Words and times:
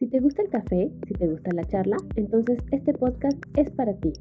Si 0.00 0.06
te 0.06 0.18
gusta 0.18 0.40
el 0.40 0.48
café, 0.48 0.90
si 1.06 1.12
te 1.12 1.26
gusta 1.26 1.50
la 1.52 1.62
charla, 1.64 1.98
entonces 2.16 2.56
este 2.70 2.94
podcast 2.94 3.36
es 3.54 3.70
para 3.70 3.92
ti. 3.98 4.14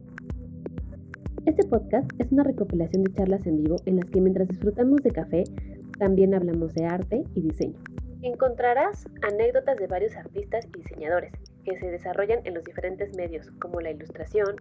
Este 1.45 1.65
podcast 1.65 2.11
es 2.19 2.29
una 2.33 2.43
recopilación 2.43 3.05
de 3.05 3.13
charlas 3.13 3.47
en 3.47 3.63
vivo 3.63 3.77
en 3.85 3.95
las 3.95 4.03
que 4.07 4.19
mientras 4.19 4.49
disfrutamos 4.49 4.97
de 5.03 5.11
café, 5.11 5.45
también 5.97 6.33
hablamos 6.33 6.73
de 6.73 6.85
arte 6.85 7.23
y 7.33 7.41
diseño. 7.43 7.79
Encontrarás 8.23 9.07
anécdotas 9.21 9.77
de 9.77 9.87
varios 9.87 10.17
artistas 10.17 10.67
y 10.67 10.79
diseñadores 10.79 11.31
que 11.63 11.79
se 11.79 11.89
desarrollan 11.89 12.41
en 12.43 12.55
los 12.55 12.65
diferentes 12.65 13.15
medios 13.15 13.49
como 13.51 13.79
la 13.79 13.91
ilustración, 13.91 14.57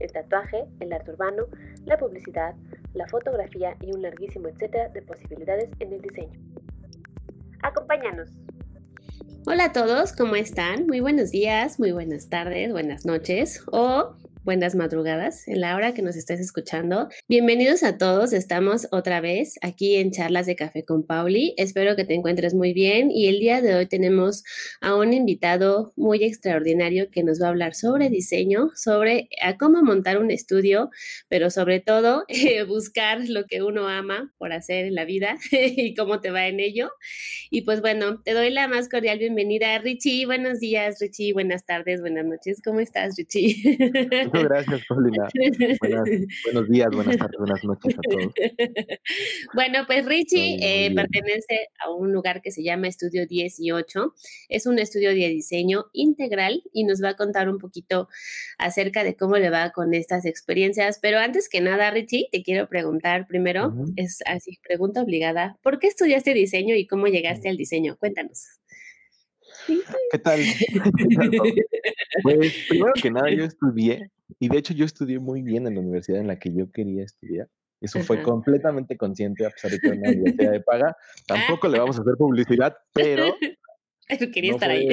el 0.00 0.10
tatuaje, 0.10 0.64
el 0.80 0.92
arte 0.92 1.12
urbano, 1.12 1.44
la 1.86 1.98
publicidad, 1.98 2.56
la 2.94 3.06
fotografía 3.06 3.76
y 3.80 3.94
un 3.94 4.02
larguísimo 4.02 4.48
etcétera 4.48 4.88
de 4.88 5.02
posibilidades 5.02 5.70
en 5.78 5.92
el 5.92 6.00
diseño. 6.02 6.40
Acompáñanos. 7.62 8.32
Hola 9.50 9.64
a 9.64 9.72
todos, 9.72 10.12
¿cómo 10.12 10.36
están? 10.36 10.86
Muy 10.86 11.00
buenos 11.00 11.30
días, 11.30 11.80
muy 11.80 11.90
buenas 11.90 12.28
tardes, 12.28 12.70
buenas 12.70 13.06
noches 13.06 13.62
o 13.72 14.12
buenas 14.48 14.74
madrugadas 14.74 15.46
en 15.46 15.60
la 15.60 15.76
hora 15.76 15.92
que 15.92 16.00
nos 16.00 16.16
estés 16.16 16.40
escuchando. 16.40 17.10
Bienvenidos 17.28 17.82
a 17.82 17.98
todos, 17.98 18.32
estamos 18.32 18.88
otra 18.92 19.20
vez 19.20 19.58
aquí 19.60 19.96
en 19.96 20.10
Charlas 20.10 20.46
de 20.46 20.56
Café 20.56 20.86
con 20.86 21.04
Pauli. 21.04 21.52
Espero 21.58 21.96
que 21.96 22.06
te 22.06 22.14
encuentres 22.14 22.54
muy 22.54 22.72
bien 22.72 23.10
y 23.10 23.28
el 23.28 23.40
día 23.40 23.60
de 23.60 23.74
hoy 23.74 23.84
tenemos 23.84 24.44
a 24.80 24.96
un 24.96 25.12
invitado 25.12 25.92
muy 25.96 26.24
extraordinario 26.24 27.10
que 27.10 27.24
nos 27.24 27.42
va 27.42 27.48
a 27.48 27.48
hablar 27.50 27.74
sobre 27.74 28.08
diseño, 28.08 28.70
sobre 28.74 29.28
cómo 29.58 29.82
montar 29.82 30.16
un 30.16 30.30
estudio, 30.30 30.88
pero 31.28 31.50
sobre 31.50 31.80
todo 31.80 32.24
buscar 32.68 33.28
lo 33.28 33.44
que 33.44 33.62
uno 33.62 33.86
ama 33.86 34.32
por 34.38 34.54
hacer 34.54 34.86
en 34.86 34.94
la 34.94 35.04
vida 35.04 35.36
y 35.52 35.94
cómo 35.94 36.22
te 36.22 36.30
va 36.30 36.46
en 36.46 36.58
ello. 36.60 36.88
Y 37.50 37.66
pues 37.66 37.82
bueno, 37.82 38.22
te 38.22 38.32
doy 38.32 38.48
la 38.48 38.66
más 38.66 38.88
cordial 38.88 39.18
bienvenida, 39.18 39.76
Richie. 39.76 40.24
Buenos 40.24 40.58
días, 40.58 41.00
Richie. 41.02 41.34
Buenas 41.34 41.66
tardes, 41.66 42.00
buenas 42.00 42.24
noches. 42.24 42.62
¿Cómo 42.64 42.80
estás, 42.80 43.14
Richie? 43.18 43.76
gracias, 44.48 44.82
Paulina. 44.88 45.28
buenos 46.44 46.68
días, 46.68 46.88
buenas 46.92 47.16
tardes, 47.16 47.38
buenas 47.38 47.64
noches 47.64 47.94
a 47.98 48.00
todos. 48.02 48.32
Bueno, 49.54 49.84
pues 49.86 50.04
Richie 50.04 50.58
eh, 50.60 50.94
pertenece 50.94 51.68
a 51.84 51.90
un 51.90 52.12
lugar 52.12 52.42
que 52.42 52.50
se 52.50 52.62
llama 52.62 52.88
Estudio 52.88 53.26
18. 53.26 54.14
Es 54.48 54.66
un 54.66 54.78
estudio 54.78 55.10
de 55.10 55.28
diseño 55.28 55.86
integral 55.92 56.62
y 56.72 56.84
nos 56.84 57.02
va 57.02 57.10
a 57.10 57.16
contar 57.16 57.48
un 57.48 57.58
poquito 57.58 58.08
acerca 58.58 59.04
de 59.04 59.16
cómo 59.16 59.36
le 59.36 59.50
va 59.50 59.70
con 59.70 59.94
estas 59.94 60.26
experiencias. 60.26 60.98
Pero 61.00 61.18
antes 61.18 61.48
que 61.48 61.60
nada, 61.60 61.90
Richie, 61.90 62.28
te 62.30 62.42
quiero 62.42 62.68
preguntar 62.68 63.26
primero, 63.26 63.74
es 63.96 64.18
así, 64.26 64.58
pregunta 64.62 65.02
obligada, 65.02 65.56
¿por 65.62 65.78
qué 65.78 65.86
estudiaste 65.86 66.34
diseño 66.34 66.74
y 66.74 66.86
cómo 66.86 67.06
llegaste 67.06 67.48
al 67.48 67.56
diseño? 67.56 67.96
Cuéntanos. 67.98 68.58
¿Qué 70.10 70.18
tal? 70.18 70.40
Pues 72.22 72.66
primero 72.68 72.92
que 73.00 73.10
nada 73.10 73.30
yo 73.30 73.44
estudié 73.44 74.10
y 74.40 74.48
de 74.48 74.58
hecho 74.58 74.74
yo 74.74 74.84
estudié 74.84 75.18
muy 75.18 75.42
bien 75.42 75.66
en 75.66 75.74
la 75.74 75.80
universidad 75.80 76.20
en 76.20 76.26
la 76.26 76.38
que 76.38 76.52
yo 76.52 76.70
quería 76.70 77.04
estudiar. 77.04 77.48
Eso 77.80 78.00
fue 78.00 78.22
completamente 78.22 78.96
consciente, 78.96 79.46
a 79.46 79.50
pesar 79.50 79.70
de 79.70 79.78
que 79.78 79.86
era 79.86 79.96
una 79.96 80.10
universidad 80.10 80.50
de 80.50 80.60
paga. 80.60 80.96
Tampoco 81.26 81.68
le 81.68 81.78
vamos 81.78 81.96
a 81.98 82.02
hacer 82.02 82.14
publicidad, 82.16 82.76
pero... 82.92 83.26
quería 84.34 84.52
estar 84.52 84.70
ahí. 84.70 84.88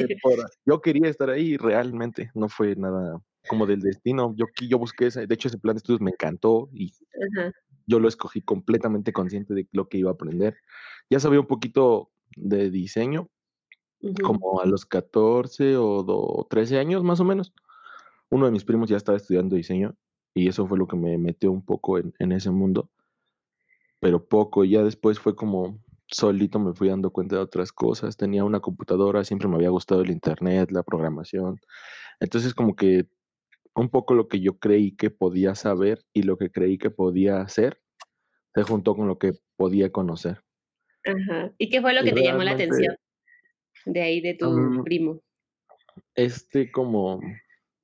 yo 0.66 0.82
quería 0.82 1.10
estar 1.10 1.30
ahí 1.30 1.58
realmente. 1.58 2.30
No 2.36 2.48
fue 2.48 2.76
nada 2.76 3.20
como 3.48 3.66
del 3.66 3.80
destino. 3.80 4.36
Yo, 4.38 4.46
yo 4.68 4.78
busqué 4.78 5.08
ese, 5.08 5.26
de 5.26 5.34
hecho 5.34 5.48
ese 5.48 5.58
plan 5.58 5.76
de 5.76 5.80
estudios 5.80 6.02
me 6.02 6.12
encantó 6.12 6.70
y 6.74 6.94
yo 7.88 8.00
lo 8.00 8.08
escogí 8.08 8.42
completamente 8.42 9.14
consciente 9.14 9.54
de 9.54 9.68
lo 9.72 9.88
que 9.88 9.98
iba 9.98 10.12
a 10.12 10.14
aprender. 10.14 10.56
Ya 11.10 11.20
sabía 11.20 11.40
un 11.40 11.48
poquito 11.48 12.12
de 12.36 12.70
diseño, 12.70 13.30
como 14.24 14.62
a 14.62 14.66
los 14.66 14.86
14 14.86 15.78
o 15.78 16.48
13 16.50 16.80
años 16.80 17.04
más 17.04 17.20
o 17.20 17.26
menos. 17.26 17.54
Uno 18.30 18.46
de 18.46 18.52
mis 18.52 18.64
primos 18.64 18.90
ya 18.90 18.98
estaba 18.98 19.18
estudiando 19.18 19.56
diseño 19.56 19.96
y 20.34 20.48
eso 20.50 20.68
fue 20.68 20.78
lo 20.78 20.88
que 20.88 20.98
me 20.98 21.18
metió 21.18 21.52
un 21.52 21.64
poco 21.64 21.98
en, 21.98 22.32
ese 22.32 22.52
mundo, 22.52 22.90
pero 24.00 24.28
poco, 24.28 24.66
ya 24.66 24.84
después 24.84 25.20
fue 25.20 25.36
como 25.36 25.80
solito 26.08 26.60
me 26.60 26.74
fui 26.74 26.90
dando 26.90 27.12
cuenta 27.12 27.38
de 27.38 27.42
otras 27.42 27.72
cosas, 27.72 28.18
tenía 28.18 28.44
una 28.44 28.60
computadora, 28.60 29.24
siempre 29.24 29.48
me 29.48 29.56
había 29.56 29.70
gustado 29.70 30.02
el 30.02 30.12
internet, 30.12 30.72
la 30.72 30.84
programación, 30.84 31.60
entonces 32.20 32.54
como 32.54 32.76
que 32.76 33.08
un 33.76 33.90
poco 33.90 34.14
lo 34.14 34.28
que 34.28 34.40
yo 34.40 34.60
creí 34.60 34.96
que 34.96 35.10
podía 35.10 35.56
saber 35.56 36.06
y 36.14 36.24
lo 36.24 36.38
que 36.38 36.52
creí 36.52 36.78
que 36.78 36.90
podía 36.90 37.42
hacer 37.42 37.82
se 38.54 38.64
juntó 38.64 38.96
con 38.96 39.08
lo 39.08 39.18
que 39.18 39.34
podía 39.56 39.92
conocer. 39.92 40.42
Ajá. 41.06 41.52
¿Y 41.58 41.70
qué 41.70 41.82
fue 41.82 41.94
lo 41.94 42.04
que 42.04 42.12
te 42.12 42.24
llamó 42.24 42.44
la 42.44 42.52
atención 42.52 42.96
de 43.86 44.02
ahí 44.02 44.22
de 44.22 44.34
tu 44.36 44.84
primo? 44.84 45.22
Este 46.16 46.72
como 46.72 47.20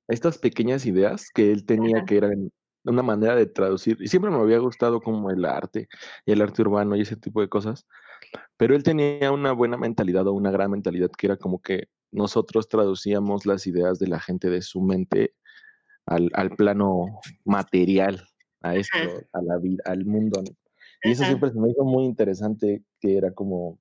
estas 0.08 0.38
pequeñas 0.38 0.84
ideas 0.86 1.28
que 1.34 1.50
él 1.50 1.64
tenía 1.64 2.04
que 2.04 2.16
eran 2.16 2.50
una 2.84 3.02
manera 3.02 3.36
de 3.36 3.46
traducir, 3.46 3.96
y 4.00 4.08
siempre 4.08 4.30
me 4.30 4.38
había 4.38 4.58
gustado 4.58 5.00
como 5.00 5.30
el 5.30 5.44
arte 5.44 5.88
y 6.26 6.32
el 6.32 6.42
arte 6.42 6.62
urbano 6.62 6.96
y 6.96 7.02
ese 7.02 7.16
tipo 7.16 7.40
de 7.40 7.48
cosas, 7.48 7.86
pero 8.56 8.74
él 8.74 8.82
tenía 8.82 9.30
una 9.30 9.52
buena 9.52 9.76
mentalidad 9.76 10.26
o 10.26 10.32
una 10.32 10.50
gran 10.50 10.70
mentalidad 10.70 11.10
que 11.16 11.28
era 11.28 11.36
como 11.36 11.60
que 11.62 11.88
nosotros 12.10 12.68
traducíamos 12.68 13.46
las 13.46 13.66
ideas 13.66 13.98
de 13.98 14.08
la 14.08 14.20
gente 14.20 14.50
de 14.50 14.62
su 14.62 14.82
mente 14.82 15.34
al, 16.06 16.50
plano 16.56 17.20
material, 17.44 18.26
a 18.60 18.76
esto, 18.76 18.98
a 19.32 19.42
la 19.42 19.58
vida, 19.58 19.82
al 19.86 20.04
mundo. 20.04 20.42
Y 21.04 21.12
eso 21.12 21.24
siempre 21.24 21.50
se 21.50 21.58
me 21.58 21.70
hizo 21.70 21.84
muy 21.84 22.04
interesante, 22.04 22.82
que 23.00 23.16
era 23.16 23.32
como, 23.32 23.78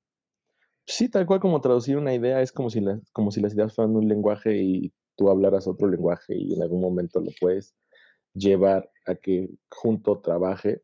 sí, 0.91 1.09
tal 1.09 1.25
cual 1.25 1.39
como 1.39 1.61
traducir 1.61 1.97
una 1.97 2.13
idea, 2.13 2.41
es 2.41 2.51
como 2.51 2.69
si, 2.69 2.83
como 3.13 3.31
si 3.31 3.41
las 3.41 3.53
ideas 3.53 3.73
fueran 3.73 3.95
un 3.95 4.07
lenguaje 4.07 4.57
y 4.57 4.93
tú 5.15 5.29
hablaras 5.29 5.67
otro 5.67 5.87
lenguaje 5.87 6.35
y 6.35 6.53
en 6.53 6.61
algún 6.61 6.81
momento 6.81 7.19
lo 7.19 7.31
puedes 7.39 7.75
llevar 8.33 8.89
a 9.05 9.15
que 9.15 9.49
junto 9.69 10.19
trabaje 10.19 10.81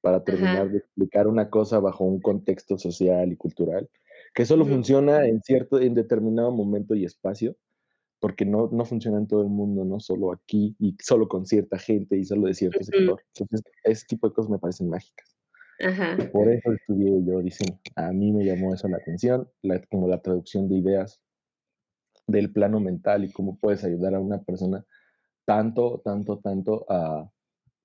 para 0.00 0.22
terminar 0.22 0.70
de 0.70 0.78
explicar 0.78 1.26
una 1.26 1.50
cosa 1.50 1.80
bajo 1.80 2.04
un 2.04 2.20
contexto 2.20 2.78
social 2.78 3.32
y 3.32 3.36
cultural, 3.36 3.88
que 4.34 4.44
solo 4.44 4.64
funciona 4.64 5.26
en 5.26 5.42
cierto, 5.42 5.80
en 5.80 5.94
determinado 5.94 6.50
momento 6.52 6.94
y 6.94 7.04
espacio, 7.04 7.56
porque 8.20 8.44
no, 8.44 8.68
no 8.72 8.84
funciona 8.84 9.18
en 9.18 9.26
todo 9.26 9.42
el 9.42 9.48
mundo, 9.48 9.84
no 9.84 10.00
solo 10.00 10.32
aquí 10.32 10.76
y 10.78 10.96
solo 11.00 11.28
con 11.28 11.46
cierta 11.46 11.78
gente 11.78 12.16
y 12.16 12.24
solo 12.24 12.46
de 12.46 12.54
cierto 12.54 12.82
sector. 12.82 13.22
Entonces, 13.34 13.62
ese 13.84 14.06
tipo 14.06 14.28
de 14.28 14.34
cosas 14.34 14.50
me 14.50 14.58
parecen 14.58 14.88
mágicas. 14.88 15.37
Por 16.32 16.50
eso 16.50 16.72
estudié 16.72 17.24
yo 17.24 17.40
diseño. 17.40 17.78
A 17.96 18.12
mí 18.12 18.32
me 18.32 18.44
llamó 18.44 18.74
eso 18.74 18.88
la 18.88 18.96
atención, 18.96 19.48
como 19.90 20.08
la 20.08 20.20
traducción 20.20 20.68
de 20.68 20.76
ideas 20.76 21.22
del 22.26 22.52
plano 22.52 22.80
mental 22.80 23.24
y 23.24 23.32
cómo 23.32 23.58
puedes 23.58 23.84
ayudar 23.84 24.14
a 24.14 24.20
una 24.20 24.42
persona 24.42 24.84
tanto, 25.44 26.02
tanto, 26.04 26.38
tanto 26.38 26.84
a 26.88 27.30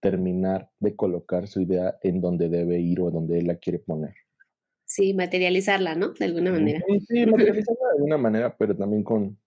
terminar 0.01 0.69
de 0.79 0.95
colocar 0.95 1.47
su 1.47 1.61
idea 1.61 1.97
en 2.01 2.19
donde 2.19 2.49
debe 2.49 2.79
ir 2.79 2.99
o 2.99 3.09
donde 3.09 3.39
él 3.39 3.47
la 3.47 3.55
quiere 3.55 3.79
poner. 3.79 4.13
Sí, 4.85 5.13
materializarla, 5.13 5.95
¿no? 5.95 6.09
De 6.09 6.25
alguna 6.25 6.51
manera. 6.51 6.81
Sí, 7.07 7.25
materializarla 7.25 7.87
de 7.87 7.95
alguna 7.95 8.17
manera, 8.17 8.57
pero 8.57 8.75
también 8.75 9.03
con, 9.03 9.37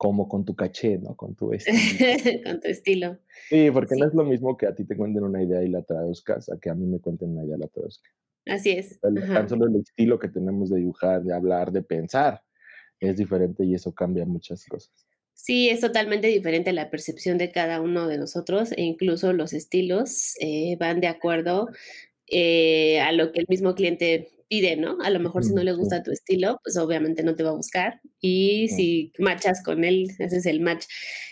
como 0.00 0.30
con 0.30 0.46
tu 0.46 0.56
caché, 0.56 0.96
¿no? 0.96 1.14
Con 1.14 1.34
tu 1.34 1.52
estilo. 1.52 2.42
con 2.42 2.60
tu 2.62 2.68
estilo. 2.68 3.18
Sí, 3.50 3.70
porque 3.70 3.96
no 3.96 4.06
es 4.06 4.14
lo 4.14 4.24
mismo 4.24 4.56
que 4.56 4.66
a 4.66 4.74
ti 4.74 4.86
te 4.86 4.96
cuenten 4.96 5.24
una 5.24 5.42
idea 5.42 5.62
y 5.62 5.68
la 5.68 5.82
traduzcas, 5.82 6.48
a 6.48 6.58
que 6.58 6.70
a 6.70 6.74
mí 6.74 6.86
me 6.86 7.00
cuenten 7.00 7.32
una 7.32 7.44
idea 7.44 7.58
y 7.58 7.60
la 7.60 7.68
traduzca. 7.68 8.08
Así 8.46 8.70
es. 8.70 8.98
Tan 8.98 9.46
solo 9.46 9.66
el 9.66 9.76
estilo 9.76 10.18
que 10.18 10.28
tenemos 10.28 10.70
de 10.70 10.78
dibujar, 10.78 11.22
de 11.22 11.34
hablar, 11.34 11.70
de 11.70 11.82
pensar, 11.82 12.40
es 12.98 13.18
diferente 13.18 13.62
y 13.66 13.74
eso 13.74 13.94
cambia 13.94 14.24
muchas 14.24 14.64
cosas. 14.64 14.90
Sí, 15.34 15.68
es 15.68 15.80
totalmente 15.80 16.28
diferente 16.28 16.72
la 16.72 16.88
percepción 16.88 17.36
de 17.36 17.52
cada 17.52 17.82
uno 17.82 18.08
de 18.08 18.16
nosotros 18.16 18.72
e 18.72 18.80
incluso 18.80 19.34
los 19.34 19.52
estilos 19.52 20.34
eh, 20.40 20.78
van 20.80 21.02
de 21.02 21.08
acuerdo 21.08 21.68
eh, 22.26 23.00
a 23.00 23.12
lo 23.12 23.32
que 23.32 23.40
el 23.40 23.46
mismo 23.50 23.74
cliente 23.74 24.30
pide, 24.50 24.76
¿no? 24.76 24.98
A 25.00 25.10
lo 25.10 25.20
mejor 25.20 25.44
si 25.44 25.54
no 25.54 25.62
le 25.62 25.72
gusta 25.72 26.02
tu 26.02 26.10
estilo, 26.10 26.58
pues 26.64 26.76
obviamente 26.76 27.22
no 27.22 27.36
te 27.36 27.44
va 27.44 27.50
a 27.50 27.54
buscar 27.54 28.00
y 28.20 28.68
si 28.68 29.12
machas 29.18 29.62
con 29.62 29.84
él, 29.84 30.10
ese 30.18 30.38
es 30.38 30.46
el 30.46 30.60
match 30.60 30.86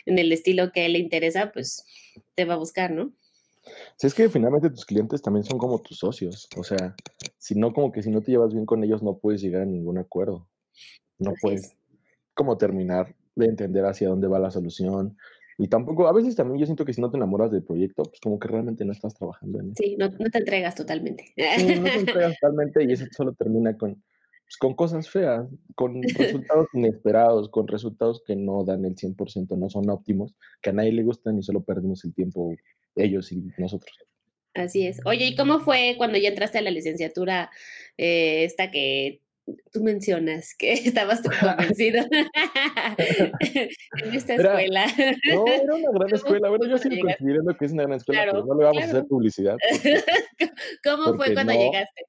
en 0.06 0.20
el 0.20 0.30
estilo 0.30 0.70
que 0.70 0.82
a 0.82 0.86
él 0.86 0.92
le 0.92 1.00
interesa, 1.00 1.50
pues 1.52 1.84
te 2.36 2.44
va 2.44 2.54
a 2.54 2.58
buscar, 2.58 2.92
¿no? 2.92 3.12
Si 3.96 4.06
es 4.06 4.14
que 4.14 4.28
finalmente 4.28 4.70
tus 4.70 4.86
clientes 4.86 5.20
también 5.20 5.42
son 5.42 5.58
como 5.58 5.82
tus 5.82 5.98
socios, 5.98 6.48
o 6.56 6.62
sea, 6.62 6.94
si 7.38 7.56
no, 7.56 7.72
como 7.72 7.90
que 7.90 8.04
si 8.04 8.10
no 8.10 8.22
te 8.22 8.30
llevas 8.30 8.52
bien 8.52 8.64
con 8.64 8.84
ellos 8.84 9.02
no 9.02 9.18
puedes 9.18 9.42
llegar 9.42 9.62
a 9.62 9.66
ningún 9.66 9.98
acuerdo. 9.98 10.48
No 11.18 11.32
puedes 11.42 11.74
como 12.34 12.56
terminar 12.56 13.16
de 13.34 13.46
entender 13.46 13.84
hacia 13.84 14.08
dónde 14.08 14.28
va 14.28 14.38
la 14.38 14.52
solución. 14.52 15.18
Y 15.60 15.66
tampoco, 15.66 16.06
a 16.06 16.12
veces 16.12 16.36
también 16.36 16.60
yo 16.60 16.66
siento 16.66 16.84
que 16.84 16.92
si 16.92 17.00
no 17.00 17.10
te 17.10 17.16
enamoras 17.16 17.50
del 17.50 17.64
proyecto, 17.64 18.04
pues 18.04 18.20
como 18.20 18.38
que 18.38 18.46
realmente 18.46 18.84
no 18.84 18.92
estás 18.92 19.14
trabajando 19.14 19.58
en 19.58 19.66
él. 19.66 19.72
Sí, 19.76 19.96
no, 19.98 20.08
te 20.12 20.38
entregas 20.38 20.76
totalmente. 20.76 21.34
no 21.36 21.84
te 21.84 21.94
entregas 21.98 22.38
totalmente 22.40 22.84
y 22.84 22.92
eso 22.92 23.06
solo 23.10 23.32
termina 23.32 23.76
con, 23.76 23.94
pues, 23.94 24.56
con 24.56 24.74
cosas 24.74 25.10
feas, 25.10 25.48
con 25.74 26.00
resultados 26.02 26.68
inesperados, 26.74 27.48
con 27.48 27.66
resultados 27.66 28.22
que 28.24 28.36
no 28.36 28.62
dan 28.62 28.84
el 28.84 28.94
100%, 28.94 29.58
no 29.58 29.68
son 29.68 29.90
óptimos, 29.90 30.36
que 30.62 30.70
a 30.70 30.72
nadie 30.72 30.92
le 30.92 31.02
gustan 31.02 31.36
y 31.38 31.42
solo 31.42 31.62
perdemos 31.62 32.04
el 32.04 32.14
tiempo 32.14 32.54
ellos 32.94 33.32
y 33.32 33.42
nosotros. 33.58 33.98
Así 34.54 34.86
es. 34.86 35.00
Oye, 35.04 35.26
¿y 35.26 35.36
cómo 35.36 35.58
fue 35.58 35.94
cuando 35.98 36.18
ya 36.18 36.28
entraste 36.28 36.58
a 36.58 36.62
la 36.62 36.70
licenciatura 36.70 37.50
eh, 37.96 38.44
esta 38.44 38.70
que 38.70 39.22
tú 39.72 39.82
mencionas 39.82 40.54
que 40.58 40.72
estabas 40.84 41.22
convencido 41.22 42.04
en 42.98 44.14
esta 44.14 44.34
escuela. 44.34 44.86
No, 45.32 45.46
era 45.46 45.74
una 45.74 45.90
gran 45.92 46.14
escuela. 46.14 46.48
Bueno, 46.48 46.66
yo 46.66 46.78
sigo 46.78 46.96
considerando 47.02 47.56
que 47.56 47.64
es 47.64 47.72
una 47.72 47.84
gran 47.84 47.96
escuela, 47.96 48.22
pero 48.26 48.44
no 48.44 48.54
le 48.54 48.64
vamos 48.64 48.82
a 48.82 48.86
hacer 48.86 49.04
publicidad. 49.06 49.56
¿Cómo 50.84 51.14
fue 51.14 51.34
cuando 51.34 51.52
llegaste? 51.52 52.02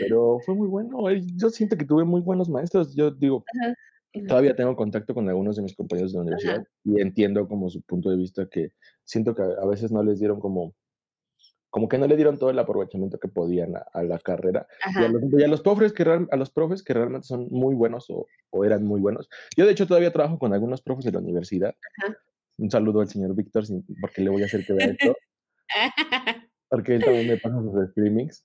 pero 0.00 0.38
fue 0.44 0.54
muy 0.54 0.68
bueno. 0.68 0.98
Yo 1.36 1.50
siento 1.50 1.76
que 1.76 1.84
tuve 1.84 2.04
muy 2.04 2.20
buenos 2.20 2.48
maestros. 2.48 2.94
Yo 2.94 3.10
digo, 3.10 3.44
todavía 4.28 4.54
tengo 4.54 4.76
contacto 4.76 5.14
con 5.14 5.28
algunos 5.28 5.56
de 5.56 5.62
mis 5.62 5.74
compañeros 5.74 6.12
de 6.12 6.18
la 6.18 6.22
universidad 6.22 6.64
y 6.84 7.00
entiendo 7.00 7.48
como 7.48 7.70
su 7.70 7.80
punto 7.82 8.10
de 8.10 8.16
vista 8.16 8.46
que 8.50 8.72
siento 9.04 9.34
que 9.34 9.42
a 9.42 9.66
veces 9.66 9.90
no 9.90 10.02
les 10.02 10.18
dieron 10.18 10.40
como 10.40 10.74
como 11.72 11.88
que 11.88 11.96
no 11.96 12.06
le 12.06 12.16
dieron 12.16 12.38
todo 12.38 12.50
el 12.50 12.58
aprovechamiento 12.58 13.18
que 13.18 13.28
podían 13.28 13.74
a, 13.76 14.02
la 14.02 14.18
carrera. 14.18 14.66
Y 14.94 15.02
a, 15.42 15.48
los, 15.48 15.62
profes 15.62 15.94
que 15.94 16.02
a 16.02 16.36
los 16.36 16.50
profes 16.50 16.82
que 16.82 16.92
realmente 16.92 17.26
son 17.26 17.48
muy 17.50 17.74
buenos 17.74 18.08
o, 18.10 18.28
eran 18.62 18.84
muy 18.84 19.00
buenos. 19.00 19.30
Yo, 19.56 19.64
de 19.64 19.72
hecho, 19.72 19.86
todavía 19.86 20.12
trabajo 20.12 20.38
con 20.38 20.52
algunos 20.52 20.82
profes 20.82 21.06
de 21.06 21.12
la 21.12 21.20
universidad. 21.20 21.74
Un 22.58 22.70
saludo 22.70 23.00
al 23.00 23.08
señor 23.08 23.34
Víctor, 23.34 23.64
porque 24.02 24.20
le 24.20 24.28
voy 24.28 24.42
a 24.42 24.44
hacer 24.44 24.66
que 24.66 24.74
vea 24.74 24.88
esto. 24.88 25.16
porque 26.68 26.96
él 26.96 27.04
también 27.04 27.28
me 27.28 27.38
pasa 27.38 27.62
sus 27.62 27.88
streamings. 27.88 28.44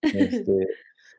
Este, 0.00 0.68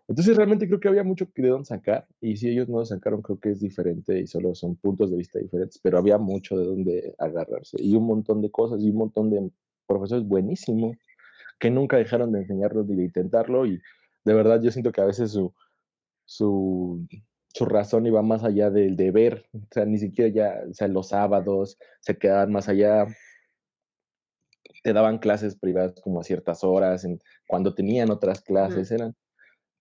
entonces, 0.07 0.35
realmente 0.35 0.67
creo 0.67 0.79
que 0.79 0.87
había 0.87 1.03
mucho 1.03 1.31
que 1.31 1.43
de 1.43 1.49
dónde 1.49 1.65
sacar. 1.65 2.07
Y 2.19 2.37
si 2.37 2.49
ellos 2.49 2.69
no 2.69 2.79
lo 2.79 2.85
sacaron, 2.85 3.21
creo 3.21 3.39
que 3.39 3.51
es 3.51 3.59
diferente 3.59 4.19
y 4.19 4.25
solo 4.25 4.55
son 4.55 4.75
puntos 4.75 5.11
de 5.11 5.17
vista 5.17 5.37
diferentes. 5.37 5.79
Pero 5.79 5.99
había 5.99 6.17
mucho 6.17 6.57
de 6.57 6.65
dónde 6.65 7.15
agarrarse. 7.19 7.77
Y 7.79 7.95
un 7.95 8.07
montón 8.07 8.41
de 8.41 8.49
cosas 8.49 8.81
y 8.81 8.89
un 8.89 8.97
montón 8.97 9.29
de 9.29 9.51
profesores 9.87 10.25
buenísimos 10.25 10.97
que 11.59 11.71
nunca 11.71 11.97
dejaron 11.97 12.31
de 12.31 12.39
enseñarlo 12.39 12.83
ni 12.83 12.95
de 12.95 13.03
intentarlo 13.05 13.65
y 13.65 13.81
de 14.25 14.33
verdad 14.33 14.61
yo 14.61 14.71
siento 14.71 14.91
que 14.91 15.01
a 15.01 15.05
veces 15.05 15.31
su, 15.31 15.53
su, 16.25 17.07
su 17.53 17.65
razón 17.65 18.05
iba 18.05 18.21
más 18.21 18.43
allá 18.43 18.69
del 18.69 18.95
deber, 18.95 19.47
o 19.53 19.59
sea, 19.71 19.85
ni 19.85 19.97
siquiera 19.97 20.31
ya, 20.31 20.69
o 20.69 20.73
sea, 20.73 20.87
los 20.87 21.09
sábados 21.09 21.77
se 22.01 22.17
quedaban 22.17 22.51
más 22.51 22.67
allá, 22.69 23.07
te 24.83 24.93
daban 24.93 25.17
clases 25.17 25.57
privadas 25.57 25.99
como 26.03 26.19
a 26.19 26.23
ciertas 26.23 26.63
horas, 26.63 27.03
en, 27.05 27.19
cuando 27.47 27.73
tenían 27.73 28.11
otras 28.11 28.41
clases, 28.41 28.91
eran, 28.91 29.15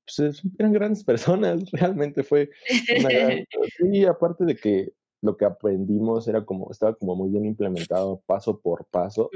pues, 0.07 0.43
eran 0.59 0.73
grandes 0.73 1.05
personas, 1.05 1.71
realmente 1.73 2.23
fue 2.23 2.51
una 2.99 3.11
gran... 3.11 3.45
sí, 3.79 4.05
aparte 4.05 4.45
de 4.45 4.57
que 4.57 4.93
lo 5.23 5.37
que 5.37 5.45
aprendimos 5.45 6.29
era 6.29 6.45
como, 6.45 6.71
estaba 6.71 6.95
como 6.95 7.17
muy 7.17 7.31
bien 7.31 7.45
implementado 7.45 8.23
paso 8.27 8.61
por 8.61 8.87
paso, 8.87 9.29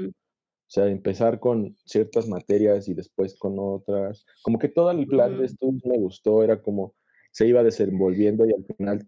o 0.71 0.73
sea, 0.73 0.87
empezar 0.87 1.41
con 1.41 1.75
ciertas 1.83 2.29
materias 2.29 2.87
y 2.87 2.93
después 2.93 3.37
con 3.37 3.55
otras. 3.59 4.25
Como 4.41 4.57
que 4.57 4.69
todo 4.69 4.89
el 4.91 5.05
plan 5.05 5.37
de 5.37 5.47
estudios 5.47 5.85
me 5.85 5.97
gustó, 5.97 6.43
era 6.43 6.61
como 6.61 6.95
se 7.29 7.45
iba 7.45 7.61
desenvolviendo 7.61 8.45
y 8.45 8.53
al 8.53 8.63
final 8.63 9.05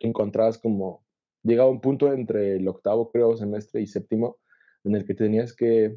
encontrabas 0.00 0.58
como, 0.58 1.04
llegaba 1.44 1.70
un 1.70 1.80
punto 1.80 2.12
entre 2.12 2.56
el 2.56 2.66
octavo, 2.66 3.12
creo, 3.12 3.36
semestre 3.36 3.80
y 3.80 3.86
séptimo, 3.86 4.38
en 4.82 4.96
el 4.96 5.04
que 5.04 5.14
tenías 5.14 5.54
que 5.54 5.96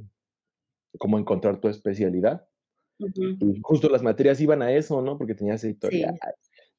como 1.00 1.18
encontrar 1.18 1.60
tu 1.60 1.68
especialidad. 1.68 2.48
Y 3.00 3.60
justo 3.64 3.90
las 3.90 4.04
materias 4.04 4.40
iban 4.40 4.62
a 4.62 4.72
eso, 4.72 5.02
¿no? 5.02 5.18
Porque 5.18 5.34
tenías 5.34 5.64
editorial 5.64 6.16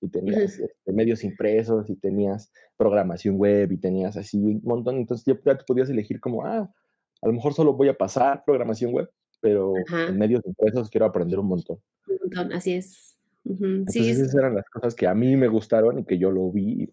y 0.00 0.11
tenías 0.11 0.61
este, 0.61 0.93
medios 0.93 1.25
impresos 1.25 1.91
y 1.91 1.96
tenías 1.96 2.52
programación 2.76 3.37
web 3.37 3.73
y 3.73 3.79
tenías 3.79 4.17
así 4.17 4.38
un 4.38 4.61
montón. 4.62 4.99
Entonces 4.99 5.26
ya, 5.26 5.56
te 5.58 5.64
podías 5.64 5.91
elegir 5.91 6.20
como, 6.20 6.46
ah, 6.46 6.73
a 7.20 7.26
lo 7.26 7.32
mejor 7.32 7.55
solo 7.55 7.75
voy 7.75 7.88
a 7.88 7.97
pasar 7.97 8.44
programación 8.44 8.93
web, 8.93 9.11
pero 9.41 9.75
en 9.91 10.19
medios 10.19 10.44
impresos 10.44 10.91
quiero 10.91 11.06
aprender 11.06 11.38
un 11.38 11.49
montón. 11.49 11.79
Un 12.06 12.19
montón, 12.23 12.53
así 12.53 12.75
es. 12.75 13.17
Entonces 13.44 14.19
esas 14.19 14.35
eran 14.35 14.55
las 14.55 14.69
cosas 14.69 14.94
que 14.94 15.06
a 15.06 15.15
mí 15.15 15.37
me 15.37 15.49
gustaron 15.49 15.99
y 15.99 16.05
que 16.05 16.19
yo 16.19 16.31
lo 16.31 16.50
vi. 16.50 16.93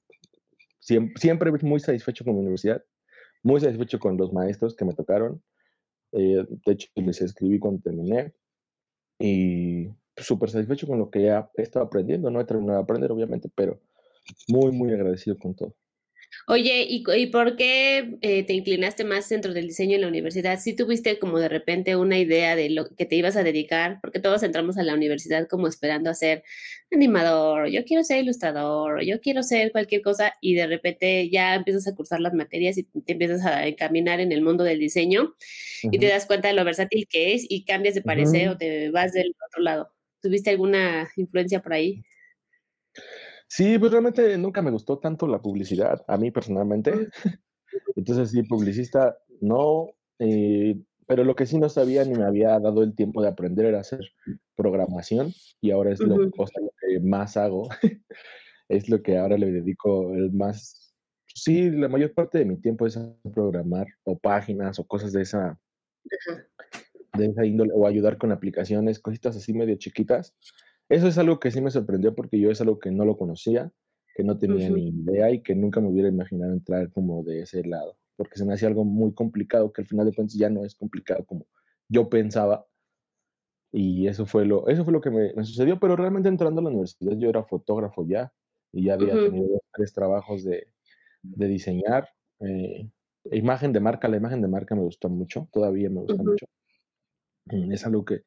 Siempre, 0.79 1.19
siempre 1.19 1.51
muy 1.63 1.79
satisfecho 1.79 2.23
con 2.23 2.35
mi 2.35 2.41
universidad, 2.41 2.83
muy 3.43 3.59
satisfecho 3.59 3.99
con 3.99 4.17
los 4.17 4.31
maestros 4.31 4.75
que 4.75 4.85
me 4.85 4.93
tocaron. 4.93 5.41
Eh, 6.11 6.45
de 6.65 6.71
hecho, 6.71 6.89
les 6.95 7.21
escribí 7.21 7.59
cuando 7.59 7.81
terminé 7.81 8.33
y 9.19 9.89
súper 10.15 10.49
satisfecho 10.49 10.87
con 10.87 10.99
lo 10.99 11.09
que 11.09 11.23
ya 11.23 11.49
he 11.55 11.61
estado 11.63 11.85
aprendiendo. 11.85 12.29
No 12.29 12.39
he 12.39 12.45
terminado 12.45 12.77
de 12.77 12.83
aprender, 12.83 13.11
obviamente, 13.11 13.49
pero 13.53 13.81
muy, 14.47 14.71
muy 14.71 14.93
agradecido 14.93 15.37
con 15.37 15.55
todo. 15.55 15.75
Oye, 16.47 16.85
¿y, 16.87 17.03
y 17.17 17.25
por 17.27 17.55
qué 17.55 18.17
eh, 18.21 18.43
te 18.43 18.53
inclinaste 18.53 19.03
más 19.03 19.27
dentro 19.29 19.51
del 19.53 19.65
diseño 19.67 19.95
en 19.95 20.01
la 20.01 20.07
universidad? 20.07 20.59
¿Sí 20.59 20.75
tuviste 20.75 21.17
como 21.17 21.39
de 21.39 21.49
repente 21.49 21.95
una 21.95 22.19
idea 22.19 22.55
de 22.55 22.69
lo 22.69 22.87
que 22.95 23.05
te 23.07 23.15
ibas 23.15 23.35
a 23.35 23.41
dedicar? 23.43 23.99
Porque 23.99 24.19
todos 24.19 24.43
entramos 24.43 24.77
a 24.77 24.83
la 24.83 24.93
universidad 24.93 25.47
como 25.47 25.67
esperando 25.67 26.11
a 26.11 26.13
ser 26.13 26.43
animador, 26.91 27.67
yo 27.69 27.83
quiero 27.83 28.03
ser 28.03 28.23
ilustrador, 28.23 29.01
yo 29.03 29.19
quiero 29.21 29.41
ser 29.41 29.71
cualquier 29.71 30.03
cosa 30.03 30.33
y 30.39 30.53
de 30.53 30.67
repente 30.67 31.29
ya 31.31 31.55
empiezas 31.55 31.87
a 31.87 31.95
cursar 31.95 32.19
las 32.19 32.33
materias 32.35 32.77
y 32.77 32.83
te 32.83 33.13
empiezas 33.13 33.43
a 33.43 33.65
encaminar 33.67 34.19
en 34.19 34.31
el 34.31 34.43
mundo 34.43 34.63
del 34.63 34.77
diseño 34.79 35.33
y 35.89 35.97
te 35.99 36.07
das 36.07 36.27
cuenta 36.27 36.47
de 36.49 36.53
lo 36.53 36.63
versátil 36.63 37.07
que 37.09 37.33
es 37.33 37.45
y 37.49 37.65
cambias 37.65 37.95
de 37.95 38.03
parecer 38.03 38.49
o 38.49 38.57
te 38.57 38.91
vas 38.91 39.13
del 39.13 39.35
otro 39.47 39.63
lado. 39.63 39.91
¿Tuviste 40.21 40.51
alguna 40.51 41.09
influencia 41.15 41.61
por 41.61 41.73
ahí? 41.73 42.03
Sí, 43.47 43.77
pues 43.77 43.91
realmente 43.91 44.37
nunca 44.37 44.61
me 44.61 44.71
gustó 44.71 44.99
tanto 44.99 45.27
la 45.27 45.41
publicidad, 45.41 46.03
a 46.07 46.17
mí 46.17 46.31
personalmente. 46.31 47.09
Entonces, 47.95 48.31
sí, 48.31 48.43
publicista 48.43 49.17
no, 49.41 49.87
eh, 50.19 50.77
pero 51.07 51.23
lo 51.23 51.35
que 51.35 51.45
sí 51.45 51.57
no 51.57 51.69
sabía 51.69 52.03
ni 52.03 52.15
me 52.15 52.25
había 52.25 52.59
dado 52.59 52.83
el 52.83 52.95
tiempo 52.95 53.21
de 53.21 53.29
aprender 53.29 53.65
era 53.67 53.79
hacer 53.79 54.01
programación 54.55 55.33
y 55.61 55.71
ahora 55.71 55.91
es 55.91 55.99
lo, 55.99 56.31
que 56.31 56.99
más 57.01 57.37
hago. 57.37 57.69
es 58.69 58.89
lo 58.89 59.01
que 59.01 59.17
ahora 59.17 59.37
le 59.37 59.51
dedico 59.51 60.13
el 60.13 60.31
más, 60.31 60.95
sí, 61.27 61.69
la 61.69 61.87
mayor 61.87 62.13
parte 62.13 62.39
de 62.39 62.45
mi 62.45 62.57
tiempo 62.57 62.87
es 62.87 62.99
programar 63.33 63.87
o 64.03 64.17
páginas 64.17 64.79
o 64.79 64.87
cosas 64.87 65.13
de 65.13 65.21
esa, 65.21 65.59
de 67.17 67.25
esa 67.27 67.45
índole 67.45 67.71
o 67.75 67.85
ayudar 67.85 68.17
con 68.17 68.31
aplicaciones, 68.31 68.99
cositas 68.99 69.35
así 69.35 69.53
medio 69.53 69.75
chiquitas 69.75 70.35
eso 70.89 71.07
es 71.07 71.17
algo 71.17 71.39
que 71.39 71.51
sí 71.51 71.61
me 71.61 71.71
sorprendió 71.71 72.13
porque 72.13 72.39
yo 72.39 72.51
es 72.51 72.61
algo 72.61 72.79
que 72.79 72.91
no 72.91 73.05
lo 73.05 73.17
conocía, 73.17 73.71
que 74.15 74.23
no 74.23 74.37
tenía 74.37 74.69
ni 74.69 74.89
idea 74.89 75.31
y 75.31 75.41
que 75.41 75.55
nunca 75.55 75.81
me 75.81 75.89
hubiera 75.89 76.09
imaginado 76.09 76.53
entrar 76.53 76.91
como 76.91 77.23
de 77.23 77.41
ese 77.41 77.63
lado, 77.65 77.97
porque 78.15 78.37
se 78.37 78.45
me 78.45 78.53
hacía 78.53 78.67
algo 78.67 78.85
muy 78.85 79.13
complicado 79.13 79.71
que 79.73 79.81
al 79.81 79.87
final 79.87 80.05
de 80.05 80.13
cuentas 80.13 80.37
ya 80.37 80.49
no 80.49 80.63
es 80.63 80.75
complicado 80.75 81.25
como 81.25 81.47
yo 81.89 82.09
pensaba. 82.09 82.65
Y 83.71 84.07
eso 84.07 84.25
fue 84.25 84.45
lo, 84.45 84.67
eso 84.69 84.85
fue 84.85 84.93
lo 84.93 85.01
que 85.01 85.09
me, 85.09 85.43
sucedió, 85.43 85.79
pero 85.79 85.97
realmente 85.97 86.29
entrando 86.29 86.61
a 86.61 86.63
la 86.63 86.69
universidad 86.69 87.17
yo 87.17 87.29
era 87.29 87.43
fotógrafo 87.43 88.05
ya 88.07 88.31
y 88.71 88.85
ya 88.85 88.93
había 88.93 89.13
tenido 89.15 89.61
tres 89.73 89.93
trabajos 89.93 90.45
de, 90.45 90.67
de 91.21 91.47
diseñar. 91.47 92.07
Eh, 92.39 92.89
imagen 93.31 93.73
de 93.73 93.81
marca, 93.81 94.07
la 94.07 94.17
imagen 94.17 94.41
de 94.41 94.47
marca 94.47 94.75
me 94.75 94.81
gustó 94.81 95.09
mucho, 95.09 95.49
todavía 95.51 95.89
me 95.89 96.01
gusta 96.01 96.23
mucho. 96.23 96.45
Mm, 97.45 97.71
es 97.73 97.85
algo 97.85 98.05
que, 98.05 98.21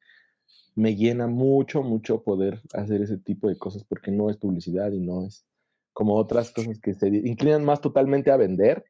me 0.78 0.94
llena 0.94 1.26
mucho, 1.26 1.82
mucho 1.82 2.23
poder 2.23 2.61
hacer 2.73 3.02
ese 3.02 3.18
tipo 3.18 3.49
de 3.49 3.58
cosas 3.58 3.82
porque 3.82 4.12
no 4.12 4.30
es 4.30 4.37
publicidad 4.37 4.92
y 4.92 5.00
no 5.00 5.26
es 5.26 5.44
como 5.92 6.14
otras 6.14 6.52
cosas 6.52 6.78
que 6.78 6.94
se 6.94 7.08
inclinan 7.08 7.64
más 7.64 7.80
totalmente 7.80 8.30
a 8.30 8.37
vender. 8.37 8.85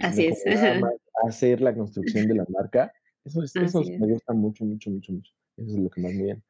Así 0.00 0.26
es. 0.26 0.44
A 0.46 0.46
hacer 1.28 1.60
la 1.60 1.74
construcción 1.74 2.28
de 2.28 2.36
la 2.36 2.46
marca. 2.48 2.92
Eso, 3.24 3.42
es, 3.42 3.56
eso 3.56 3.82
me 3.82 4.12
gusta 4.12 4.32
mucho, 4.32 4.64
mucho, 4.64 4.90
mucho, 4.90 5.12
mucho. 5.12 5.32
Eso 5.56 5.70
es 5.70 5.82
lo 5.82 5.90
que 5.90 6.00
más 6.02 6.12
me 6.12 6.22
viene. 6.22 6.42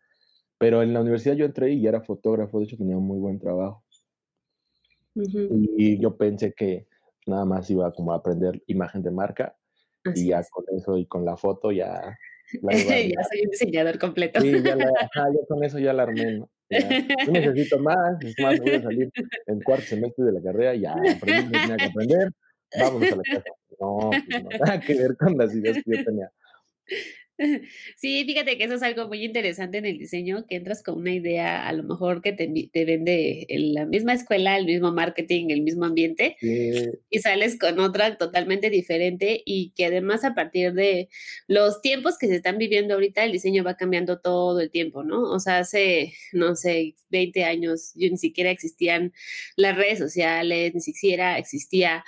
Pero 0.59 0.83
en 0.83 0.93
la 0.93 1.01
universidad 1.01 1.35
yo 1.35 1.47
entré 1.47 1.73
y 1.73 1.81
ya 1.81 1.89
era 1.89 2.03
fotógrafo, 2.03 2.59
de 2.59 2.67
hecho 2.67 2.77
tenía 2.77 2.99
un 2.99 3.07
muy 3.07 3.19
buen 3.19 3.39
trabajo. 3.39 3.83
y, 5.15 5.99
yo 5.99 6.15
pensé 6.19 6.53
que 6.53 6.89
nada 7.27 7.47
más 7.47 7.71
iba 7.71 7.91
como 7.95 8.13
a 8.13 8.17
aprender 8.17 8.63
imagen 8.67 9.03
de 9.03 9.11
marca 9.11 9.57
y 10.15 10.27
ya 10.27 10.45
con 10.51 10.65
eso 10.77 10.99
y 10.99 11.07
con 11.07 11.25
la 11.25 11.39
foto 11.39 11.73
ya 11.73 12.19
ya 12.63 13.25
soy 13.25 13.45
un 13.45 13.51
diseñador 13.51 13.99
completo. 13.99 14.41
Sí, 14.41 14.53
ya, 14.63 14.77
la, 14.77 14.91
con 15.49 15.65
eso 15.65 15.79
ya 15.79 15.93
la 15.93 16.05
armé, 16.05 16.39
¿no? 16.39 16.51
necesito 17.31 17.79
más, 17.79 18.17
es 18.23 18.35
más, 18.41 18.59
voy 18.59 18.71
a 18.71 18.83
salir 18.83 19.11
en 19.47 19.61
cuarto 19.61 19.87
semestre 19.87 20.25
de 20.25 20.33
la 20.33 20.43
carrera, 20.43 20.75
ya 20.75 20.93
aprendí 20.93 21.53
que 21.53 21.59
tenía 21.59 21.77
que 21.77 21.85
aprender, 21.85 22.29
vámonos 22.81 23.13
a 23.13 23.17
la 23.17 23.23
casa. 23.23 23.51
No, 23.81 24.11
pues 24.11 24.43
no, 24.43 24.49
nada 24.51 24.81
que 24.81 24.95
ver 24.95 25.17
con 25.17 25.37
las 25.37 25.55
ideas 25.55 25.77
que 25.85 25.97
yo 25.97 26.05
tenía. 26.05 26.31
Sí, 27.97 28.25
fíjate 28.25 28.57
que 28.59 28.65
eso 28.65 28.75
es 28.75 28.83
algo 28.83 29.09
muy 29.09 29.25
interesante 29.25 29.79
en 29.79 29.87
el 29.87 29.99
diseño, 29.99 30.47
que 30.47 30.57
entras 30.57 30.83
con 30.83 30.99
una 30.99 31.13
idea 31.13 31.67
a 31.67 31.73
lo 31.73 31.83
mejor 31.83 32.23
que 32.23 32.33
te, 32.33 32.49
te 32.73 32.85
vende 32.85 33.47
en 33.49 33.75
la 33.75 33.87
misma 33.87 34.13
escuela, 34.13 34.57
el 34.57 34.67
mismo 34.67 34.93
marketing, 34.93 35.51
el 35.51 35.63
mismo 35.63 35.85
ambiente, 35.85 36.37
y 36.41 37.19
sales 37.19 37.59
con 37.59 37.79
otra 37.81 38.17
totalmente 38.17 38.71
diferente 38.71 39.43
y 39.45 39.73
que 39.77 39.87
además 39.87 40.25
a 40.25 40.35
partir 40.35 40.73
de 40.75 41.09
los 41.47 41.81
tiempos 41.81 42.19
que 42.19 42.29
se 42.29 42.37
están 42.37 42.59
viviendo 42.59 42.95
ahorita, 42.95 43.25
el 43.25 43.33
diseño 43.33 43.65
va 43.65 43.77
cambiando 43.77 44.21
todo 44.21 44.61
el 44.61 44.71
tiempo, 44.71 45.03
¿no? 45.03 45.23
O 45.23 45.41
sea, 45.41 45.59
hace, 45.59 46.15
no 46.33 46.57
sé, 46.57 46.95
20 47.11 47.45
años 47.45 47.93
ni 47.95 48.17
siquiera 48.19 48.51
existían 48.51 49.13
las 49.57 49.77
redes 49.77 49.99
sociales, 49.99 50.75
ni 50.75 50.81
siquiera 50.81 51.39
existía 51.39 52.05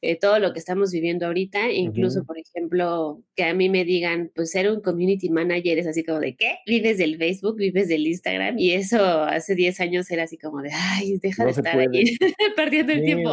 eh, 0.00 0.18
todo 0.18 0.38
lo 0.38 0.52
que 0.52 0.60
estamos 0.60 0.92
viviendo 0.92 1.26
ahorita, 1.26 1.72
incluso, 1.72 2.24
por 2.24 2.38
ejemplo, 2.38 3.22
que 3.34 3.44
a 3.44 3.54
mí 3.54 3.68
me 3.68 3.84
digan, 3.84 4.30
pues 4.34 4.52
ser 4.52 4.70
un 4.70 4.80
community 4.80 5.28
manager 5.28 5.78
es 5.78 5.86
así 5.86 6.04
como 6.04 6.20
de, 6.20 6.36
¿qué? 6.36 6.58
Vives 6.66 6.98
del 6.98 7.16
Facebook, 7.16 7.56
vives 7.56 7.88
del 7.88 8.06
Instagram, 8.06 8.58
y 8.58 8.72
eso 8.72 9.02
hace 9.02 9.56
10 9.56 9.80
años 9.80 10.10
era 10.10 10.22
así 10.22 10.38
como 10.38 10.62
de, 10.62 10.70
ay, 10.72 11.18
deja 11.18 11.44
de 11.44 11.50
estar 11.50 11.78
ahí 11.78 12.16
perdiendo 12.56 12.92
el 12.92 13.02
tiempo. 13.02 13.32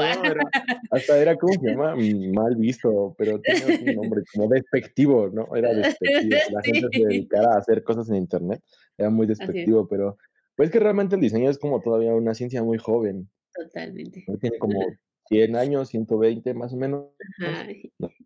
hasta 0.91 1.22
era 1.22 1.36
como 1.36 1.53
se 1.53 1.69
llama, 1.69 1.95
mal 2.34 2.55
visto, 2.55 3.13
pero 3.17 3.39
tenía 3.39 3.65
un 3.67 3.95
nombre 4.01 4.22
como 4.34 4.50
despectivo, 4.50 5.29
¿no? 5.29 5.55
Era 5.55 5.74
despectivo. 5.74 6.38
La 6.51 6.62
gente 6.63 6.88
se 6.91 7.05
dedicara 7.05 7.53
a 7.53 7.60
hacer 7.60 7.84
cosas 7.84 8.10
en 8.10 8.15
Internet, 8.15 8.62
era 8.98 9.10
muy 9.12 9.27
despectivo, 9.27 9.88
pero 9.88 10.17
pues 10.55 10.72
que 10.72 10.79
realmente 10.79 11.15
el 11.15 11.22
diseño 11.22 11.50
es 11.50 11.60
como 11.60 11.81
todavía 11.81 12.15
una 12.15 12.34
ciencia 12.34 12.63
muy 12.63 12.77
joven. 12.77 13.29
Totalmente. 13.53 14.25
Tiene 14.41 14.57
como 14.57 14.79
100 15.27 15.55
años, 15.55 15.89
120 15.89 16.53
más 16.53 16.74
o 16.74 16.77
menos. 16.77 17.05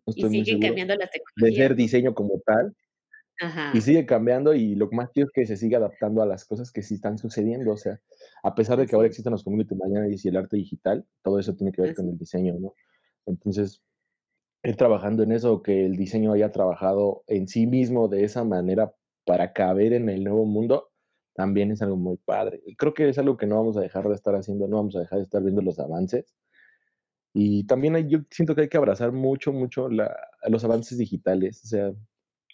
y 0.06 0.28
sigue 0.28 0.58
cambiando 0.60 0.94
las 0.96 1.10
tecnologías. 1.10 1.34
De 1.36 1.52
ser 1.52 1.74
diseño 1.74 2.14
como 2.14 2.40
tal. 2.44 2.74
Ajá. 3.42 3.70
Y 3.72 3.80
sigue 3.80 4.04
cambiando 4.04 4.54
y 4.54 4.74
lo 4.74 4.90
más 4.90 5.10
quiero 5.10 5.28
es 5.28 5.32
que 5.32 5.46
se 5.46 5.56
siga 5.56 5.78
adaptando 5.78 6.20
a 6.20 6.26
las 6.26 6.44
cosas 6.44 6.70
que 6.70 6.82
sí 6.82 6.94
están 6.94 7.16
sucediendo. 7.16 7.72
O 7.72 7.76
sea, 7.76 7.98
a 8.42 8.54
pesar 8.54 8.78
de 8.78 8.86
que 8.86 8.94
ahora 8.94 9.08
existen 9.08 9.32
los 9.32 9.44
community 9.44 9.74
managers 9.74 10.24
y 10.24 10.28
el 10.28 10.36
arte 10.36 10.56
digital, 10.56 11.06
todo 11.22 11.38
eso 11.38 11.54
tiene 11.54 11.72
que 11.72 11.80
ver 11.80 11.94
con 11.94 12.08
el 12.08 12.18
diseño, 12.18 12.56
¿no? 12.60 12.74
Entonces, 13.26 13.82
ir 14.62 14.76
trabajando 14.76 15.22
en 15.22 15.32
eso, 15.32 15.62
que 15.62 15.86
el 15.86 15.96
diseño 15.96 16.32
haya 16.32 16.52
trabajado 16.52 17.24
en 17.26 17.48
sí 17.48 17.66
mismo 17.66 18.08
de 18.08 18.24
esa 18.24 18.44
manera 18.44 18.92
para 19.24 19.52
caber 19.52 19.92
en 19.92 20.08
el 20.08 20.24
nuevo 20.24 20.44
mundo, 20.44 20.90
también 21.34 21.70
es 21.70 21.80
algo 21.80 21.96
muy 21.96 22.18
padre. 22.18 22.60
Y 22.66 22.76
creo 22.76 22.92
que 22.92 23.08
es 23.08 23.18
algo 23.18 23.36
que 23.36 23.46
no 23.46 23.56
vamos 23.56 23.76
a 23.76 23.80
dejar 23.80 24.08
de 24.08 24.14
estar 24.14 24.34
haciendo, 24.34 24.68
no 24.68 24.76
vamos 24.76 24.96
a 24.96 25.00
dejar 25.00 25.18
de 25.18 25.24
estar 25.24 25.42
viendo 25.42 25.62
los 25.62 25.78
avances. 25.78 26.34
Y 27.32 27.64
también 27.64 27.94
hay, 27.94 28.08
yo 28.08 28.20
siento 28.30 28.54
que 28.54 28.62
hay 28.62 28.68
que 28.68 28.76
abrazar 28.76 29.12
mucho, 29.12 29.52
mucho 29.52 29.88
la, 29.88 30.16
los 30.48 30.64
avances 30.64 30.98
digitales. 30.98 31.62
O 31.64 31.66
sea, 31.68 31.92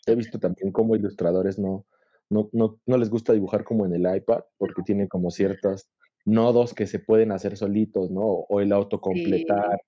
he 0.06 0.14
visto 0.14 0.38
también 0.38 0.72
cómo 0.72 0.96
ilustradores 0.96 1.58
no, 1.58 1.86
no, 2.28 2.50
no, 2.52 2.80
no 2.86 2.98
les 2.98 3.10
gusta 3.10 3.32
dibujar 3.32 3.64
como 3.64 3.86
en 3.86 3.94
el 3.94 4.16
iPad 4.16 4.40
porque 4.58 4.82
tiene 4.82 5.08
como 5.08 5.30
ciertos 5.30 5.88
nodos 6.24 6.74
que 6.74 6.86
se 6.86 6.98
pueden 6.98 7.32
hacer 7.32 7.56
solitos, 7.56 8.10
¿no? 8.10 8.22
O 8.22 8.60
el 8.60 8.72
autocompletar. 8.72 9.80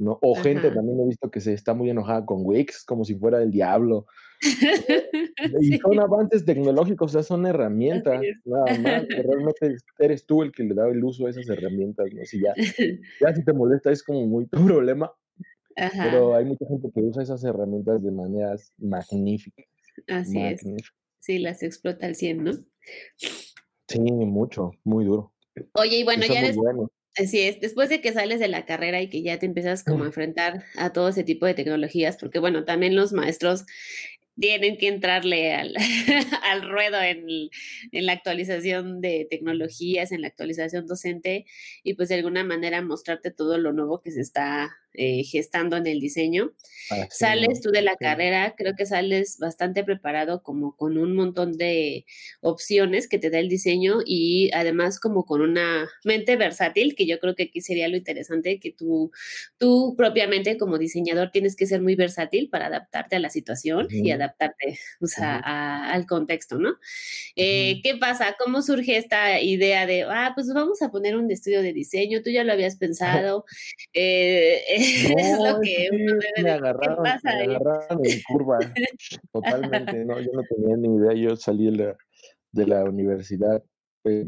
¿No? 0.00 0.18
O 0.22 0.34
gente 0.34 0.70
también 0.70 0.98
he 1.00 1.06
visto 1.06 1.30
que 1.30 1.40
se 1.40 1.52
está 1.52 1.74
muy 1.74 1.90
enojada 1.90 2.24
con 2.24 2.38
Wix, 2.42 2.84
como 2.84 3.04
si 3.04 3.14
fuera 3.14 3.42
el 3.42 3.50
diablo. 3.50 4.06
y 5.60 5.76
son 5.78 6.00
avances 6.00 6.44
tecnológicos, 6.46 7.10
o 7.10 7.12
sea, 7.12 7.22
son 7.22 7.46
herramientas, 7.46 8.22
nada 8.44 8.78
más. 8.78 9.06
realmente 9.08 9.76
eres 9.98 10.24
tú 10.24 10.42
el 10.42 10.52
que 10.52 10.64
le 10.64 10.74
da 10.74 10.88
el 10.88 11.04
uso 11.04 11.26
a 11.26 11.30
esas 11.30 11.48
herramientas, 11.48 12.06
¿no? 12.14 12.24
Si 12.24 12.40
ya, 12.40 12.54
ya 13.20 13.34
si 13.34 13.44
te 13.44 13.52
molesta 13.52 13.92
es 13.92 14.02
como 14.02 14.26
muy 14.26 14.46
tu 14.46 14.64
problema. 14.64 15.12
Pero 15.76 16.34
hay 16.34 16.44
mucha 16.46 16.66
gente 16.66 16.90
que 16.92 17.00
usa 17.00 17.22
esas 17.22 17.44
herramientas 17.44 18.02
de 18.02 18.10
maneras 18.10 18.72
magníficas. 18.78 19.66
Así 20.08 20.40
es. 20.40 20.62
Sí, 21.20 21.38
las 21.38 21.62
explota 21.62 22.06
al 22.06 22.14
100, 22.14 22.44
¿no? 22.44 22.52
Sí, 23.88 24.00
mucho, 24.00 24.72
muy 24.84 25.04
duro. 25.04 25.34
Oye, 25.74 25.98
y 25.98 26.04
bueno, 26.04 26.24
ya 26.26 26.40
eres, 26.40 26.56
Así 27.16 27.40
es, 27.40 27.60
después 27.60 27.88
de 27.88 28.00
que 28.00 28.12
sales 28.12 28.38
de 28.38 28.48
la 28.48 28.64
carrera 28.64 29.02
y 29.02 29.08
que 29.08 29.22
ya 29.22 29.38
te 29.38 29.46
empiezas 29.46 29.82
como 29.84 30.04
a 30.04 30.06
enfrentar 30.06 30.64
a 30.76 30.92
todo 30.92 31.08
ese 31.08 31.24
tipo 31.24 31.44
de 31.44 31.54
tecnologías, 31.54 32.16
porque 32.16 32.38
bueno, 32.38 32.64
también 32.64 32.94
los 32.94 33.12
maestros 33.12 33.64
tienen 34.38 34.78
que 34.78 34.88
entrarle 34.88 35.54
al, 35.54 35.74
al 36.44 36.68
ruedo 36.68 37.00
en, 37.00 37.50
en, 37.92 38.06
la 38.06 38.12
actualización 38.12 39.00
de 39.00 39.26
tecnologías, 39.30 40.12
en 40.12 40.22
la 40.22 40.28
actualización 40.28 40.86
docente 40.86 41.46
y 41.82 41.94
pues 41.94 42.08
de 42.08 42.16
alguna 42.16 42.44
manera 42.44 42.80
mostrarte 42.82 43.30
todo 43.30 43.58
lo 43.58 43.72
nuevo 43.72 44.00
que 44.00 44.12
se 44.12 44.20
está 44.20 44.76
eh, 44.94 45.22
gestando 45.24 45.76
en 45.76 45.86
el 45.86 46.00
diseño. 46.00 46.52
sales 47.10 47.60
tú 47.60 47.70
de 47.70 47.82
la 47.82 47.94
carrera, 47.96 48.54
creo 48.56 48.74
que 48.76 48.86
sales 48.86 49.38
bastante 49.38 49.84
preparado 49.84 50.42
como 50.42 50.76
con 50.76 50.98
un 50.98 51.14
montón 51.14 51.52
de 51.56 52.04
opciones 52.40 53.08
que 53.08 53.18
te 53.18 53.30
da 53.30 53.38
el 53.38 53.48
diseño 53.48 53.98
y 54.04 54.50
además 54.52 54.98
como 54.98 55.24
con 55.24 55.40
una 55.40 55.88
mente 56.04 56.36
versátil, 56.36 56.96
que 56.96 57.06
yo 57.06 57.20
creo 57.20 57.36
que 57.36 57.44
aquí 57.44 57.60
sería 57.60 57.88
lo 57.88 57.96
interesante, 57.96 58.58
que 58.58 58.72
tú, 58.72 59.12
tú 59.58 59.94
propiamente 59.96 60.56
como 60.56 60.78
diseñador 60.78 61.30
tienes 61.30 61.54
que 61.54 61.66
ser 61.66 61.80
muy 61.80 61.94
versátil 61.94 62.48
para 62.48 62.66
adaptarte 62.66 63.16
a 63.16 63.20
la 63.20 63.30
situación 63.30 63.86
y 63.90 64.10
adaptarte 64.10 64.78
al 65.20 66.06
contexto, 66.06 66.58
¿no? 66.58 66.78
Eh, 67.36 67.80
¿Qué 67.82 67.96
pasa? 67.96 68.36
¿Cómo 68.38 68.62
surge 68.62 68.96
esta 68.96 69.40
idea 69.40 69.86
de, 69.86 70.02
ah, 70.02 70.32
pues 70.34 70.52
vamos 70.52 70.82
a 70.82 70.90
poner 70.90 71.16
un 71.16 71.30
estudio 71.30 71.62
de 71.62 71.72
diseño? 71.72 72.22
Tú 72.22 72.30
ya 72.30 72.44
lo 72.44 72.52
habías 72.52 72.76
pensado. 73.30 73.44
eh, 73.92 74.62
es 75.18 75.38
lo 75.38 75.60
que 75.60 75.88
me 76.42 76.50
agarraron, 76.50 77.06
en 77.06 78.22
curva, 78.28 78.58
totalmente, 79.32 80.04
no, 80.04 80.20
yo 80.20 80.30
no 80.32 80.42
tenía 80.42 80.76
ni 80.76 80.96
idea, 80.96 81.12
yo 81.14 81.36
salí 81.36 81.66
de 81.66 81.72
la, 81.72 81.96
de 82.52 82.66
la 82.66 82.84
universidad, 82.84 83.62
eh, 84.04 84.26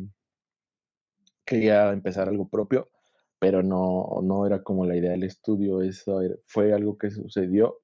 quería 1.44 1.90
empezar 1.92 2.28
algo 2.28 2.48
propio, 2.48 2.90
pero 3.38 3.62
no, 3.62 4.20
no 4.22 4.46
era 4.46 4.62
como 4.62 4.86
la 4.86 4.96
idea 4.96 5.12
del 5.12 5.24
estudio, 5.24 5.82
eso 5.82 6.20
fue 6.46 6.72
algo 6.72 6.98
que 6.98 7.10
sucedió 7.10 7.80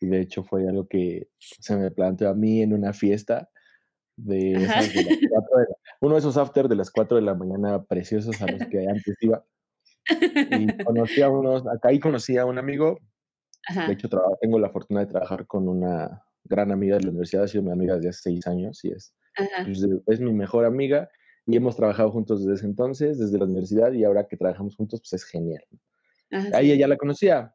y 0.00 0.06
de 0.06 0.20
hecho 0.20 0.44
fue 0.44 0.68
algo 0.68 0.86
que 0.86 1.28
se 1.38 1.76
me 1.76 1.90
planteó 1.90 2.30
a 2.30 2.34
mí 2.34 2.62
en 2.62 2.72
una 2.72 2.92
fiesta 2.92 3.50
de, 4.16 4.66
uno 6.00 6.14
de 6.14 6.18
esos 6.18 6.36
after 6.36 6.68
de 6.68 6.76
las 6.76 6.90
4 6.90 7.16
de 7.16 7.22
la 7.22 7.34
mañana 7.34 7.84
preciosos 7.84 8.40
a 8.40 8.46
los 8.46 8.66
que 8.68 8.86
antes 8.88 9.16
iba 9.20 9.44
y 10.08 10.66
conocí 10.84 11.22
a 11.22 11.28
unos, 11.28 11.66
acá 11.66 11.88
ahí 11.88 12.00
conocí 12.00 12.36
a 12.36 12.46
un 12.46 12.58
amigo, 12.58 12.98
de 13.86 13.92
hecho 13.92 14.08
tengo 14.40 14.58
la 14.58 14.70
fortuna 14.70 15.00
de 15.00 15.06
trabajar 15.06 15.46
con 15.46 15.68
una 15.68 16.22
gran 16.44 16.70
amiga 16.70 16.96
de 16.96 17.04
la 17.04 17.10
universidad, 17.10 17.44
ha 17.44 17.48
sido 17.48 17.64
mi 17.64 17.72
amiga 17.72 17.96
desde 17.96 18.10
hace 18.10 18.22
seis 18.22 18.46
años 18.46 18.84
y 18.84 18.92
es, 18.92 19.14
pues, 19.64 19.86
es 20.06 20.20
mi 20.20 20.32
mejor 20.32 20.64
amiga 20.64 21.08
y 21.46 21.56
hemos 21.56 21.76
trabajado 21.76 22.10
juntos 22.10 22.40
desde 22.40 22.54
ese 22.54 22.66
entonces, 22.66 23.18
desde 23.18 23.38
la 23.38 23.44
universidad 23.44 23.92
y 23.92 24.04
ahora 24.04 24.26
que 24.26 24.36
trabajamos 24.36 24.76
juntos 24.76 25.00
pues 25.00 25.12
es 25.12 25.24
genial. 25.24 25.64
ahí 26.52 26.72
ella 26.72 26.88
la 26.88 26.96
conocía, 26.96 27.54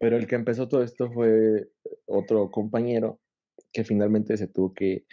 pero 0.00 0.16
el 0.16 0.26
que 0.26 0.36
empezó 0.36 0.68
todo 0.68 0.82
esto 0.82 1.10
fue 1.10 1.68
otro 2.06 2.50
compañero 2.50 3.20
que 3.72 3.84
finalmente 3.84 4.36
se 4.36 4.48
tuvo 4.48 4.72
que 4.74 5.06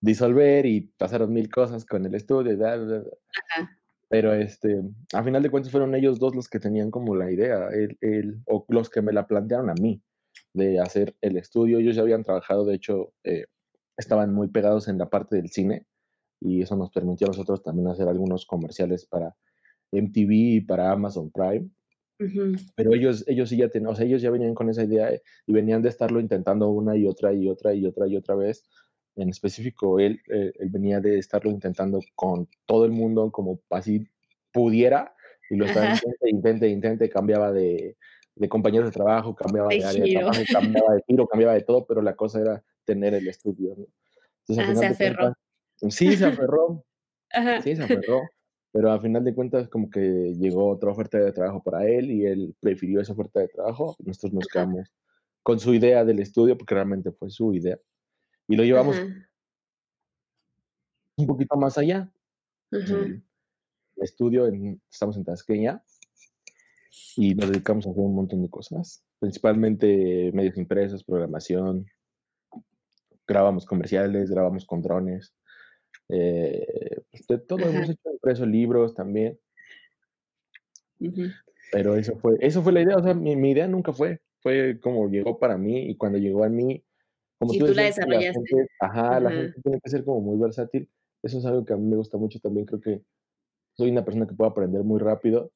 disolver 0.00 0.66
y 0.66 0.80
pasaron 0.80 1.32
mil 1.32 1.50
cosas 1.50 1.84
con 1.84 2.04
el 2.06 2.14
estudio. 2.14 2.56
Pero 4.10 4.34
este, 4.34 4.82
a 5.12 5.22
final 5.22 5.40
de 5.40 5.50
cuentas 5.50 5.70
fueron 5.70 5.94
ellos 5.94 6.18
dos 6.18 6.34
los 6.34 6.48
que 6.48 6.58
tenían 6.58 6.90
como 6.90 7.14
la 7.14 7.30
idea, 7.30 7.68
el, 7.70 8.42
o 8.46 8.66
los 8.68 8.90
que 8.90 9.02
me 9.02 9.12
la 9.12 9.28
plantearon 9.28 9.70
a 9.70 9.74
mí 9.74 10.02
de 10.52 10.80
hacer 10.80 11.14
el 11.20 11.36
estudio. 11.36 11.78
Ellos 11.78 11.94
ya 11.94 12.02
habían 12.02 12.24
trabajado, 12.24 12.64
de 12.64 12.74
hecho, 12.74 13.12
eh, 13.22 13.46
estaban 13.96 14.34
muy 14.34 14.48
pegados 14.48 14.88
en 14.88 14.98
la 14.98 15.08
parte 15.08 15.36
del 15.36 15.50
cine 15.50 15.86
y 16.40 16.60
eso 16.60 16.74
nos 16.74 16.90
permitió 16.90 17.28
a 17.28 17.30
nosotros 17.30 17.62
también 17.62 17.86
hacer 17.86 18.08
algunos 18.08 18.46
comerciales 18.46 19.06
para 19.06 19.36
MTV 19.92 20.30
y 20.32 20.60
para 20.62 20.90
Amazon 20.90 21.30
Prime. 21.30 21.70
Pero 22.74 22.94
ellos, 22.94 23.22
ellos 23.28 23.48
sí 23.48 23.58
ya 23.58 23.68
tenían, 23.68 23.92
o 23.92 23.94
sea, 23.94 24.06
ellos 24.06 24.22
ya 24.22 24.30
venían 24.30 24.54
con 24.54 24.68
esa 24.68 24.82
idea 24.82 25.12
eh, 25.12 25.22
y 25.46 25.52
venían 25.52 25.82
de 25.82 25.88
estarlo 25.88 26.18
intentando 26.18 26.68
una 26.68 26.96
y 26.96 27.06
otra 27.06 27.32
y 27.32 27.48
otra 27.48 27.74
y 27.74 27.86
otra 27.86 28.08
y 28.08 28.16
otra 28.16 28.34
vez 28.34 28.64
en 29.20 29.28
específico 29.28 29.98
él, 29.98 30.20
eh, 30.28 30.52
él 30.58 30.68
venía 30.70 31.00
de 31.00 31.18
estarlo 31.18 31.50
intentando 31.50 32.00
con 32.14 32.48
todo 32.66 32.84
el 32.84 32.92
mundo 32.92 33.30
como 33.30 33.60
así 33.70 34.06
pudiera 34.52 35.14
y 35.48 35.56
lo 35.56 35.66
estaba 35.66 35.90
intente, 35.90 36.30
intente, 36.30 36.68
intente, 36.68 37.10
cambiaba 37.10 37.52
de, 37.52 37.96
de 38.36 38.48
compañeros 38.48 38.88
de 38.88 38.92
trabajo, 38.92 39.34
cambiaba 39.34 39.68
de, 39.68 39.84
área 39.84 40.04
de 40.04 40.12
trabajo, 40.12 40.40
cambiaba 40.52 40.94
de 40.94 41.02
tiro, 41.02 41.26
cambiaba 41.26 41.54
de 41.54 41.62
todo, 41.62 41.84
pero 41.84 42.02
la 42.02 42.14
cosa 42.14 42.40
era 42.40 42.64
tener 42.84 43.14
el 43.14 43.28
estudio. 43.28 43.76
Entonces, 44.48 44.76
ah, 44.76 44.80
se 44.80 44.86
aferró. 44.86 45.34
sí, 45.88 46.16
se 46.16 46.24
aferró. 46.24 46.84
Sí, 47.62 47.76
se 47.76 47.82
aferró. 47.82 48.22
Pero 48.72 48.92
al 48.92 49.00
final 49.00 49.24
de 49.24 49.34
cuentas, 49.34 49.68
como 49.68 49.90
que 49.90 50.34
llegó 50.38 50.68
otra 50.68 50.90
oferta 50.90 51.18
de 51.18 51.32
trabajo 51.32 51.62
para 51.62 51.86
él 51.86 52.10
y 52.10 52.24
él 52.24 52.54
prefirió 52.60 53.00
esa 53.00 53.12
oferta 53.12 53.40
de 53.40 53.48
trabajo. 53.48 53.96
Nosotros 53.98 54.32
nos 54.32 54.46
quedamos 54.46 54.92
con 55.42 55.58
su 55.58 55.74
idea 55.74 56.04
del 56.04 56.20
estudio, 56.20 56.56
porque 56.56 56.74
realmente 56.74 57.10
fue 57.10 57.30
su 57.30 57.52
idea. 57.52 57.78
Y 58.50 58.56
lo 58.56 58.64
llevamos 58.64 59.00
un 61.16 61.26
poquito 61.28 61.56
más 61.56 61.78
allá. 61.78 62.10
El 62.72 63.22
estudio, 63.96 64.48
en, 64.48 64.82
estamos 64.90 65.16
en 65.16 65.24
Tasqueña 65.24 65.84
y 67.16 67.36
nos 67.36 67.48
dedicamos 67.48 67.86
a 67.86 67.90
hacer 67.90 68.02
un 68.02 68.16
montón 68.16 68.42
de 68.42 68.50
cosas, 68.50 69.04
principalmente 69.20 70.32
medios 70.34 70.56
impresos, 70.56 71.04
programación, 71.04 71.86
grabamos 73.24 73.64
comerciales, 73.66 74.32
grabamos 74.32 74.66
con 74.66 74.82
drones, 74.82 75.32
eh, 76.08 77.02
pues, 77.08 77.28
de 77.28 77.38
todo. 77.38 77.60
Hemos 77.60 77.88
hecho 77.88 78.10
impreso 78.10 78.44
libros 78.46 78.96
también. 78.96 79.38
Pero 81.70 81.94
eso 81.94 82.16
fue, 82.16 82.36
eso 82.40 82.62
fue 82.64 82.72
la 82.72 82.82
idea, 82.82 82.96
o 82.96 83.02
sea, 83.04 83.14
mi, 83.14 83.36
mi, 83.36 83.52
idea 83.52 83.68
nunca 83.68 83.92
fue, 83.92 84.20
fue 84.40 84.80
como 84.80 85.08
llegó 85.08 85.38
para 85.38 85.56
mí 85.56 85.88
y 85.88 85.96
cuando 85.96 86.18
llegó 86.18 86.42
a 86.42 86.48
mí 86.48 86.84
y 87.48 87.58
tú, 87.58 87.74
la 87.74 87.84
desarrollaste. 87.84 88.68
ajá, 88.80 89.20
la 89.20 89.30
gente 89.30 89.60
tiene 89.62 89.80
que 89.80 89.90
ser 89.90 90.04
como 90.04 90.20
muy 90.20 90.38
versátil. 90.38 90.88
Eso 91.22 91.38
es 91.38 91.46
algo 91.46 91.64
que 91.64 91.72
a 91.72 91.76
mí 91.76 91.86
me 91.86 91.96
gusta 91.96 92.18
mucho 92.18 92.38
también. 92.40 92.66
Creo 92.66 92.80
que 92.80 93.02
soy 93.76 93.90
una 93.90 94.04
persona 94.04 94.26
que 94.26 94.34
puede 94.34 94.50
aprender 94.50 94.82
muy 94.84 95.00
rápido 95.00 95.52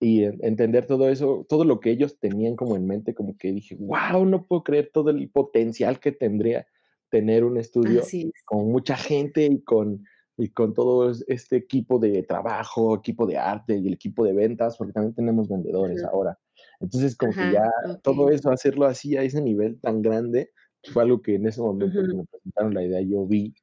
y 0.00 0.24
entender 0.24 0.86
todo 0.86 1.08
eso, 1.08 1.46
todo 1.48 1.64
lo 1.64 1.78
que 1.78 1.90
ellos 1.90 2.18
tenían 2.18 2.56
como 2.56 2.74
en 2.74 2.86
mente, 2.86 3.14
como 3.14 3.36
que 3.38 3.52
dije, 3.52 3.76
wow, 3.78 4.24
no 4.24 4.44
puedo 4.46 4.64
creer 4.64 4.90
todo 4.92 5.10
el 5.10 5.30
potencial 5.30 6.00
que 6.00 6.10
tendría 6.10 6.66
tener 7.08 7.44
un 7.44 7.56
estudio 7.56 8.02
con 8.46 8.72
mucha 8.72 8.96
gente 8.96 9.44
y 9.44 9.62
con, 9.62 10.04
y 10.36 10.48
con 10.48 10.74
todo 10.74 11.12
este 11.28 11.56
equipo 11.56 12.00
de 12.00 12.24
trabajo, 12.24 12.96
equipo 12.96 13.26
de 13.26 13.36
arte 13.36 13.76
y 13.76 13.86
el 13.86 13.94
equipo 13.94 14.24
de 14.24 14.32
ventas, 14.32 14.76
porque 14.76 14.92
también 14.92 15.14
tenemos 15.14 15.48
vendedores 15.48 16.02
ahora. 16.02 16.36
Entonces, 16.80 17.16
como 17.16 17.32
que 17.32 17.52
ya 17.52 17.70
todo 18.02 18.30
eso, 18.30 18.50
hacerlo 18.50 18.86
así 18.86 19.16
a 19.16 19.22
ese 19.22 19.40
nivel 19.40 19.78
tan 19.80 20.02
grande, 20.02 20.50
fue 20.90 21.02
algo 21.02 21.22
que 21.22 21.36
en 21.36 21.46
ese 21.46 21.60
momento 21.60 22.00
que 22.00 22.14
me 22.14 22.24
presentaron 22.24 22.74
la 22.74 22.82
idea 22.82 23.00
yo 23.00 23.26
vi 23.26 23.54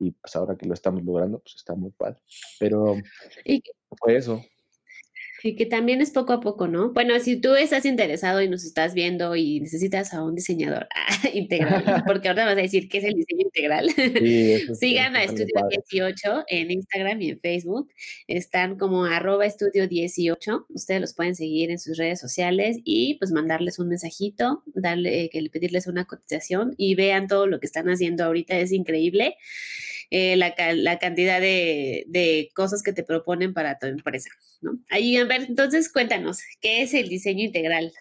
y 0.00 0.10
pues 0.10 0.34
ahora 0.36 0.56
que 0.56 0.66
lo 0.66 0.74
estamos 0.74 1.02
logrando, 1.04 1.38
pues 1.38 1.56
está 1.56 1.74
muy 1.74 1.90
padre. 1.90 2.18
Pero 2.58 2.96
fue 3.98 4.16
eso. 4.16 4.42
Y 5.46 5.56
que 5.56 5.66
también 5.66 6.00
es 6.00 6.10
poco 6.10 6.32
a 6.32 6.40
poco, 6.40 6.68
¿no? 6.68 6.94
Bueno, 6.94 7.20
si 7.20 7.38
tú 7.38 7.54
estás 7.54 7.84
interesado 7.84 8.40
y 8.40 8.48
nos 8.48 8.64
estás 8.64 8.94
viendo 8.94 9.36
y 9.36 9.60
necesitas 9.60 10.14
a 10.14 10.22
un 10.24 10.34
diseñador 10.34 10.88
integral, 11.34 11.84
porque 12.06 12.28
ahora 12.28 12.46
vas 12.46 12.54
a 12.54 12.62
decir 12.62 12.88
qué 12.88 12.96
es 12.96 13.04
el 13.04 13.12
diseño 13.12 13.42
integral, 13.42 13.90
sigan 14.80 15.16
a 15.16 15.22
Estudio 15.22 15.68
18 15.68 16.44
en 16.48 16.70
Instagram 16.70 17.20
y 17.20 17.28
en 17.28 17.40
Facebook. 17.40 17.92
Están 18.26 18.78
como 18.78 19.04
arroba 19.04 19.44
estudio 19.44 19.86
18. 19.86 20.64
Ustedes 20.70 21.00
los 21.02 21.12
pueden 21.12 21.34
seguir 21.34 21.70
en 21.70 21.78
sus 21.78 21.98
redes 21.98 22.20
sociales 22.20 22.78
y 22.82 23.16
pues 23.18 23.30
mandarles 23.30 23.78
un 23.78 23.88
mensajito, 23.88 24.62
darle, 24.74 25.28
que 25.28 25.46
pedirles 25.52 25.86
una 25.86 26.06
cotización 26.06 26.74
y 26.78 26.94
vean 26.94 27.28
todo 27.28 27.46
lo 27.46 27.60
que 27.60 27.66
están 27.66 27.90
haciendo 27.90 28.24
ahorita. 28.24 28.58
Es 28.58 28.72
increíble. 28.72 29.36
Eh, 30.10 30.36
la, 30.36 30.54
la, 30.74 30.98
cantidad 30.98 31.40
de, 31.40 32.04
de, 32.08 32.50
cosas 32.54 32.82
que 32.82 32.92
te 32.92 33.02
proponen 33.02 33.54
para 33.54 33.78
tu 33.78 33.86
empresa, 33.86 34.30
¿no? 34.60 34.78
Ahí, 34.90 35.16
a 35.16 35.24
ver, 35.24 35.42
entonces 35.48 35.90
cuéntanos, 35.90 36.40
¿qué 36.60 36.82
es 36.82 36.94
el 36.94 37.08
diseño 37.08 37.44
integral? 37.44 37.92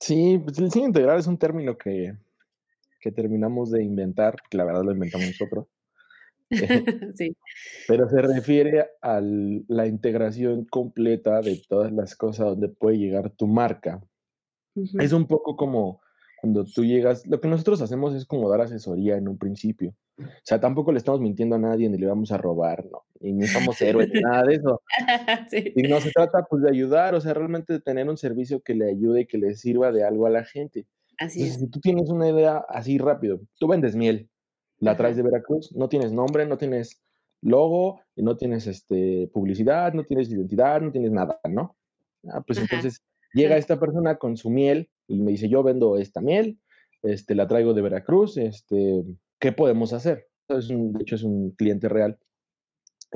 Sí, 0.00 0.40
pues 0.42 0.58
el 0.58 0.64
diseño 0.66 0.86
integral 0.86 1.18
es 1.18 1.26
un 1.26 1.38
término 1.38 1.76
que, 1.76 2.14
que 3.00 3.12
terminamos 3.12 3.70
de 3.70 3.82
inventar, 3.82 4.36
que 4.48 4.56
la 4.56 4.64
verdad 4.64 4.84
lo 4.84 4.92
inventamos 4.92 5.26
nosotros. 5.26 5.66
sí. 7.16 7.36
Pero 7.88 8.08
se 8.08 8.22
refiere 8.22 8.86
a 9.00 9.20
la 9.20 9.86
integración 9.86 10.64
completa 10.66 11.40
de 11.40 11.62
todas 11.68 11.92
las 11.92 12.14
cosas 12.16 12.46
donde 12.46 12.68
puede 12.68 12.98
llegar 12.98 13.30
tu 13.30 13.46
marca. 13.46 14.00
Es 14.74 15.12
un 15.12 15.26
poco 15.26 15.56
como 15.56 16.00
cuando 16.40 16.64
tú 16.64 16.84
llegas, 16.84 17.26
lo 17.26 17.40
que 17.40 17.48
nosotros 17.48 17.80
hacemos 17.82 18.14
es 18.14 18.24
como 18.24 18.50
dar 18.50 18.62
asesoría 18.62 19.16
en 19.16 19.28
un 19.28 19.38
principio. 19.38 19.94
O 20.18 20.44
sea, 20.44 20.60
tampoco 20.60 20.92
le 20.92 20.98
estamos 20.98 21.20
mintiendo 21.20 21.56
a 21.56 21.58
nadie 21.58 21.88
ni 21.88 21.98
le 21.98 22.06
vamos 22.06 22.32
a 22.32 22.38
robar, 22.38 22.84
¿no? 22.90 23.04
Y 23.20 23.32
no 23.32 23.46
somos 23.46 23.80
héroes, 23.80 24.10
nada 24.12 24.44
de 24.44 24.54
eso. 24.56 24.82
Y 25.76 25.82
no 25.84 26.00
se 26.00 26.10
trata 26.10 26.44
pues 26.44 26.62
de 26.62 26.70
ayudar, 26.70 27.14
o 27.14 27.20
sea, 27.20 27.34
realmente 27.34 27.72
de 27.72 27.80
tener 27.80 28.08
un 28.08 28.16
servicio 28.16 28.60
que 28.60 28.74
le 28.74 28.90
ayude 28.90 29.22
y 29.22 29.26
que 29.26 29.38
le 29.38 29.54
sirva 29.54 29.90
de 29.90 30.04
algo 30.04 30.26
a 30.26 30.30
la 30.30 30.44
gente. 30.44 30.86
Así 31.18 31.42
es. 31.42 31.54
Si 31.54 31.70
tú 31.70 31.80
tienes 31.80 32.10
una 32.10 32.28
idea 32.28 32.64
así 32.68 32.98
rápido, 32.98 33.40
tú 33.58 33.68
vendes 33.68 33.96
miel, 33.96 34.28
la 34.78 34.96
traes 34.96 35.16
de 35.16 35.22
Veracruz, 35.22 35.72
no 35.76 35.88
tienes 35.88 36.12
nombre, 36.12 36.46
no 36.46 36.58
tienes 36.58 37.00
logo, 37.40 38.00
no 38.16 38.36
tienes 38.36 38.66
este, 38.66 39.30
publicidad, 39.32 39.92
no 39.92 40.04
tienes 40.04 40.30
identidad, 40.30 40.80
no 40.80 40.90
tienes 40.90 41.12
nada, 41.12 41.40
¿no? 41.48 41.76
Ah, 42.28 42.40
pues 42.40 42.58
entonces 42.58 43.02
llega 43.32 43.56
esta 43.56 43.78
persona 43.78 44.16
con 44.16 44.36
su 44.36 44.50
miel 44.50 44.90
y 45.08 45.20
me 45.20 45.32
dice, 45.32 45.48
yo 45.48 45.62
vendo 45.62 45.96
esta 45.98 46.20
miel, 46.20 46.58
este, 47.02 47.34
la 47.34 47.48
traigo 47.48 47.74
de 47.74 47.82
Veracruz, 47.82 48.36
este, 48.36 49.04
¿qué 49.42 49.50
podemos 49.50 49.92
hacer? 49.92 50.28
Es 50.48 50.68
de 50.68 50.98
hecho, 51.00 51.16
es 51.16 51.24
un 51.24 51.50
cliente 51.50 51.88
real 51.88 52.16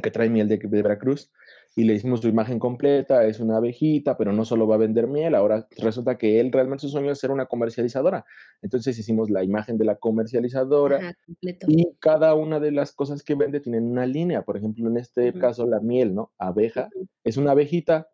que 0.02 0.11
trae 0.11 0.28
miel 0.28 0.49
de, 0.49 0.59
Veracruz 0.59 1.30
y 1.76 1.85
le 1.85 1.95
hicimos 1.95 2.21
su 2.21 2.28
imagen 2.28 2.59
completa, 2.59 3.25
es 3.25 3.38
una 3.38 3.59
abejita, 3.59 4.18
pero 4.18 4.33
no 4.33 4.45
solo 4.45 4.66
va 4.66 4.75
a 4.75 4.78
vender 4.78 5.06
miel, 5.06 5.35
ahora 5.35 5.68
resulta 5.78 6.18
que 6.18 6.40
él 6.40 6.50
realmente 6.50 6.83
su 6.83 6.88
sueño 6.88 7.12
es 7.12 7.18
ser 7.18 7.30
una 7.30 7.47
comercializadora. 7.47 8.25
Entonces 8.61 8.99
hicimos 8.99 9.30
la 9.30 9.45
imagen 9.45 9.78
de 9.78 9.85
la 9.85 9.97
comercializadora 9.97 11.16
y 11.40 11.95
cada 12.00 12.35
una 12.35 12.59
de 12.59 12.73
las 12.73 12.92
cosas 12.92 13.23
que 13.23 13.37
vende 13.37 13.61
tienen 13.61 13.85
una 13.85 14.04
línea, 14.04 14.42
por 14.42 14.56
ejemplo, 14.56 14.88
en 14.88 14.97
este 14.97 15.33
caso 15.33 15.64
la 15.64 15.80
miel, 15.80 16.14
¿no? 16.14 16.33
Abeja, 16.38 16.88
es 17.23 17.37
una 17.37 17.52
abejita 17.52 18.09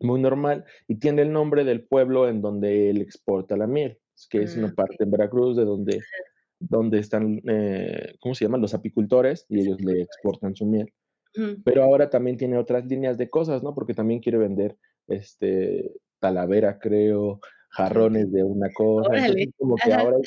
muy 0.00 0.20
normal 0.20 0.64
y 0.88 0.96
tiene 0.96 1.22
el 1.22 1.32
nombre 1.32 1.64
del 1.64 1.84
pueblo 1.84 2.26
en 2.26 2.40
donde 2.40 2.90
él 2.90 3.02
exporta 3.02 3.56
la 3.56 3.66
miel, 3.66 3.98
que 4.30 4.42
es 4.42 4.56
una 4.56 4.68
ah, 4.68 4.74
parte 4.74 5.04
en 5.04 5.10
Veracruz 5.10 5.56
de 5.56 5.64
donde, 5.64 6.00
donde 6.68 6.98
están, 6.98 7.40
eh, 7.48 8.14
¿cómo 8.20 8.34
se 8.34 8.44
llaman? 8.44 8.60
Los 8.60 8.74
apicultores 8.74 9.46
y 9.48 9.60
ellos 9.60 9.80
le 9.80 10.02
exportan 10.02 10.54
su 10.54 10.66
miel. 10.66 10.92
Pero 11.64 11.82
ahora 11.82 12.10
también 12.10 12.36
tiene 12.36 12.58
otras 12.58 12.84
líneas 12.84 13.16
de 13.16 13.30
cosas, 13.30 13.62
¿no? 13.62 13.74
Porque 13.74 13.94
también 13.94 14.20
quiere 14.20 14.36
vender 14.36 14.76
este 15.06 15.90
talavera, 16.18 16.78
creo, 16.78 17.40
jarrones 17.70 18.30
de 18.30 18.44
una 18.44 18.70
cosa. 18.72 19.10
como 19.58 19.76
que 19.76 19.92
ahora 19.92 20.18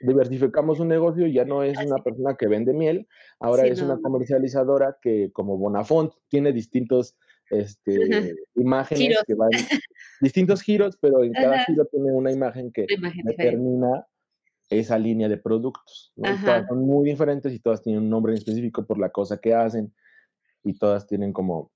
diversificamos 0.00 0.80
un 0.80 0.88
negocio 0.88 1.26
y 1.26 1.34
ya 1.34 1.44
no 1.44 1.62
es 1.62 1.76
una 1.84 1.96
persona 2.02 2.36
que 2.38 2.46
vende 2.46 2.72
miel, 2.72 3.06
ahora 3.40 3.66
es 3.66 3.82
una 3.82 3.98
comercializadora 4.00 4.96
que 5.02 5.30
como 5.32 5.58
Bonafont 5.58 6.12
tiene 6.28 6.52
distintos 6.52 7.16
este, 7.50 8.34
imágenes 8.54 9.18
que 9.26 9.34
van, 9.34 9.50
distintos 10.20 10.62
giros, 10.62 10.96
pero 11.00 11.22
en 11.22 11.32
cada 11.32 11.64
giro 11.64 11.84
tiene 11.86 12.12
una 12.12 12.32
imagen 12.32 12.72
que 12.72 12.86
determina 13.24 14.06
esa 14.78 14.98
línea 14.98 15.28
de 15.28 15.36
productos. 15.36 16.12
Todas 16.16 16.66
son 16.66 16.86
muy 16.86 17.10
diferentes 17.10 17.52
y 17.52 17.58
todas 17.58 17.82
tienen 17.82 18.02
un 18.02 18.10
nombre 18.10 18.32
en 18.32 18.38
específico 18.38 18.84
por 18.84 18.98
la 18.98 19.10
cosa 19.10 19.38
que 19.38 19.54
hacen 19.54 19.92
y 20.64 20.78
todas 20.78 21.06
tienen 21.06 21.32
como 21.32 21.70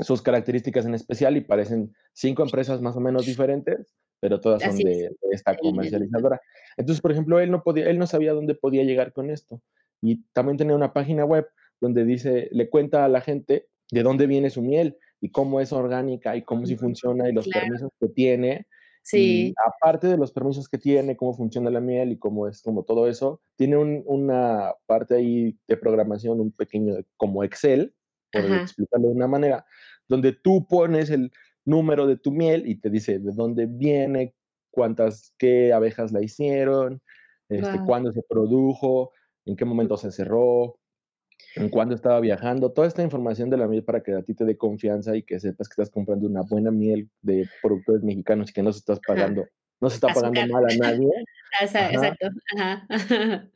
sus 0.00 0.22
características 0.22 0.86
en 0.86 0.94
especial 0.94 1.36
y 1.36 1.40
parecen 1.40 1.94
cinco 2.12 2.42
empresas 2.42 2.80
más 2.80 2.96
o 2.96 3.00
menos 3.00 3.26
diferentes, 3.26 3.94
pero 4.20 4.40
todas 4.40 4.62
son 4.62 4.76
de, 4.76 5.10
esta 5.32 5.56
comercializadora. 5.56 6.40
Entonces, 6.76 7.00
por 7.00 7.12
ejemplo, 7.12 7.40
él 7.40 7.50
no 7.50 7.62
podía, 7.62 7.88
él 7.88 7.98
no 7.98 8.06
sabía 8.06 8.32
dónde 8.32 8.54
podía 8.54 8.84
llegar 8.84 9.12
con 9.12 9.30
esto 9.30 9.60
y 10.00 10.22
también 10.32 10.56
tenía 10.56 10.76
una 10.76 10.92
página 10.92 11.24
web 11.24 11.48
donde 11.80 12.04
dice, 12.04 12.48
le 12.52 12.68
cuenta 12.68 13.04
a 13.04 13.08
la 13.08 13.20
gente 13.20 13.66
de 13.90 14.02
dónde 14.02 14.26
viene 14.26 14.50
su 14.50 14.62
miel 14.62 14.96
y 15.20 15.30
cómo 15.30 15.60
es 15.60 15.72
orgánica 15.72 16.36
y 16.36 16.42
cómo 16.42 16.66
sí 16.66 16.76
funciona 16.76 17.28
y 17.28 17.32
los 17.32 17.48
permisos 17.48 17.90
que 18.00 18.08
tiene. 18.08 18.66
Sí. 19.10 19.54
aparte 19.64 20.06
de 20.06 20.18
los 20.18 20.32
permisos 20.32 20.68
que 20.68 20.76
tiene, 20.76 21.16
cómo 21.16 21.32
funciona 21.32 21.70
la 21.70 21.80
miel 21.80 22.12
y 22.12 22.18
cómo 22.18 22.46
es 22.46 22.60
como 22.60 22.84
todo 22.84 23.08
eso, 23.08 23.40
tiene 23.56 23.78
una 23.78 24.74
parte 24.86 25.16
ahí 25.16 25.58
de 25.66 25.76
programación, 25.78 26.40
un 26.40 26.52
pequeño 26.52 26.96
como 27.16 27.42
Excel, 27.42 27.94
por 28.30 28.44
explicarlo 28.44 29.08
de 29.08 29.14
una 29.14 29.26
manera, 29.26 29.64
donde 30.08 30.32
tú 30.32 30.66
pones 30.66 31.08
el 31.08 31.32
número 31.64 32.06
de 32.06 32.16
tu 32.18 32.32
miel 32.32 32.66
y 32.66 32.80
te 32.80 32.90
dice 32.90 33.18
de 33.18 33.32
dónde 33.32 33.64
viene, 33.66 34.34
cuántas, 34.70 35.34
qué 35.38 35.72
abejas 35.72 36.12
la 36.12 36.22
hicieron, 36.22 37.00
este, 37.48 37.80
cuándo 37.86 38.12
se 38.12 38.22
produjo, 38.28 39.12
en 39.46 39.56
qué 39.56 39.64
momento 39.64 39.96
se 39.96 40.12
cerró, 40.12 40.77
en 41.56 41.68
cuándo 41.68 41.94
estaba 41.94 42.20
viajando, 42.20 42.72
toda 42.72 42.86
esta 42.86 43.02
información 43.02 43.50
de 43.50 43.56
la 43.56 43.66
miel 43.66 43.84
para 43.84 44.02
que 44.02 44.12
a 44.12 44.22
ti 44.22 44.34
te 44.34 44.44
dé 44.44 44.56
confianza 44.56 45.16
y 45.16 45.22
que 45.22 45.40
sepas 45.40 45.68
que 45.68 45.72
estás 45.72 45.90
comprando 45.90 46.26
una 46.26 46.42
buena 46.42 46.70
miel 46.70 47.08
de 47.22 47.48
productores 47.62 48.02
mexicanos 48.02 48.50
y 48.50 48.52
que 48.52 48.62
no 48.62 48.72
se 48.72 48.78
estás 48.80 49.00
pagando, 49.06 49.46
no 49.80 49.90
se 49.90 49.96
está 49.96 50.08
pagando 50.08 50.46
mal 50.46 50.64
a 50.64 50.76
nadie. 50.76 51.10
Exacto. 51.60 52.28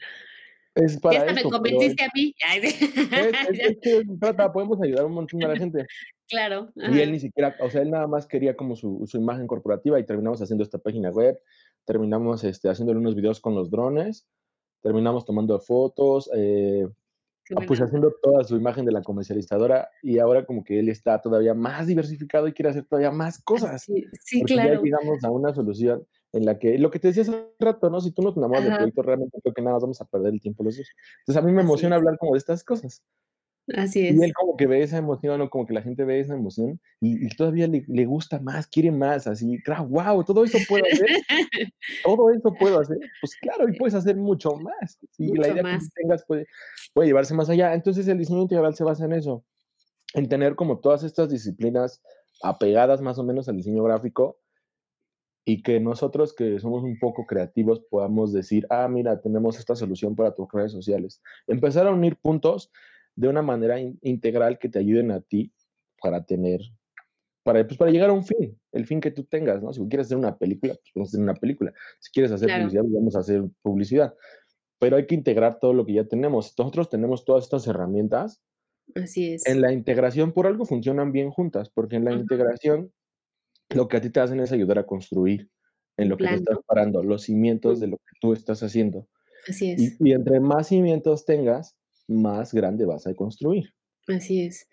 Es 0.75 0.99
para 1.01 1.27
eso, 1.27 1.35
me 1.35 1.43
convenciste 1.43 2.03
a 2.03 2.09
mí. 2.15 2.35
Es, 2.65 3.79
que 3.83 4.03
trata, 4.19 4.53
podemos 4.53 4.81
ayudar 4.81 5.05
un 5.05 5.13
montón 5.13 5.43
a 5.45 5.49
la 5.49 5.57
gente. 5.57 5.87
Claro. 6.29 6.71
Y 6.77 6.99
él 7.01 7.13
ni 7.13 7.21
siquiera, 7.21 7.55
o 7.61 7.69
sea, 7.69 7.83
él 7.83 7.91
nada 7.91 8.07
más 8.07 8.27
quería 8.27 8.57
como 8.57 8.75
su, 8.75 9.05
su, 9.07 9.19
imagen 9.19 9.47
corporativa 9.47 10.01
y 10.01 10.07
terminamos 10.07 10.41
haciendo 10.41 10.65
esta 10.65 10.79
página 10.79 11.11
web, 11.11 11.39
terminamos 11.85 12.43
este, 12.45 12.71
haciéndole 12.71 13.01
unos 13.01 13.15
videos 13.15 13.39
con 13.39 13.55
los 13.55 13.71
drones, 13.71 14.27
terminamos 14.81 15.27
tomando 15.27 15.61
fotos, 15.61 16.31
eh, 16.35 16.89
pues 17.67 17.81
haciendo 17.81 18.15
toda 18.23 18.45
su 18.45 18.57
imagen 18.57 18.85
de 18.85 18.93
la 18.93 19.03
comercializadora 19.03 19.89
y 20.03 20.19
ahora 20.19 20.45
como 20.45 20.65
que 20.65 20.79
él 20.79 20.89
está 20.89 21.21
todavía 21.21 21.55
más 21.55 21.87
diversificado 21.87 22.49
y 22.49 22.53
quiere 22.53 22.71
hacer 22.71 22.85
todavía 22.85 23.11
más 23.11 23.43
cosas. 23.43 23.83
Sí, 23.83 24.07
sí 24.21 24.43
claro. 24.43 24.75
Ya 24.75 24.81
llegamos 24.83 25.25
a 25.25 25.31
una 25.31 25.55
solución 25.55 26.07
en 26.33 26.47
la 26.47 26.59
que, 26.59 26.79
lo 26.79 26.91
que 26.91 26.99
te 26.99 27.09
decía 27.09 27.23
hace 27.23 27.49
rato, 27.59 27.91
¿no? 27.91 28.01
Si 28.01 28.11
tú 28.13 28.23
no 28.23 28.33
te 28.33 28.41
enamoras 28.41 28.65
del 28.65 28.75
proyecto, 28.77 29.03
realmente 29.03 29.39
creo 29.43 29.55
que 29.55 29.63
nada 29.63 29.75
más 29.75 29.83
vamos 29.83 30.01
a 30.01 30.07
perder 30.07 30.33
el 30.33 30.41
tiempo 30.41 30.65
los 30.65 30.77
dos. 30.77 30.89
Entonces 31.21 31.43
a 31.43 31.47
mí 31.47 31.53
me 31.53 31.63
emociona 31.63 31.97
hablar 31.97 32.17
como 32.19 32.33
de 32.33 32.39
estas 32.39 32.65
cosas. 32.65 33.03
Así 33.77 34.07
es. 34.07 34.17
Y 34.17 34.23
él 34.23 34.33
como 34.35 34.57
que 34.57 34.67
ve 34.67 34.83
esa 34.83 34.99
emoción, 34.99 35.41
o 35.41 35.49
como 35.49 35.67
que 35.67 35.73
la 35.73 35.83
gente 35.83 36.05
ve 36.05 36.21
esa 36.21 36.35
emoción 36.35 36.81
y, 37.01 37.29
todavía 37.37 37.69
le, 37.69 37.85
le, 37.87 38.07
gusta 38.07 38.41
más, 38.41 38.67
quiere 38.67 38.91
más, 38.91 39.27
así, 39.27 39.59
wow, 39.89 40.25
todo 40.25 40.45
eso 40.45 40.59
puedo 40.69 40.85
hacer, 40.85 41.09
todo 42.05 42.31
eso 42.31 42.53
puedo 42.59 42.81
hacer, 42.81 42.99
pues 43.21 43.37
claro, 43.37 43.69
y 43.69 43.73
puedes 43.79 43.95
hacer 43.95 44.17
mucho 44.17 44.53
más. 44.57 44.99
Si 45.13 45.29
la 45.29 45.49
idea 45.49 45.63
que 45.63 45.87
tengas 45.95 46.25
puede, 46.27 46.47
puede 46.93 47.09
llevarse 47.09 47.35
más 47.35 47.49
allá. 47.51 47.75
Entonces 47.75 48.09
el 48.09 48.19
diseño 48.19 48.43
integral 48.43 48.75
se 48.75 48.85
basa 48.85 49.05
en 49.05 49.13
eso, 49.13 49.45
en 50.15 50.29
tener 50.29 50.57
como 50.57 50.81
todas 50.81 51.05
estas 51.05 51.31
disciplinas 51.31 52.03
apegadas 52.43 53.01
más 53.01 53.19
o 53.19 53.25
menos 53.25 53.49
al 53.49 53.57
diseño 53.57 53.85
gráfico 53.85 54.39
y 55.45 55.63
que 55.63 55.81
nosotros 55.81 56.35
que 56.35 56.59
somos 56.61 56.83
un 56.85 56.99
poco 56.99 57.27
creativos 57.27 57.81
podamos 57.91 58.33
decir, 58.33 58.67
ah, 58.71 58.89
mira, 58.89 59.21
tenemos 59.21 59.59
esta 59.59 59.75
solución 59.75 60.15
para 60.15 60.35
tus 60.35 60.47
redes 60.53 60.73
sociales. 60.73 61.21
Empezar 61.47 61.87
a 61.87 61.93
unir 61.93 62.17
puntos 62.17 62.71
de 63.15 63.29
una 63.29 63.43
manera 63.43 63.79
integral 63.81 64.59
que 64.59 64.69
te 64.69 64.79
ayuden 64.79 65.11
a 65.11 65.21
ti 65.21 65.53
para 66.01 66.25
tener 66.25 66.61
para, 67.43 67.67
pues, 67.67 67.77
para 67.77 67.91
llegar 67.91 68.11
a 68.11 68.13
un 68.13 68.25
fin, 68.25 68.59
el 68.73 68.87
fin 68.87 69.01
que 69.01 69.11
tú 69.11 69.25
tengas, 69.25 69.63
¿no? 69.63 69.73
Si 69.73 69.81
quieres 69.89 70.07
hacer 70.07 70.19
una 70.19 70.39
película, 70.39 70.75
pues 70.75 70.93
vamos 70.95 71.09
a 71.09 71.11
hacer 71.11 71.21
una 71.21 71.35
película. 71.35 71.73
Si 71.99 72.13
quieres 72.13 72.33
hacer 72.33 72.49
publicidad, 72.49 72.85
vamos 72.87 73.17
a 73.17 73.21
hacer 73.21 73.43
publicidad. 73.63 74.15
Pero 74.79 74.97
hay 74.97 75.07
que 75.07 75.15
integrar 75.15 75.59
todo 75.59 75.73
lo 75.73 75.85
que 75.85 75.95
ya 75.95 76.05
tenemos. 76.05 76.55
Nosotros 76.57 76.89
tenemos 76.89 77.25
todas 77.25 77.45
estas 77.45 77.67
herramientas. 77.67 78.41
Así 78.95 79.33
es. 79.33 79.47
En 79.47 79.61
la 79.61 79.73
integración, 79.73 80.33
por 80.33 80.47
algo 80.47 80.65
funcionan 80.67 81.13
bien 81.13 81.31
juntas, 81.31 81.71
porque 81.71 81.97
en 81.97 82.05
la 82.05 82.13
integración 82.13 82.93
lo 83.71 83.89
que 83.89 83.97
a 83.97 84.01
ti 84.01 84.11
te 84.11 84.21
hacen 84.21 84.41
es 84.41 84.53
ayudar 84.53 84.79
a 84.79 84.87
construir 84.87 85.49
en 85.97 86.09
lo 86.09 86.17
que 86.17 86.27
te 86.27 86.35
estás 86.35 86.59
parando, 86.67 87.03
los 87.03 87.23
cimientos 87.23 87.81
de 87.81 87.89
lo 87.89 87.97
que 87.99 88.17
tú 88.21 88.33
estás 88.33 88.63
haciendo. 88.63 89.09
Así 89.49 89.73
es. 89.73 89.81
Y, 89.81 90.11
y 90.11 90.13
entre 90.13 90.41
más 90.41 90.69
cimientos 90.69 91.25
tengas, 91.25 91.77
más 92.09 92.53
grande 92.53 92.85
vas 92.85 93.07
a 93.07 93.15
construir. 93.15 93.73
Así 94.09 94.43
es. 94.43 94.69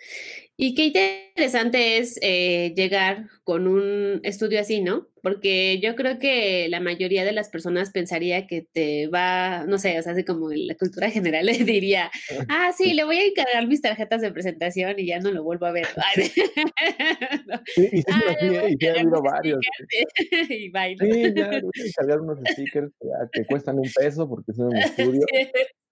Y 0.58 0.74
qué 0.74 0.86
interesante 0.88 2.00
es 2.00 2.18
eh, 2.24 2.74
llegar 2.76 3.28
con 3.44 3.68
un 3.68 4.20
estudio 4.24 4.60
así, 4.60 4.82
¿no? 4.82 5.08
Porque 5.22 5.80
yo 5.80 5.96
creo 5.96 6.18
que 6.18 6.68
la 6.68 6.80
mayoría 6.80 7.24
de 7.24 7.32
las 7.32 7.50
personas 7.50 7.92
pensaría 7.92 8.48
que 8.48 8.68
te 8.74 9.08
va, 9.08 9.66
no 9.68 9.78
sé, 9.78 10.00
o 10.00 10.02
sea, 10.02 10.14
así 10.14 10.24
como 10.24 10.52
en 10.52 10.66
la 10.66 10.76
cultura 10.76 11.12
general 11.12 11.46
le 11.46 11.64
diría, 11.64 12.10
ah, 12.50 12.72
sí, 12.76 12.94
le 12.94 13.04
voy 13.04 13.18
a 13.18 13.28
encargar 13.28 13.68
mis 13.68 13.82
tarjetas 13.82 14.22
de 14.22 14.32
presentación 14.32 14.98
y 14.98 15.06
ya 15.06 15.20
no 15.20 15.32
lo 15.32 15.44
vuelvo 15.44 15.68
a 15.68 15.72
ver. 15.72 15.88
Sí, 17.76 17.88
y 17.92 17.98
sí, 17.98 18.04
ah, 18.12 18.36
sí, 18.40 18.48
y 18.70 18.84
ya 18.84 18.94
ha 18.94 19.00
habido 19.00 19.22
varios. 19.22 19.60
y 20.50 20.70
bailo. 20.70 21.06
Sí, 21.06 21.34
ya, 21.36 21.50
voy 21.50 21.72
a 21.84 21.88
encargar 21.88 22.22
unos 22.22 22.40
stickers 22.40 22.92
que, 23.00 23.08
que 23.32 23.46
cuestan 23.46 23.78
un 23.78 23.90
peso 23.96 24.28
porque 24.28 24.54
son 24.54 24.68
un 24.68 24.78
estudio. 24.78 25.26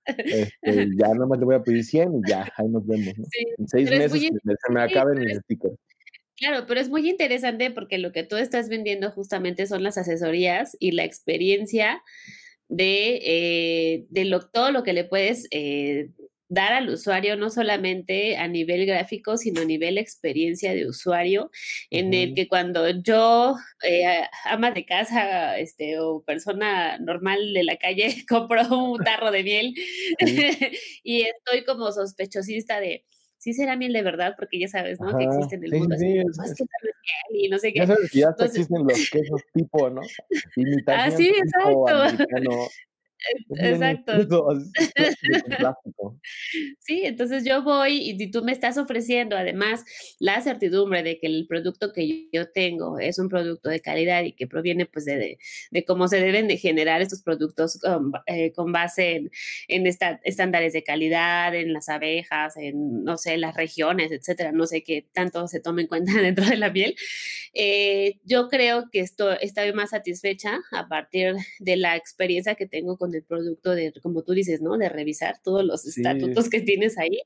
Este, 0.07 0.87
ya 0.97 1.07
nada 1.13 1.25
más 1.25 1.39
le 1.39 1.45
voy 1.45 1.55
a 1.55 1.63
pedir 1.63 1.83
100 1.83 2.15
y 2.15 2.29
ya, 2.29 2.51
ahí 2.57 2.67
nos 2.67 2.85
vemos. 2.85 3.13
en 3.57 3.67
seis 3.67 3.89
meses 3.89 4.21
se 4.21 4.73
me 4.73 4.81
acaben 4.81 5.19
mis 5.19 5.37
stickers. 5.39 5.75
Claro, 6.37 6.65
pero 6.67 6.79
es 6.79 6.89
muy 6.89 7.09
interesante 7.09 7.71
porque 7.71 7.97
lo 7.97 8.11
que 8.11 8.23
tú 8.23 8.37
estás 8.37 8.69
vendiendo 8.69 9.09
justamente 9.11 9.65
son 9.65 9.83
las 9.83 9.97
asesorías 9.97 10.77
y 10.79 10.91
la 10.91 11.03
experiencia 11.03 12.03
de, 12.69 13.19
eh, 13.23 14.05
de 14.09 14.25
lo, 14.25 14.47
todo 14.47 14.71
lo 14.71 14.83
que 14.83 14.93
le 14.93 15.03
puedes 15.03 15.47
eh, 15.51 16.09
dar 16.49 16.73
al 16.73 16.89
usuario 16.89 17.35
no 17.35 17.49
solamente 17.49 18.37
a 18.37 18.47
nivel 18.47 18.85
gráfico, 18.85 19.37
sino 19.37 19.61
a 19.61 19.65
nivel 19.65 19.97
experiencia 19.97 20.73
de 20.73 20.87
usuario, 20.87 21.51
en 21.89 22.13
el 22.13 22.33
que 22.35 22.47
cuando 22.47 22.89
yo, 22.89 23.55
eh, 23.83 24.23
ama 24.45 24.71
de 24.71 24.85
casa 24.85 25.57
este, 25.57 25.99
o 25.99 26.23
persona 26.23 26.97
normal 26.99 27.53
de 27.53 27.63
la 27.63 27.77
calle, 27.77 28.07
compro 28.29 28.61
un 28.69 29.03
tarro 29.03 29.31
de 29.31 29.43
miel 29.43 29.73
y 31.03 31.21
estoy 31.21 31.63
como 31.65 31.91
sospechosista 31.91 32.79
de, 32.79 33.05
sí 33.37 33.53
será 33.53 33.75
miel 33.75 33.93
de 33.93 34.01
verdad, 34.01 34.35
porque 34.37 34.59
ya 34.59 34.67
sabes, 34.67 34.99
¿no? 34.99 35.17
que 35.17 35.25
existe 35.25 35.55
en 35.55 35.63
el 35.65 35.71
mundo. 35.71 35.95
Sí, 35.97 36.19
así, 36.19 36.51
es, 36.51 36.53
que 36.55 36.63
miel 36.63 37.45
y 37.45 37.49
no 37.49 37.59
sé 37.59 37.73
qué. 37.73 37.79
Ya 37.79 37.87
sabes 37.87 38.11
que 38.11 38.19
ya 38.19 38.35
existen 38.39 38.83
los 38.83 39.09
quesos 39.09 39.41
tipo, 39.53 39.89
¿no? 39.89 40.01
ah, 40.87 41.11
sí, 41.11 41.27
exacto. 41.27 42.71
Exacto. 43.59 44.13
Sí, 46.79 47.01
entonces 47.03 47.43
yo 47.45 47.63
voy 47.63 47.99
y 48.01 48.31
tú 48.31 48.43
me 48.43 48.51
estás 48.51 48.77
ofreciendo 48.77 49.35
además 49.35 49.83
la 50.19 50.41
certidumbre 50.41 51.03
de 51.03 51.19
que 51.19 51.27
el 51.27 51.45
producto 51.47 51.91
que 51.93 52.29
yo 52.31 52.49
tengo 52.51 52.99
es 52.99 53.19
un 53.19 53.29
producto 53.29 53.69
de 53.69 53.81
calidad 53.81 54.23
y 54.23 54.33
que 54.33 54.47
proviene 54.47 54.85
pues 54.85 55.05
de, 55.05 55.37
de, 55.71 55.85
cómo 55.85 56.07
se 56.07 56.19
deben 56.19 56.47
de 56.47 56.57
generar 56.57 57.01
estos 57.01 57.21
productos 57.21 57.79
con, 57.79 58.11
eh, 58.25 58.51
con 58.53 58.71
base 58.71 59.15
en, 59.15 59.31
en 59.67 59.87
esta, 59.87 60.19
estándares 60.23 60.73
de 60.73 60.83
calidad, 60.83 61.53
en 61.55 61.73
las 61.73 61.89
abejas, 61.89 62.55
en, 62.57 63.03
no 63.03 63.17
sé, 63.17 63.37
las 63.37 63.55
regiones, 63.55 64.11
etcétera, 64.11 64.51
no 64.51 64.65
sé 64.65 64.83
qué 64.83 65.05
tanto 65.13 65.47
se 65.47 65.59
tome 65.59 65.83
en 65.83 65.87
cuenta 65.87 66.13
dentro 66.21 66.45
de 66.45 66.57
la 66.57 66.71
piel. 66.71 66.95
Eh, 67.53 68.19
yo 68.23 68.49
creo 68.49 68.89
que 68.91 68.99
esto, 68.99 69.31
estoy 69.31 69.73
más 69.73 69.91
satisfecha 69.91 70.59
a 70.71 70.87
partir 70.87 71.35
de 71.59 71.75
la 71.75 71.95
experiencia 71.95 72.55
que 72.55 72.67
tengo 72.67 72.97
con 72.97 73.13
el 73.15 73.16
producto 73.23 73.75
de, 73.75 73.93
como 74.01 74.23
tú 74.23 74.33
dices, 74.33 74.61
¿no? 74.61 74.77
De 74.77 74.89
revisar 74.89 75.35
todos 75.43 75.63
los 75.63 75.85
estatutos 75.85 76.49
que 76.49 76.61
tienes 76.61 76.97
ahí. 76.97 77.19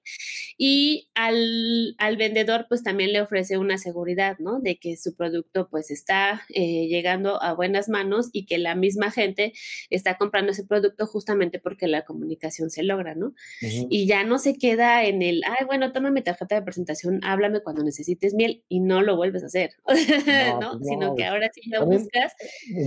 Y 0.57 1.09
al, 1.15 1.95
al, 1.97 2.17
vendedor, 2.17 2.65
pues 2.69 2.83
también 2.83 3.13
le 3.13 3.21
ofrece 3.21 3.57
una 3.57 3.77
seguridad, 3.77 4.37
¿no? 4.39 4.59
De 4.59 4.77
que 4.77 4.97
su 4.97 5.15
producto, 5.15 5.69
pues 5.69 5.91
está 5.91 6.43
eh, 6.49 6.87
llegando 6.87 7.41
a 7.41 7.53
buenas 7.53 7.89
manos 7.89 8.29
y 8.31 8.45
que 8.45 8.57
la 8.57 8.75
misma 8.75 9.11
gente 9.11 9.53
está 9.89 10.17
comprando 10.17 10.51
ese 10.51 10.65
producto 10.65 11.07
justamente 11.07 11.59
porque 11.59 11.87
la 11.87 12.05
comunicación 12.05 12.69
se 12.69 12.83
logra, 12.83 13.15
¿no? 13.15 13.33
Y 13.61 14.07
ya 14.07 14.23
no 14.23 14.37
se 14.37 14.55
queda 14.55 15.05
en 15.05 15.21
el, 15.21 15.41
ay, 15.45 15.65
bueno, 15.65 15.91
toma 15.91 16.11
mi 16.11 16.21
tarjeta 16.21 16.55
de 16.55 16.61
presentación, 16.61 17.19
háblame 17.23 17.61
cuando 17.61 17.83
necesites 17.83 18.33
miel 18.33 18.63
y 18.69 18.79
no 18.79 19.01
lo 19.01 19.15
vuelves 19.15 19.43
a 19.43 19.47
hacer, 19.47 19.71
¿no? 20.61 20.77
Pues 20.77 20.87
Sino 20.87 21.15
que 21.15 21.25
ahora 21.25 21.49
sí 21.53 21.61
lo 21.69 21.85
buscas. 21.85 22.33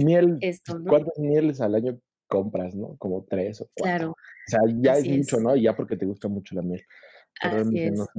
Miel, 0.04 0.38
esto, 0.40 0.78
¿no? 0.78 0.90
¿Cuántas 0.90 1.18
mieles 1.18 1.60
al 1.60 1.74
año 1.74 1.98
compras, 2.34 2.74
¿no? 2.74 2.96
Como 2.98 3.24
tres 3.28 3.60
o 3.60 3.70
cuatro. 3.74 3.84
Claro. 3.84 4.10
O 4.10 4.50
sea, 4.50 4.60
ya 4.78 4.98
es, 4.98 5.08
mucho, 5.08 5.38
¿no? 5.40 5.54
Ya 5.56 5.76
porque 5.76 5.96
te 5.96 6.04
gusta 6.04 6.28
mucho 6.28 6.54
la 6.54 6.62
miel. 6.62 6.82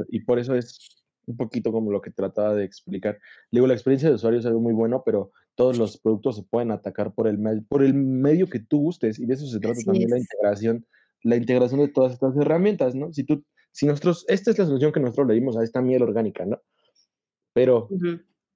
y 0.10 0.20
por 0.22 0.40
eso 0.40 0.56
es 0.56 1.04
un 1.28 1.36
poquito 1.36 1.72
como 1.72 1.92
lo 1.92 2.02
que 2.02 2.12
trataba 2.12 2.56
de 2.56 2.64
explicar. 2.64 3.20
Digo, 3.52 3.68
la 3.68 3.74
experiencia 3.74 4.10
de 4.10 4.16
usuario 4.16 4.40
es 4.40 4.46
algo 4.46 4.62
muy 4.62 4.74
bueno, 4.74 5.04
pero 5.06 5.32
todos 5.56 5.78
los 5.78 5.98
productos 5.98 6.38
se 6.38 6.44
pueden 6.44 6.72
atacar 6.72 7.14
por 7.14 7.28
el, 7.28 7.40
por 7.68 7.84
el 7.84 7.94
medio 7.94 8.48
que 8.48 8.60
tú 8.60 8.80
gustes 8.80 9.20
y 9.20 9.26
de 9.26 9.34
eso 9.34 9.48
se 9.48 9.60
trata 9.60 9.80
también 9.86 10.10
la 10.10 10.20
integración, 10.20 10.86
la 11.24 11.36
integración 11.36 11.82
de 11.82 11.90
todas 11.90 12.14
estas 12.14 12.38
herramientas, 12.38 12.96
¿no? 12.96 13.12
Si 13.12 13.24
tú, 13.24 13.44
si 13.72 13.86
nosotros, 13.86 14.26
esta 14.28 14.52
es 14.52 14.60
la 14.60 14.66
solución 14.66 14.92
que 14.92 15.00
nosotros 15.00 15.28
le 15.28 15.34
dimos 15.34 15.58
a 15.58 15.64
esta 15.64 15.82
miel 15.82 16.04
orgánica, 16.04 16.46
¿no? 16.46 16.62
Pero 17.54 17.90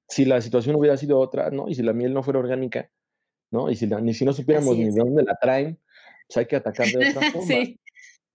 si 0.07 0.25
la 0.25 0.41
situación 0.41 0.75
hubiera 0.75 0.97
sido 0.97 1.19
otra, 1.19 1.49
¿no? 1.51 1.67
Y 1.69 1.75
si 1.75 1.83
la 1.83 1.93
miel 1.93 2.13
no 2.13 2.23
fuera 2.23 2.39
orgánica, 2.39 2.89
¿no? 3.51 3.69
Y 3.69 3.75
si, 3.75 3.87
ni 3.87 4.13
si 4.13 4.25
no 4.25 4.33
supiéramos 4.33 4.77
ni 4.77 4.85
de 4.85 4.99
dónde 4.99 5.23
la 5.23 5.35
traen, 5.35 5.79
pues 6.27 6.37
hay 6.37 6.45
que 6.45 6.55
atacar 6.55 6.87
de 6.87 7.09
otra 7.09 7.21
forma. 7.31 7.47
sí. 7.47 7.79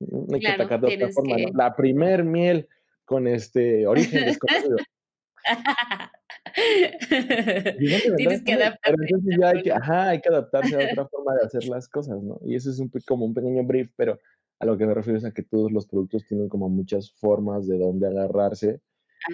Mm, 0.01 0.35
hay 0.35 0.41
que 0.41 0.49
atacar 0.49 0.81
de 0.81 0.95
otra 0.95 1.09
forma. 1.11 1.37
La 1.55 1.75
primer 1.75 2.25
miel 2.25 2.69
con 3.05 3.27
este 3.27 3.87
origen 3.87 4.25
desconocido. 4.25 4.77
Tienes 8.17 8.43
que 8.43 8.53
adaptarte. 8.53 9.03
entonces 9.03 9.37
ya 9.39 9.49
hay 9.51 9.63
que, 9.63 9.73
ajá, 9.73 10.09
hay 10.11 10.21
que 10.21 10.29
adaptarse 10.29 10.75
a 10.75 10.91
otra 10.91 11.09
forma 11.09 11.35
de 11.35 11.47
hacer 11.47 11.65
las 11.65 11.89
cosas, 11.89 12.23
¿no? 12.23 12.39
Y 12.45 12.55
eso 12.55 12.71
es 12.71 12.79
un, 12.79 12.91
como 13.07 13.27
un 13.27 13.35
pequeño 13.35 13.65
brief, 13.65 13.91
pero 13.97 14.19
a 14.61 14.67
lo 14.67 14.79
que 14.79 14.87
me 14.87 14.95
refiero 14.95 15.19
es 15.19 15.25
a 15.25 15.33
que 15.33 15.43
todos 15.43 15.73
los 15.73 15.87
productos 15.87 16.27
tienen 16.27 16.49
como 16.49 16.69
muchas 16.69 17.13
formas 17.13 17.67
de 17.67 17.79
dónde 17.79 18.07
agarrarse. 18.07 18.81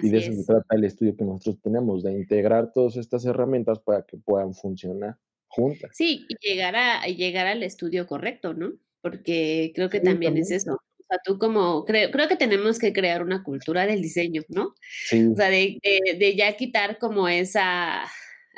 y 0.01 0.09
de 0.09 0.17
eso 0.17 0.33
se 0.33 0.43
trata 0.45 0.75
el 0.75 0.83
estudio 0.83 1.15
que 1.15 1.25
nosotros 1.25 1.59
tenemos, 1.61 2.03
de 2.03 2.13
integrar 2.13 2.71
todas 2.73 2.97
estas 2.97 3.25
herramientas 3.25 3.79
para 3.79 4.03
que 4.03 4.17
puedan 4.17 4.53
funcionar. 4.53 5.17
Sí, 5.91 6.25
y 6.29 6.35
llegar, 6.47 6.75
a, 6.75 7.05
llegar 7.05 7.47
al 7.47 7.63
estudio 7.63 8.07
correcto, 8.07 8.53
¿no? 8.53 8.73
Porque 9.01 9.71
creo 9.75 9.89
que 9.89 9.99
también, 9.99 10.37
es 10.37 10.51
eso. 10.51 10.73
O 10.73 11.03
sea, 11.07 11.19
tú 11.23 11.37
como, 11.37 11.85
creo, 11.85 12.11
creo 12.11 12.27
que 12.27 12.35
tenemos 12.35 12.79
que 12.79 12.93
crear 12.93 13.23
una 13.23 13.43
cultura 13.43 13.85
del 13.85 14.01
diseño, 14.01 14.43
¿no? 14.47 14.75
Sí. 15.05 15.25
O 15.25 15.35
sea, 15.35 15.49
de, 15.49 15.77
de, 16.17 16.35
ya 16.35 16.55
quitar 16.55 16.97
como 16.97 17.27
esa... 17.27 18.03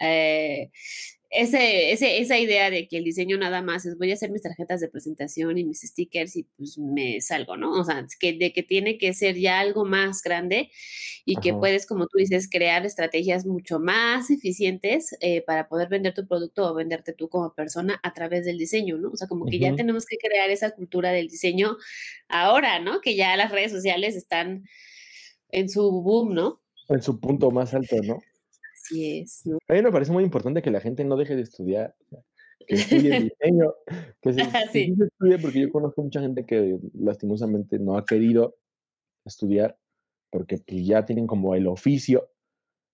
Eh, 0.01 0.69
ese, 1.33 1.91
ese, 1.91 2.19
esa 2.19 2.37
idea 2.37 2.69
de 2.69 2.87
que 2.87 2.97
el 2.97 3.03
diseño 3.03 3.37
nada 3.37 3.63
más 3.63 3.85
es 3.85 3.97
voy 3.97 4.11
a 4.11 4.13
hacer 4.13 4.29
mis 4.29 4.43
tarjetas 4.43 4.79
de 4.79 4.87
presentación 4.87 5.57
y 5.57 5.63
mis 5.63 5.81
stickers 5.81 6.35
y 6.35 6.43
pues 6.43 6.77
me 6.77 7.21
salgo, 7.21 7.57
¿no? 7.57 7.71
O 7.71 7.83
sea, 7.83 8.05
que, 8.19 8.33
de 8.33 8.53
que 8.53 8.61
tiene 8.61 8.99
que 8.99 9.13
ser 9.13 9.35
ya 9.37 9.59
algo 9.59 9.83
más 9.83 10.21
grande 10.21 10.69
y 11.25 11.37
que 11.37 11.53
puedes, 11.53 11.87
como 11.87 12.05
tú 12.05 12.19
dices, 12.19 12.47
crear 12.49 12.85
estrategias 12.85 13.45
mucho 13.45 13.79
más 13.79 14.29
eficientes 14.29 15.17
eh, 15.21 15.41
para 15.41 15.67
poder 15.67 15.89
vender 15.89 16.13
tu 16.13 16.27
producto 16.27 16.69
o 16.69 16.75
venderte 16.75 17.13
tú 17.13 17.29
como 17.29 17.53
persona 17.55 17.99
a 18.03 18.13
través 18.13 18.45
del 18.45 18.59
diseño, 18.59 18.97
¿no? 18.97 19.09
O 19.09 19.17
sea, 19.17 19.27
como 19.27 19.45
que 19.45 19.57
ya 19.57 19.75
tenemos 19.75 20.05
que 20.05 20.17
crear 20.17 20.51
esa 20.51 20.71
cultura 20.71 21.11
del 21.11 21.29
diseño 21.29 21.77
ahora, 22.29 22.79
¿no? 22.79 23.01
Que 23.01 23.15
ya 23.15 23.35
las 23.37 23.51
redes 23.51 23.71
sociales 23.71 24.15
están 24.15 24.65
en 25.49 25.69
su 25.69 25.89
boom, 26.03 26.35
¿no? 26.35 26.61
En 26.89 27.01
su 27.01 27.19
punto 27.19 27.49
más 27.49 27.73
alto, 27.73 27.95
¿no? 28.03 28.19
Así 28.83 29.19
es. 29.19 29.45
¿no? 29.45 29.57
A 29.67 29.73
mí 29.73 29.81
me 29.81 29.91
parece 29.91 30.11
muy 30.11 30.23
importante 30.23 30.61
que 30.61 30.71
la 30.71 30.81
gente 30.81 31.03
no 31.05 31.15
deje 31.15 31.35
de 31.35 31.43
estudiar, 31.43 31.95
que 32.67 32.75
estudie 32.75 33.19
diseño, 33.21 33.73
que 34.21 34.33
se, 34.33 34.41
estudie, 34.41 35.39
porque 35.39 35.61
yo 35.61 35.71
conozco 35.71 36.03
mucha 36.03 36.21
gente 36.21 36.45
que 36.45 36.77
lastimosamente 36.93 37.79
no 37.79 37.97
ha 37.97 38.05
querido 38.05 38.55
estudiar 39.25 39.77
porque 40.33 40.57
pues, 40.57 40.85
ya 40.85 41.05
tienen 41.05 41.27
como 41.27 41.55
el 41.55 41.67
oficio, 41.67 42.29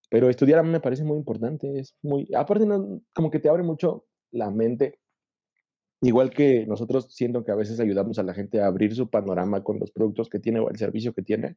pero 0.09 0.29
estudiar 0.29 0.59
a 0.59 0.63
mí 0.63 0.69
me 0.69 0.81
parece 0.81 1.03
muy 1.03 1.17
importante, 1.17 1.79
es 1.79 1.95
muy, 2.01 2.27
aparte 2.35 2.67
como 3.13 3.31
que 3.31 3.39
te 3.39 3.49
abre 3.49 3.63
mucho 3.63 4.05
la 4.31 4.51
mente, 4.51 4.99
igual 6.01 6.31
que 6.31 6.65
nosotros 6.67 7.13
siento 7.13 7.45
que 7.45 7.51
a 7.51 7.55
veces 7.55 7.79
ayudamos 7.79 8.19
a 8.19 8.23
la 8.23 8.33
gente 8.33 8.59
a 8.59 8.67
abrir 8.67 8.93
su 8.93 9.09
panorama 9.09 9.63
con 9.63 9.79
los 9.79 9.91
productos 9.91 10.29
que 10.29 10.39
tiene 10.39 10.59
o 10.59 10.69
el 10.69 10.77
servicio 10.77 11.13
que 11.13 11.21
tiene, 11.21 11.55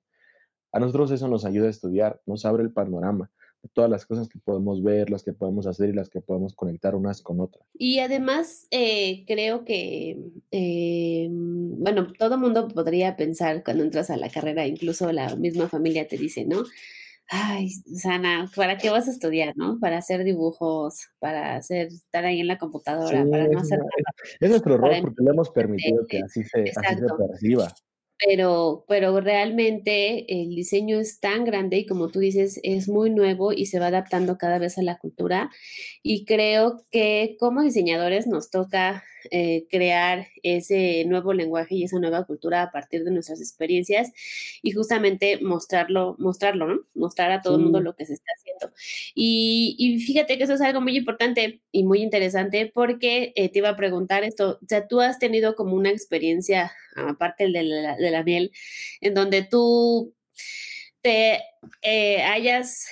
a 0.72 0.78
nosotros 0.78 1.10
eso 1.10 1.28
nos 1.28 1.44
ayuda 1.44 1.66
a 1.66 1.70
estudiar, 1.70 2.22
nos 2.26 2.44
abre 2.44 2.62
el 2.62 2.72
panorama 2.72 3.30
todas 3.68 3.90
las 3.90 4.06
cosas 4.06 4.28
que 4.28 4.38
podemos 4.38 4.82
ver, 4.82 5.10
las 5.10 5.22
que 5.22 5.32
podemos 5.32 5.66
hacer 5.66 5.90
y 5.90 5.92
las 5.92 6.08
que 6.08 6.20
podemos 6.20 6.54
conectar 6.54 6.94
unas 6.94 7.22
con 7.22 7.40
otras. 7.40 7.64
Y 7.74 8.00
además, 8.00 8.66
eh, 8.70 9.24
creo 9.26 9.64
que, 9.64 10.18
eh, 10.50 11.28
bueno, 11.30 12.12
todo 12.18 12.38
mundo 12.38 12.68
podría 12.68 13.16
pensar 13.16 13.62
cuando 13.64 13.84
entras 13.84 14.10
a 14.10 14.16
la 14.16 14.30
carrera, 14.30 14.66
incluso 14.66 15.10
la 15.12 15.36
misma 15.36 15.68
familia 15.68 16.08
te 16.08 16.18
dice, 16.18 16.44
¿no? 16.44 16.64
ay, 17.32 17.70
Sana, 17.96 18.50
¿para 18.54 18.76
qué 18.76 18.90
vas 18.90 19.08
a 19.08 19.10
estudiar, 19.10 19.54
no? 19.56 19.78
Para 19.80 19.98
hacer 19.98 20.22
dibujos, 20.22 21.08
para 21.18 21.56
hacer, 21.56 21.86
estar 21.86 22.24
ahí 22.26 22.40
en 22.40 22.46
la 22.46 22.58
computadora, 22.58 23.24
para 23.24 23.48
no 23.48 23.58
hacer 23.58 23.78
nada. 23.78 23.90
Es 24.38 24.50
nuestro 24.50 24.74
error 24.74 24.96
porque 25.00 25.22
le 25.22 25.30
hemos 25.30 25.50
permitido 25.50 26.06
que 26.06 26.18
así 26.18 26.44
se, 26.44 26.60
así 26.60 26.96
se 26.96 27.06
perciba 27.16 27.72
pero, 28.26 28.84
pero 28.88 29.20
realmente 29.20 30.42
el 30.42 30.54
diseño 30.54 30.98
es 30.98 31.20
tan 31.20 31.44
grande 31.44 31.78
y 31.78 31.86
como 31.86 32.08
tú 32.08 32.20
dices, 32.20 32.60
es 32.62 32.88
muy 32.88 33.10
nuevo 33.10 33.52
y 33.52 33.66
se 33.66 33.78
va 33.78 33.86
adaptando 33.88 34.38
cada 34.38 34.58
vez 34.58 34.78
a 34.78 34.82
la 34.82 34.98
cultura. 34.98 35.50
Y 36.02 36.24
creo 36.24 36.84
que 36.90 37.36
como 37.38 37.62
diseñadores 37.62 38.26
nos 38.26 38.50
toca 38.50 39.04
eh, 39.30 39.66
crear 39.70 40.26
ese 40.42 41.04
nuevo 41.06 41.32
lenguaje 41.32 41.76
y 41.76 41.84
esa 41.84 41.98
nueva 42.00 42.24
cultura 42.24 42.62
a 42.62 42.72
partir 42.72 43.04
de 43.04 43.12
nuestras 43.12 43.40
experiencias 43.40 44.10
y 44.62 44.72
justamente 44.72 45.38
mostrarlo, 45.40 46.16
mostrarlo, 46.18 46.66
¿no? 46.66 46.80
Mostrar 46.94 47.30
a 47.30 47.40
todo 47.40 47.56
el 47.56 47.62
mundo 47.62 47.80
lo 47.80 47.94
que 47.94 48.06
se 48.06 48.14
está 48.14 48.32
haciendo. 48.36 48.74
Y, 49.14 49.76
y, 49.78 50.00
fíjate 50.00 50.38
que 50.38 50.44
eso 50.44 50.54
es 50.54 50.60
algo 50.60 50.80
muy 50.80 50.96
importante 50.96 51.62
y 51.70 51.84
muy 51.84 52.02
interesante 52.02 52.70
porque 52.74 53.32
eh, 53.36 53.48
te 53.48 53.60
iba 53.60 53.68
a 53.68 53.76
preguntar 53.76 54.24
esto, 54.24 54.58
o 54.62 54.66
sea, 54.66 54.88
tú 54.88 55.00
has 55.00 55.18
tenido 55.18 55.54
como 55.54 55.76
una 55.76 55.90
experiencia, 55.90 56.72
aparte 56.96 57.48
de 57.50 57.62
la, 57.62 57.96
de 57.96 58.10
la 58.10 58.22
miel, 58.22 58.52
en 59.00 59.14
donde 59.14 59.42
tú 59.42 60.14
te 61.02 61.40
eh, 61.82 62.22
hayas 62.22 62.86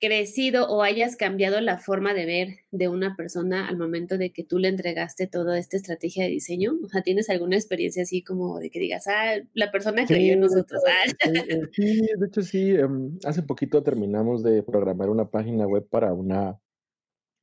crecido 0.00 0.66
o 0.68 0.82
hayas 0.82 1.14
cambiado 1.14 1.60
la 1.60 1.76
forma 1.78 2.14
de 2.14 2.24
ver 2.24 2.48
de 2.70 2.88
una 2.88 3.14
persona 3.16 3.68
al 3.68 3.76
momento 3.76 4.16
de 4.16 4.32
que 4.32 4.42
tú 4.42 4.58
le 4.58 4.68
entregaste 4.68 5.26
toda 5.26 5.58
esta 5.58 5.76
estrategia 5.76 6.24
de 6.24 6.30
diseño? 6.30 6.72
O 6.82 6.88
sea, 6.88 7.02
¿tienes 7.02 7.28
alguna 7.28 7.56
experiencia 7.56 8.02
así 8.02 8.22
como 8.22 8.58
de 8.58 8.70
que 8.70 8.80
digas, 8.80 9.06
ah, 9.06 9.34
la 9.52 9.70
persona 9.70 10.06
creyó 10.06 10.32
en 10.32 10.40
nosotros? 10.40 10.82
Ah. 10.86 11.12
Eh, 11.50 11.62
sí, 11.72 12.00
de 12.16 12.26
hecho 12.26 12.42
sí, 12.42 12.70
em, 12.70 13.18
hace 13.24 13.42
poquito 13.42 13.82
terminamos 13.82 14.42
de 14.42 14.62
programar 14.62 15.10
una 15.10 15.30
página 15.30 15.66
web 15.66 15.86
para 15.88 16.12
una 16.12 16.58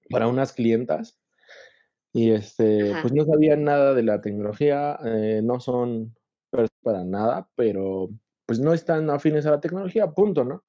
para 0.10 0.28
unas 0.28 0.54
clientas 0.54 1.18
y 2.18 2.32
este, 2.32 2.94
pues 3.02 3.14
no 3.14 3.26
sabían 3.26 3.64
nada 3.64 3.94
de 3.94 4.02
la 4.02 4.22
tecnología, 4.22 4.98
eh, 5.06 5.42
no 5.44 5.60
son 5.60 6.16
para 6.82 7.04
nada, 7.04 7.48
pero 7.56 8.10
pues 8.48 8.60
no 8.60 8.74
están 8.74 9.08
afines 9.12 9.46
a 9.46 9.52
la 9.52 9.60
tecnología, 9.60 10.10
punto, 10.12 10.44
¿no? 10.44 10.64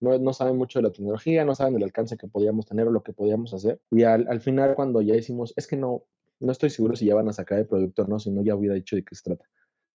no, 0.00 0.32
saben 0.34 0.58
mucho 0.58 0.80
de 0.80 0.88
la 0.88 0.92
tecnología, 0.92 1.46
no 1.46 1.54
saben 1.54 1.72
del 1.72 1.84
alcance 1.84 2.18
que 2.18 2.28
podíamos 2.28 2.66
tener 2.66 2.88
o 2.88 2.90
lo 2.90 3.02
que 3.02 3.14
podíamos 3.14 3.54
hacer. 3.54 3.80
Y 3.90 4.02
al, 4.02 4.40
final, 4.42 4.74
cuando 4.74 5.00
ya 5.00 5.14
hicimos, 5.14 5.54
es 5.56 5.66
que 5.66 5.76
no, 5.76 6.04
no 6.40 6.52
estoy 6.52 6.68
seguro 6.68 6.94
si 6.94 7.06
ya 7.06 7.14
van 7.14 7.28
a 7.30 7.32
sacar 7.32 7.60
el 7.60 7.66
producto 7.66 8.02
o 8.02 8.06
no, 8.06 8.18
si 8.18 8.30
no 8.30 8.42
ya 8.42 8.54
hubiera 8.54 8.74
dicho 8.74 8.94
de 8.94 9.02
qué 9.02 9.14
se 9.14 9.22
trata. 9.22 9.46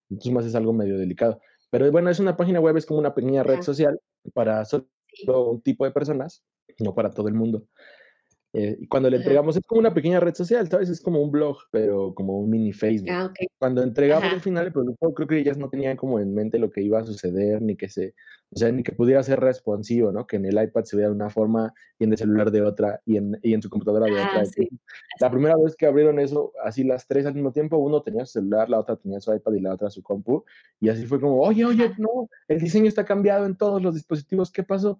Entonces, 0.10 0.32
más 0.32 0.46
es 0.46 0.56
algo 0.56 0.74
medio 0.74 0.98
delicado. 0.98 1.42
Pero 1.70 1.92
bueno, 1.92 2.10
es 2.10 2.20
una 2.20 2.38
página 2.38 2.60
web, 2.60 2.76
es 2.76 2.88
como 2.88 3.00
una 3.00 3.14
pequeña 3.14 3.44
red 3.44 3.62
social 3.62 4.00
para 4.34 4.66
solo 4.66 4.88
un 5.28 5.62
tipo 5.62 5.86
de 5.86 5.92
personas, 5.92 6.44
no 6.80 6.96
para 6.96 7.12
todo 7.12 7.28
el 7.28 7.36
mundo. 7.36 7.68
Eh, 8.54 8.78
y 8.80 8.88
cuando 8.88 9.10
le 9.10 9.18
entregamos, 9.18 9.58
es 9.58 9.66
como 9.66 9.80
una 9.80 9.94
pequeña 9.94 10.20
red 10.20 10.34
social, 10.34 10.68
¿sabes? 10.70 10.90
Es 10.90 11.02
como 11.02 11.22
un 11.22 11.32
blog, 11.32 11.58
pero 11.70 12.14
como 12.16 12.40
un 12.40 12.50
mini 12.50 12.72
Facebook. 12.72 13.10
Ah, 13.12 13.32
cuando 13.60 13.84
entregamos 13.84 14.32
al 14.32 14.42
final 14.42 14.68
el 14.68 14.74
producto, 14.74 15.14
creo 15.14 15.28
que 15.28 15.40
ellas 15.40 15.58
no 15.58 15.70
tenían 15.70 15.98
como 15.98 16.20
en 16.20 16.34
mente 16.34 16.58
lo 16.58 16.72
que 16.72 16.82
iba 16.82 17.00
a 17.00 17.06
suceder, 17.06 17.62
ni 17.62 17.76
que 17.76 17.90
se, 17.90 18.16
o 18.52 18.58
sea, 18.58 18.72
ni 18.72 18.84
que 18.84 18.94
pudiera 18.94 19.22
ser 19.22 19.42
responsivo, 19.42 20.12
¿no? 20.12 20.26
Que 20.26 20.38
en 20.38 20.46
el 20.46 20.62
iPad 20.62 20.86
se 20.86 20.96
vea 20.96 21.08
de 21.08 21.14
una 21.14 21.30
forma 21.30 21.74
y 22.00 22.06
en 22.06 22.12
el 22.14 22.18
celular 22.18 22.50
de 22.50 22.62
otra 22.62 23.02
y 23.06 23.18
en, 23.18 23.38
y 23.44 23.54
en 23.54 23.62
su 23.62 23.70
computadora 23.70 24.06
de 24.06 24.14
otra. 24.14 24.42
Ah, 24.42 24.66
la 25.20 25.30
primera 25.30 25.56
vez 25.58 25.76
que 25.76 25.86
abrieron 25.86 26.18
eso, 26.20 26.54
así 26.64 26.84
las 26.84 27.06
tres 27.06 27.26
al 27.26 27.34
mismo 27.34 27.52
tiempo, 27.52 27.78
uno 27.78 28.02
tenía 28.02 28.26
su 28.26 28.34
celular, 28.40 28.70
la 28.70 28.80
otra 28.80 28.96
tenía 28.96 29.20
su 29.20 29.34
iPad 29.34 29.54
y 29.54 29.60
la 29.60 29.74
otra 29.74 29.90
su 29.90 30.02
compu, 30.02 30.46
y 30.80 30.90
así 30.90 31.06
fue 31.06 31.20
como, 31.20 31.42
oye, 31.42 31.66
oye, 31.66 31.92
no, 31.98 32.30
el 32.48 32.60
diseño 32.60 32.88
está 32.88 33.04
cambiado 33.04 33.46
en 33.46 33.58
todos 33.58 33.82
los 33.82 33.94
dispositivos, 33.94 34.52
¿qué 34.52 34.64
pasó? 34.64 35.00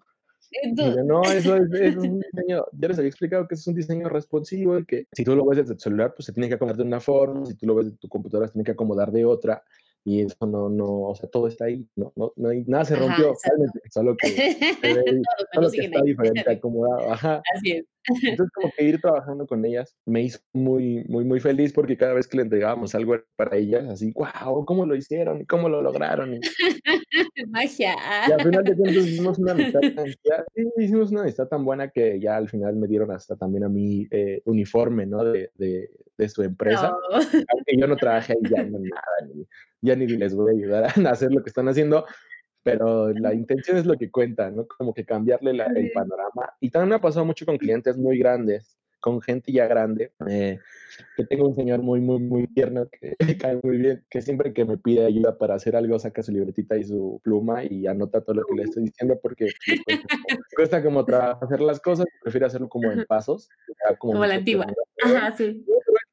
No, 1.06 1.24
eso 1.24 1.56
es, 1.56 1.96
un 1.96 2.20
diseño, 2.20 2.66
ya 2.72 2.88
les 2.88 2.98
había 2.98 3.10
explicado 3.10 3.48
que 3.48 3.56
es 3.56 3.68
un 3.68 3.76
diseño 3.76 4.10
responsivo 4.10 4.78
y 4.80 4.86
que 4.86 5.08
si 5.12 5.24
tú 5.24 5.36
lo 5.36 5.46
ves 5.46 5.60
desde 5.60 5.76
tu 5.76 5.82
celular, 5.82 6.14
pues 6.16 6.26
se 6.26 6.34
tiene 6.34 6.48
que 6.48 6.56
acomodar 6.56 6.78
de 6.78 6.84
una 6.84 7.00
forma, 7.00 7.46
si 7.46 7.56
tú 7.56 7.68
lo 7.68 7.76
ves 7.76 7.88
de 7.88 7.98
tu 7.98 8.08
computadora, 8.08 8.48
se 8.48 8.54
tiene 8.54 8.66
que 8.66 8.72
acomodar 8.72 9.12
de 9.12 9.26
otra, 9.26 9.64
y 10.08 10.22
eso 10.22 10.46
no, 10.46 10.70
no, 10.70 11.02
o 11.02 11.16
sea, 11.16 11.30
todo 11.30 11.50
está 11.50 11.66
ahí, 11.66 11.86
no, 11.98 12.14
no, 12.16 12.32
no 12.38 12.48
hay, 12.48 12.64
nada 12.66 12.86
se 12.86 12.96
rompió, 12.96 13.34
solo 13.92 14.16
que, 14.22 14.56
solo 15.54 15.70
que 15.70 15.82
está 15.82 16.02
diferente 16.02 16.50
acomodado, 16.50 17.12
ajá. 17.12 17.42
Así 17.54 17.72
es. 17.74 17.86
Entonces, 18.24 18.54
como 18.54 18.72
que 18.72 18.86
ir 18.86 19.02
trabajando 19.02 19.46
con 19.46 19.66
ellas 19.66 19.98
me 20.06 20.22
hizo 20.22 20.40
muy, 20.54 21.04
muy, 21.10 21.26
muy 21.26 21.42
feliz 21.42 21.74
porque 21.74 21.98
cada 21.98 22.14
vez 22.14 22.26
que 22.26 22.38
le 22.38 22.44
entregábamos 22.44 22.96
algo 22.96 23.18
para 23.36 23.58
ellas, 23.58 23.86
así, 23.90 24.14
wow, 24.14 24.64
¿cómo 24.64 24.86
lo 24.86 24.96
hicieron? 24.96 25.44
¿Cómo 25.44 25.68
lo 25.68 25.82
lograron? 25.82 26.40
Magia. 27.50 27.96
Y 28.30 28.32
al 28.32 28.44
final 28.44 28.64
de 28.64 28.78
cuentas 28.78 29.06
hicimos 29.06 29.38
una 29.40 29.52
amistad 29.52 29.82
tan, 29.94 30.06
sí, 30.06 30.64
hicimos 30.78 31.12
una 31.12 31.24
amistad 31.24 31.50
tan 31.50 31.66
buena 31.66 31.90
que 31.90 32.18
ya 32.18 32.38
al 32.38 32.48
final 32.48 32.78
me 32.78 32.88
dieron 32.88 33.12
hasta 33.12 33.36
también 33.36 33.66
a 33.66 33.70
mí 33.70 34.08
eh, 34.10 34.42
uniforme, 34.46 35.06
¿no? 35.06 35.26
De, 35.26 35.52
de, 35.56 35.90
de 36.18 36.30
su 36.30 36.44
empresa. 36.44 36.94
Aunque 37.12 37.78
yo 37.78 37.88
no 37.88 37.96
trabajé 37.96 38.34
ahí 38.34 38.50
ya 38.50 38.64
no 38.64 38.80
nada, 38.80 39.34
ni, 39.34 39.46
ya 39.82 39.96
ni 39.96 40.08
les 40.08 40.36
voy 40.36 40.52
a 40.52 40.58
ayudar 40.58 40.84
a 40.86 40.88
hacer 41.12 41.32
lo 41.32 41.44
que 41.44 41.50
están 41.50 41.68
haciendo, 41.68 42.06
pero 42.64 43.12
la 43.14 43.34
intención 43.34 43.78
es 43.78 43.86
lo 43.86 43.98
que 43.98 44.12
cuenta, 44.12 44.52
¿no? 44.52 44.68
Como 44.68 44.94
que 44.94 45.06
cambiarle 45.06 45.52
el 45.52 45.92
panorama. 45.94 46.54
Y 46.60 46.70
también 46.70 46.90
me 46.90 46.96
ha 46.96 47.02
pasado 47.02 47.26
mucho 47.26 47.46
con 47.46 47.58
clientes 47.58 47.98
muy 47.98 48.18
grandes, 48.18 48.78
con 49.00 49.22
gente 49.22 49.52
ya 49.52 49.68
grande, 49.68 50.12
eh, 50.28 50.60
que 51.16 51.26
tengo 51.26 51.48
un 51.48 51.56
señor 51.56 51.82
muy, 51.82 52.02
muy, 52.02 52.20
muy 52.20 52.48
tierno 52.48 52.88
que 52.90 53.16
me 53.38 53.38
cae 53.38 53.60
muy 53.64 53.78
bien, 53.78 54.06
que 54.10 54.22
siempre 54.22 54.54
que 54.54 54.66
me 54.66 54.78
pide 54.78 55.06
ayuda 55.06 55.38
para 55.38 55.56
hacer 55.56 55.76
algo 55.76 55.98
saca 56.00 56.24
su 56.24 56.32
libretita 56.32 56.78
y 56.78 56.84
su 56.84 57.22
pluma 57.24 57.64
y 57.64 57.88
anota 57.88 58.22
todo 58.22 58.38
lo 58.38 58.46
que 58.46 58.56
le 58.56 58.64
estoy 58.64 58.84
diciendo 58.84 59.18
porque 59.22 59.48
pues, 59.86 60.02
cuesta, 60.56 60.84
como 60.84 61.06
hacer 61.08 61.62
las 61.62 61.80
cosas, 61.80 62.06
prefiere 62.22 62.48
hacerlo 62.48 62.70
como 62.70 62.92
en 62.92 63.06
pasos. 63.06 63.50
Como, 64.00 64.14
como 64.14 64.26
la 64.26 64.36
antigua. 64.36 64.66
Ajá, 65.04 65.36
sí. 65.38 65.66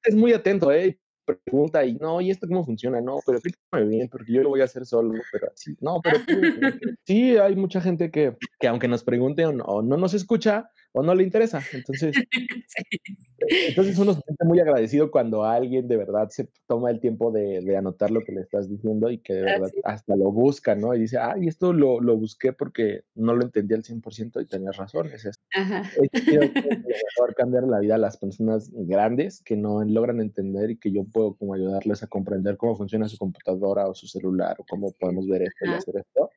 Es 0.04 0.14
muy 0.14 0.32
atento, 0.32 0.70
¿eh? 0.70 0.98
Pregunta 1.24 1.84
y 1.84 1.94
no, 1.94 2.20
¿y 2.20 2.30
esto 2.30 2.46
cómo 2.46 2.64
funciona? 2.64 3.00
No, 3.00 3.18
pero 3.24 3.38
explícame 3.38 3.86
bien, 3.88 4.08
porque 4.08 4.32
yo 4.32 4.42
lo 4.42 4.50
voy 4.50 4.60
a 4.60 4.64
hacer 4.64 4.86
solo, 4.86 5.14
pero 5.32 5.48
así, 5.52 5.76
no, 5.80 6.00
pero 6.02 6.18
sí, 7.06 7.36
hay 7.36 7.56
mucha 7.56 7.80
gente 7.80 8.10
que, 8.10 8.36
que 8.60 8.68
aunque 8.68 8.88
nos 8.88 9.04
pregunte 9.04 9.44
o 9.46 9.52
no, 9.52 9.82
no 9.82 9.96
nos 9.96 10.14
escucha, 10.14 10.70
o 10.94 11.02
no 11.02 11.14
le 11.14 11.24
interesa. 11.24 11.62
Entonces, 11.72 12.14
entonces 13.48 13.98
uno 13.98 14.14
se 14.14 14.20
siente 14.22 14.44
muy 14.44 14.60
agradecido 14.60 15.10
cuando 15.10 15.44
alguien 15.44 15.88
de 15.88 15.96
verdad 15.96 16.28
se 16.30 16.48
toma 16.66 16.90
el 16.90 17.00
tiempo 17.00 17.30
de, 17.30 17.60
de 17.60 17.76
anotar 17.76 18.10
lo 18.10 18.22
que 18.22 18.32
le 18.32 18.40
estás 18.40 18.68
diciendo 18.68 19.10
y 19.10 19.18
que 19.18 19.34
de 19.34 19.42
verdad 19.42 19.70
hasta 19.84 20.16
lo 20.16 20.30
busca, 20.32 20.74
¿no? 20.74 20.94
Y 20.94 21.00
dice, 21.00 21.18
ay, 21.18 21.48
esto 21.48 21.72
lo, 21.72 22.00
lo 22.00 22.16
busqué 22.16 22.52
porque 22.52 23.02
no 23.14 23.34
lo 23.34 23.42
entendí 23.42 23.74
al 23.74 23.82
100% 23.82 24.42
y 24.42 24.46
tenías 24.46 24.76
razón. 24.76 25.08
Es 25.12 25.24
eso. 25.24 25.40
Es 25.50 26.08
cambiar 27.36 27.64
la 27.64 27.80
vida 27.80 27.96
a 27.96 27.98
las 27.98 28.16
personas 28.16 28.70
grandes 28.72 29.42
que 29.42 29.56
no 29.56 29.84
logran 29.84 30.20
entender 30.20 30.70
y 30.70 30.78
que 30.78 30.90
yo 30.90 31.04
puedo 31.04 31.34
como 31.34 31.54
ayudarles 31.54 32.02
a 32.02 32.06
comprender 32.06 32.56
cómo 32.56 32.76
funciona 32.76 33.08
su 33.08 33.18
computadora 33.18 33.86
o 33.88 33.94
su 33.94 34.06
celular 34.06 34.56
o 34.58 34.64
cómo 34.64 34.92
podemos 34.92 35.26
ver 35.26 35.42
esto 35.42 35.66
y 35.66 35.74
hacer 35.74 35.96
esto. 35.98 36.30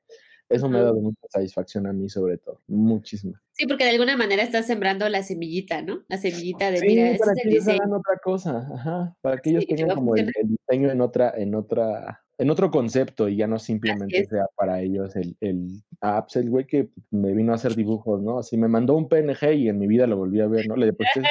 Eso 0.49 0.69
me 0.69 0.77
ha 0.77 0.83
dado 0.83 1.01
mucha 1.01 1.27
satisfacción 1.29 1.87
a 1.87 1.93
mí, 1.93 2.07
sobre 2.07 2.37
todo, 2.37 2.61
muchísima. 2.67 3.41
Sí, 3.51 3.65
porque 3.67 3.83
de 3.83 3.91
alguna 3.91 4.15
manera 4.15 4.43
estás 4.43 4.65
sembrando 4.65 5.09
la 5.09 5.21
semillita, 5.21 5.81
¿no? 5.81 6.03
La 6.07 6.17
semillita 6.17 6.71
de, 6.71 6.77
sí, 6.77 6.87
mira, 6.87 7.17
para 7.17 7.33
que 7.33 7.49
ellos 7.49 7.67
hagan 7.67 7.91
otra 7.91 8.17
cosa, 8.23 8.67
ajá, 8.73 9.17
para 9.21 9.37
que 9.39 9.49
ellos 9.49 9.65
tengan 9.67 9.95
como 9.95 10.15
el, 10.15 10.31
diseño 10.43 10.89
en 10.89 11.01
otra, 11.01 11.33
en 11.35 11.53
otra, 11.53 12.23
en 12.37 12.49
otro 12.49 12.71
concepto 12.71 13.27
y 13.27 13.35
ya 13.35 13.47
no 13.47 13.59
simplemente 13.59 14.25
sea 14.25 14.45
para 14.55 14.79
ellos 14.81 15.15
el, 15.17 15.35
el 15.41 15.83
ah, 16.01 16.23
pues 16.23 16.37
el 16.37 16.49
güey 16.49 16.65
que 16.65 16.89
me 17.11 17.33
vino 17.33 17.51
a 17.51 17.55
hacer 17.55 17.75
dibujos, 17.75 18.21
¿no? 18.21 18.39
Así 18.39 18.57
me 18.57 18.69
mandó 18.69 18.95
un 18.95 19.09
PNG 19.09 19.53
y 19.53 19.69
en 19.69 19.79
mi 19.79 19.87
vida 19.87 20.07
lo 20.07 20.15
volví 20.15 20.39
a 20.39 20.47
ver, 20.47 20.65
¿no? 20.67 20.77
Le 20.77 20.85
deposité, 20.85 21.27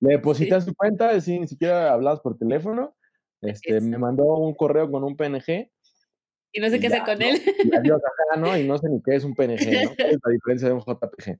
le 0.00 0.12
deposité 0.18 0.60
su 0.60 0.74
cuenta, 0.74 1.10
así 1.10 1.38
ni 1.38 1.48
siquiera 1.48 1.90
hablabas 1.92 2.20
por 2.20 2.36
teléfono, 2.36 2.94
este, 3.40 3.80
me 3.80 3.98
mandó 3.98 4.24
un 4.24 4.54
correo 4.54 4.90
con 4.90 5.04
un 5.04 5.16
PNG 5.16 5.71
y 6.52 6.60
no 6.60 6.68
sé 6.68 6.80
qué 6.80 6.88
hacer 6.88 7.02
con 7.02 7.20
él. 7.22 7.40
Y 7.64 7.74
adiós, 7.74 8.00
¿no? 8.38 8.56
Y 8.56 8.66
no 8.66 8.78
sé 8.78 8.88
ni 8.88 9.02
qué 9.02 9.16
es 9.16 9.24
un 9.24 9.34
PNG, 9.34 9.84
¿no? 9.84 9.94
¿Cuál 9.96 10.10
es 10.10 10.18
la 10.24 10.32
diferencia 10.32 10.68
de 10.68 10.74
un 10.74 10.80
JPG? 10.80 11.38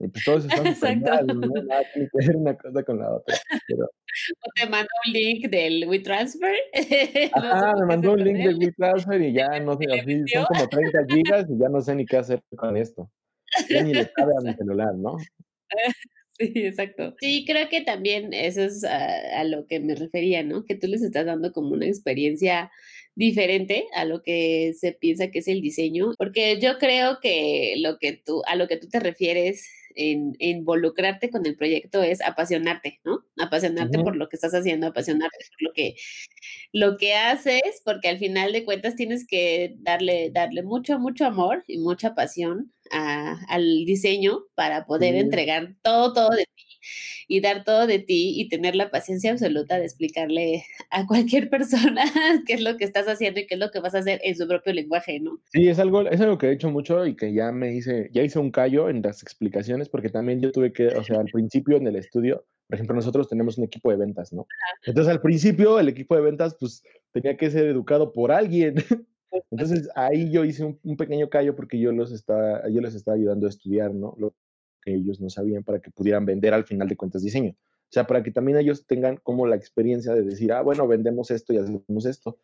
Y 0.00 0.08
pues 0.08 0.24
todos 0.24 0.44
están 0.46 0.66
Exacto. 0.66 1.34
¿no? 1.34 1.62
Nada 1.62 1.82
que 1.92 2.08
ver 2.14 2.36
una 2.36 2.56
cosa 2.56 2.82
con 2.82 2.98
la 2.98 3.14
otra. 3.14 3.36
Pero... 3.68 3.84
O 3.84 4.50
te 4.54 4.68
mandó 4.68 4.88
un 5.06 5.12
link 5.12 5.48
del 5.48 5.86
WeTransfer. 5.86 6.56
Ajá, 7.34 7.74
me 7.78 7.86
mandó 7.86 8.12
un 8.12 8.24
link 8.24 8.38
del 8.38 8.56
WeTransfer 8.56 9.20
y 9.20 9.32
ya 9.34 9.60
no 9.60 9.76
sé, 9.76 9.84
así 9.92 10.22
son 10.32 10.44
como 10.46 10.68
30 10.68 10.98
gigas 11.08 11.46
y 11.48 11.58
ya 11.58 11.68
no 11.68 11.80
sé 11.80 11.94
ni 11.94 12.06
qué 12.06 12.16
hacer 12.16 12.42
con 12.56 12.76
esto. 12.76 13.10
Ya 13.68 13.82
ni 13.82 13.92
le 13.92 14.10
cabe 14.12 14.32
a 14.38 14.40
mi 14.40 14.54
celular, 14.54 14.94
¿no? 14.94 15.16
Sí, 16.38 16.52
exacto. 16.54 17.14
Sí, 17.20 17.44
creo 17.46 17.68
que 17.68 17.82
también 17.82 18.32
eso 18.32 18.62
es 18.62 18.82
a, 18.84 19.40
a, 19.40 19.44
lo 19.44 19.66
que 19.66 19.80
me 19.80 19.94
refería, 19.94 20.42
¿no? 20.42 20.64
Que 20.64 20.74
tú 20.74 20.86
les 20.86 21.02
estás 21.02 21.26
dando 21.26 21.52
como 21.52 21.72
una 21.72 21.86
experiencia 21.86 22.70
diferente 23.14 23.86
a 23.94 24.04
lo 24.04 24.22
que 24.22 24.72
se 24.78 24.92
piensa 24.92 25.30
que 25.30 25.40
es 25.40 25.48
el 25.48 25.60
diseño, 25.60 26.12
porque 26.16 26.58
yo 26.60 26.78
creo 26.78 27.18
que 27.20 27.74
lo 27.78 27.98
que 27.98 28.12
tú, 28.12 28.42
a 28.46 28.56
lo 28.56 28.68
que 28.68 28.76
tú 28.76 28.88
te 28.88 29.00
refieres 29.00 29.68
en, 29.94 30.34
involucrarte 30.38 31.30
con 31.30 31.44
el 31.46 31.56
proyecto 31.56 32.02
es 32.02 32.20
apasionarte, 32.20 33.00
¿no? 33.04 33.24
Apasionarte 33.38 33.98
por 33.98 34.16
lo 34.16 34.28
que 34.28 34.36
estás 34.36 34.54
haciendo, 34.54 34.86
apasionarte 34.86 35.38
por 35.50 35.68
lo 35.68 35.72
que, 35.72 35.96
lo 36.72 36.96
que 36.96 37.14
haces, 37.14 37.82
porque 37.84 38.08
al 38.08 38.18
final 38.18 38.52
de 38.52 38.64
cuentas 38.64 38.96
tienes 38.96 39.26
que 39.26 39.74
darle, 39.78 40.30
darle 40.30 40.62
mucho, 40.62 40.98
mucho 40.98 41.26
amor 41.26 41.64
y 41.66 41.78
mucha 41.78 42.14
pasión 42.14 42.72
al 42.90 43.84
diseño 43.84 44.44
para 44.54 44.86
poder 44.86 45.14
entregar 45.14 45.74
todo, 45.82 46.12
todo 46.12 46.30
de 46.30 46.46
ti 46.56 46.64
y 47.30 47.40
dar 47.40 47.62
todo 47.62 47.86
de 47.86 48.00
ti 48.00 48.32
y 48.40 48.48
tener 48.48 48.74
la 48.74 48.90
paciencia 48.90 49.30
absoluta 49.30 49.78
de 49.78 49.84
explicarle 49.84 50.64
a 50.90 51.06
cualquier 51.06 51.48
persona 51.48 52.02
qué 52.46 52.54
es 52.54 52.60
lo 52.60 52.76
que 52.76 52.84
estás 52.84 53.06
haciendo 53.06 53.38
y 53.38 53.46
qué 53.46 53.54
es 53.54 53.60
lo 53.60 53.70
que 53.70 53.78
vas 53.78 53.94
a 53.94 53.98
hacer 53.98 54.20
en 54.24 54.34
su 54.34 54.48
propio 54.48 54.72
lenguaje, 54.72 55.20
¿no? 55.20 55.38
Sí, 55.52 55.68
es 55.68 55.78
algo, 55.78 56.02
es 56.02 56.20
algo 56.20 56.38
que 56.38 56.48
he 56.48 56.52
hecho 56.52 56.70
mucho 56.70 57.06
y 57.06 57.14
que 57.14 57.32
ya 57.32 57.52
me 57.52 57.72
hice, 57.72 58.10
ya 58.12 58.24
hice 58.24 58.40
un 58.40 58.50
callo 58.50 58.90
en 58.90 59.00
las 59.00 59.22
explicaciones 59.22 59.88
porque 59.88 60.08
también 60.08 60.40
yo 60.40 60.50
tuve 60.50 60.72
que, 60.72 60.88
o 60.88 61.04
sea, 61.04 61.20
al 61.20 61.26
principio 61.26 61.76
en 61.76 61.86
el 61.86 61.94
estudio, 61.94 62.44
por 62.66 62.74
ejemplo, 62.74 62.96
nosotros 62.96 63.28
tenemos 63.28 63.58
un 63.58 63.64
equipo 63.64 63.92
de 63.92 63.96
ventas, 63.96 64.32
¿no? 64.32 64.48
Entonces 64.84 65.12
al 65.12 65.22
principio 65.22 65.78
el 65.78 65.88
equipo 65.88 66.16
de 66.16 66.22
ventas 66.22 66.56
pues 66.58 66.82
tenía 67.12 67.36
que 67.36 67.48
ser 67.50 67.66
educado 67.66 68.12
por 68.12 68.32
alguien. 68.32 68.74
Entonces 69.52 69.88
ahí 69.94 70.32
yo 70.32 70.44
hice 70.44 70.64
un, 70.64 70.96
pequeño 70.96 71.28
callo 71.28 71.54
porque 71.54 71.78
yo 71.78 71.92
los 71.92 72.10
estaba, 72.10 72.68
yo 72.68 72.80
les 72.80 72.96
estaba 72.96 73.16
ayudando 73.16 73.46
a 73.46 73.50
estudiar, 73.50 73.94
¿no? 73.94 74.16
Lo 74.18 74.34
que 74.80 74.94
ellos 74.94 75.20
no 75.20 75.30
sabían 75.30 75.64
para 75.64 75.80
que 75.80 75.90
pudieran 75.90 76.24
vender 76.24 76.54
al 76.54 76.64
final 76.64 76.88
de 76.88 76.96
cuentas 76.96 77.22
diseño. 77.22 77.52
O 77.52 77.92
sea, 77.92 78.06
para 78.06 78.22
que 78.22 78.30
también 78.30 78.58
ellos 78.58 78.86
tengan 78.86 79.16
como 79.16 79.46
la 79.46 79.56
experiencia 79.56 80.14
de 80.14 80.22
decir, 80.22 80.52
ah, 80.52 80.62
bueno, 80.62 80.86
vendemos 80.86 81.30
esto 81.30 81.52
y 81.52 81.58
hacemos 81.58 82.06
esto, 82.06 82.38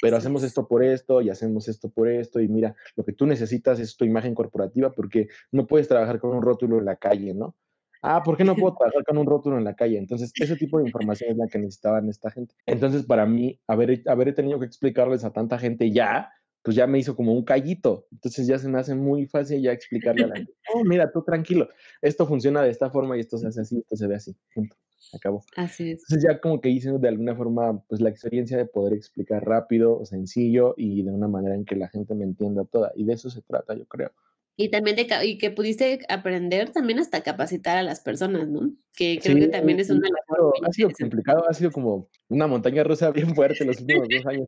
pero 0.00 0.16
hacemos 0.16 0.42
esto 0.44 0.68
por 0.68 0.84
esto 0.84 1.20
y 1.20 1.30
hacemos 1.30 1.68
esto 1.68 1.90
por 1.90 2.08
esto 2.08 2.40
y 2.40 2.48
mira, 2.48 2.74
lo 2.96 3.04
que 3.04 3.12
tú 3.12 3.26
necesitas 3.26 3.80
es 3.80 3.96
tu 3.96 4.04
imagen 4.04 4.34
corporativa 4.34 4.92
porque 4.92 5.28
no 5.50 5.66
puedes 5.66 5.88
trabajar 5.88 6.20
con 6.20 6.34
un 6.36 6.42
rótulo 6.42 6.78
en 6.78 6.84
la 6.84 6.96
calle, 6.96 7.34
¿no? 7.34 7.56
Ah, 8.02 8.22
¿por 8.22 8.36
qué 8.36 8.44
no 8.44 8.56
puedo 8.56 8.74
trabajar 8.78 9.04
con 9.04 9.18
un 9.18 9.26
rótulo 9.26 9.58
en 9.58 9.64
la 9.64 9.74
calle? 9.74 9.98
Entonces, 9.98 10.32
ese 10.34 10.56
tipo 10.56 10.78
de 10.78 10.86
información 10.86 11.30
es 11.30 11.36
la 11.36 11.46
que 11.46 11.58
necesitaban 11.58 12.08
esta 12.08 12.30
gente. 12.30 12.54
Entonces, 12.66 13.04
para 13.04 13.26
mí, 13.26 13.60
haber, 13.66 14.02
haber 14.06 14.34
tenido 14.34 14.58
que 14.58 14.66
explicarles 14.66 15.24
a 15.24 15.32
tanta 15.32 15.58
gente 15.58 15.90
ya, 15.90 16.32
pues 16.62 16.76
ya 16.76 16.86
me 16.86 16.98
hizo 16.98 17.16
como 17.16 17.32
un 17.32 17.44
callito. 17.44 18.06
Entonces 18.12 18.46
ya 18.46 18.58
se 18.58 18.68
me 18.68 18.78
hace 18.78 18.94
muy 18.94 19.26
fácil 19.26 19.60
ya 19.60 19.72
explicarle 19.72 20.24
a 20.24 20.26
la 20.28 20.36
gente, 20.36 20.54
oh, 20.74 20.84
mira, 20.84 21.10
tú 21.10 21.22
tranquilo, 21.22 21.68
esto 22.00 22.26
funciona 22.26 22.62
de 22.62 22.70
esta 22.70 22.90
forma 22.90 23.16
y 23.16 23.20
esto 23.20 23.38
se 23.38 23.48
hace 23.48 23.60
así, 23.60 23.78
esto 23.78 23.96
se 23.96 24.06
ve 24.06 24.14
así, 24.14 24.36
punto, 24.54 24.76
acabó. 25.12 25.44
Así 25.56 25.92
es. 25.92 26.02
Entonces 26.02 26.22
ya 26.30 26.40
como 26.40 26.60
que 26.60 26.70
hice 26.70 26.92
de 26.92 27.08
alguna 27.08 27.34
forma 27.34 27.82
pues 27.88 28.00
la 28.00 28.10
experiencia 28.10 28.56
de 28.56 28.66
poder 28.66 28.94
explicar 28.94 29.44
rápido, 29.44 30.04
sencillo 30.04 30.74
y 30.76 31.02
de 31.02 31.10
una 31.10 31.28
manera 31.28 31.54
en 31.54 31.64
que 31.64 31.76
la 31.76 31.88
gente 31.88 32.14
me 32.14 32.24
entienda 32.24 32.64
toda. 32.64 32.92
Y 32.94 33.04
de 33.04 33.14
eso 33.14 33.30
se 33.30 33.42
trata, 33.42 33.74
yo 33.74 33.86
creo. 33.86 34.12
Y 34.54 34.68
también 34.68 34.96
de, 34.96 35.08
y 35.24 35.38
que 35.38 35.50
pudiste 35.50 36.00
aprender 36.10 36.70
también 36.70 36.98
hasta 36.98 37.22
capacitar 37.22 37.78
a 37.78 37.82
las 37.82 38.00
personas, 38.00 38.48
¿no? 38.48 38.70
Que 38.94 39.18
creo 39.22 39.36
que 39.36 39.48
también 39.48 39.80
es 39.80 39.88
una 39.88 40.00
de 40.00 40.10
las 40.10 40.68
Ha 40.68 40.72
sido 40.72 40.90
complicado, 40.90 41.48
ha 41.48 41.54
sido 41.54 41.70
como 41.70 42.08
una 42.28 42.46
montaña 42.46 42.84
rusa 42.84 43.10
bien 43.10 43.34
fuerte 43.34 43.64
los 43.64 43.80
últimos 43.80 44.06
dos 44.08 44.26
años. 44.26 44.46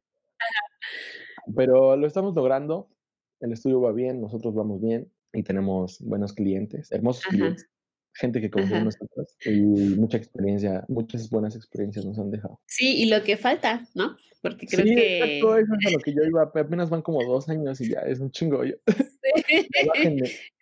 Pero 1.54 1.96
lo 1.96 2.06
estamos 2.06 2.34
logrando, 2.34 2.88
el 3.40 3.52
estudio 3.52 3.80
va 3.80 3.92
bien, 3.92 4.20
nosotros 4.20 4.54
vamos 4.54 4.80
bien 4.80 5.10
y 5.32 5.42
tenemos 5.42 6.00
buenos 6.00 6.32
clientes, 6.32 6.90
hermosos 6.92 7.24
clientes, 7.24 7.68
gente 8.14 8.40
que 8.40 8.50
confía 8.50 8.78
en 8.78 8.84
nosotros 8.84 9.36
y 9.44 9.60
mucha 9.60 10.16
experiencia, 10.16 10.84
muchas 10.88 11.28
buenas 11.30 11.56
experiencias 11.56 12.04
nos 12.04 12.18
han 12.18 12.30
dejado. 12.30 12.60
Sí, 12.66 13.02
y 13.02 13.06
lo 13.06 13.22
que 13.22 13.36
falta, 13.36 13.86
¿no? 13.94 14.16
Porque 14.40 14.66
creo 14.66 14.86
sí, 14.86 14.94
que... 14.94 15.18
Exacto, 15.18 15.56
eso 15.56 15.72
es 15.80 15.86
a 15.86 15.90
lo 15.90 15.98
que 15.98 16.14
yo 16.14 16.22
iba, 16.22 16.42
apenas 16.42 16.90
van 16.90 17.02
como 17.02 17.24
dos 17.24 17.48
años 17.48 17.80
y 17.80 17.90
ya 17.90 18.00
es 18.00 18.20
un 18.20 18.30
chingo. 18.30 18.62
Sí. 19.24 19.62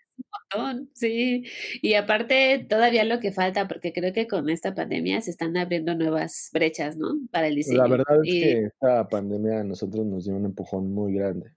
sí. 0.92 1.44
Y 1.80 1.94
aparte, 1.94 2.66
todavía 2.68 3.04
lo 3.04 3.20
que 3.20 3.32
falta, 3.32 3.68
porque 3.68 3.92
creo 3.92 4.12
que 4.12 4.26
con 4.26 4.48
esta 4.48 4.74
pandemia 4.74 5.20
se 5.20 5.30
están 5.30 5.56
abriendo 5.56 5.94
nuevas 5.94 6.50
brechas, 6.52 6.96
¿no? 6.96 7.18
Para 7.30 7.48
el 7.48 7.56
diseño. 7.56 7.78
La 7.78 7.88
verdad 7.88 8.16
es 8.24 8.32
que 8.32 8.64
esta 8.64 9.08
pandemia 9.08 9.60
a 9.60 9.64
nosotros 9.64 10.04
nos 10.06 10.24
dio 10.24 10.34
un 10.34 10.44
empujón 10.44 10.92
muy 10.92 11.14
grande. 11.14 11.52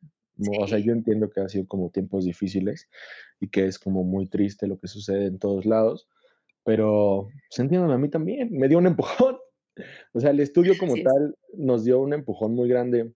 O 0.60 0.67
sea, 0.67 0.79
yo 0.79 0.91
entiendo 0.91 1.29
que 1.29 1.39
ha 1.39 1.49
sido 1.49 1.65
como 1.65 1.89
tiempos 1.89 2.25
difíciles 2.25 2.89
y 3.39 3.47
que 3.47 3.65
es 3.65 3.79
como 3.79 4.03
muy 4.03 4.27
triste 4.27 4.67
lo 4.67 4.79
que 4.79 4.88
sucede 4.88 5.27
en 5.27 5.39
todos 5.39 5.65
lados, 5.65 6.08
pero 6.63 7.29
se 7.49 7.62
entienden 7.62 7.91
a 7.91 7.97
mí 7.97 8.10
también, 8.10 8.49
me 8.51 8.67
dio 8.67 8.77
un 8.77 8.88
empujón. 8.88 9.38
O 10.13 10.21
sea, 10.21 10.29
el 10.29 10.39
estudio 10.39 10.73
como 10.79 10.93
tal 11.03 11.36
nos 11.53 11.84
dio 11.84 11.99
un 11.99 12.13
empujón 12.13 12.55
muy 12.55 12.69
grande 12.69 13.12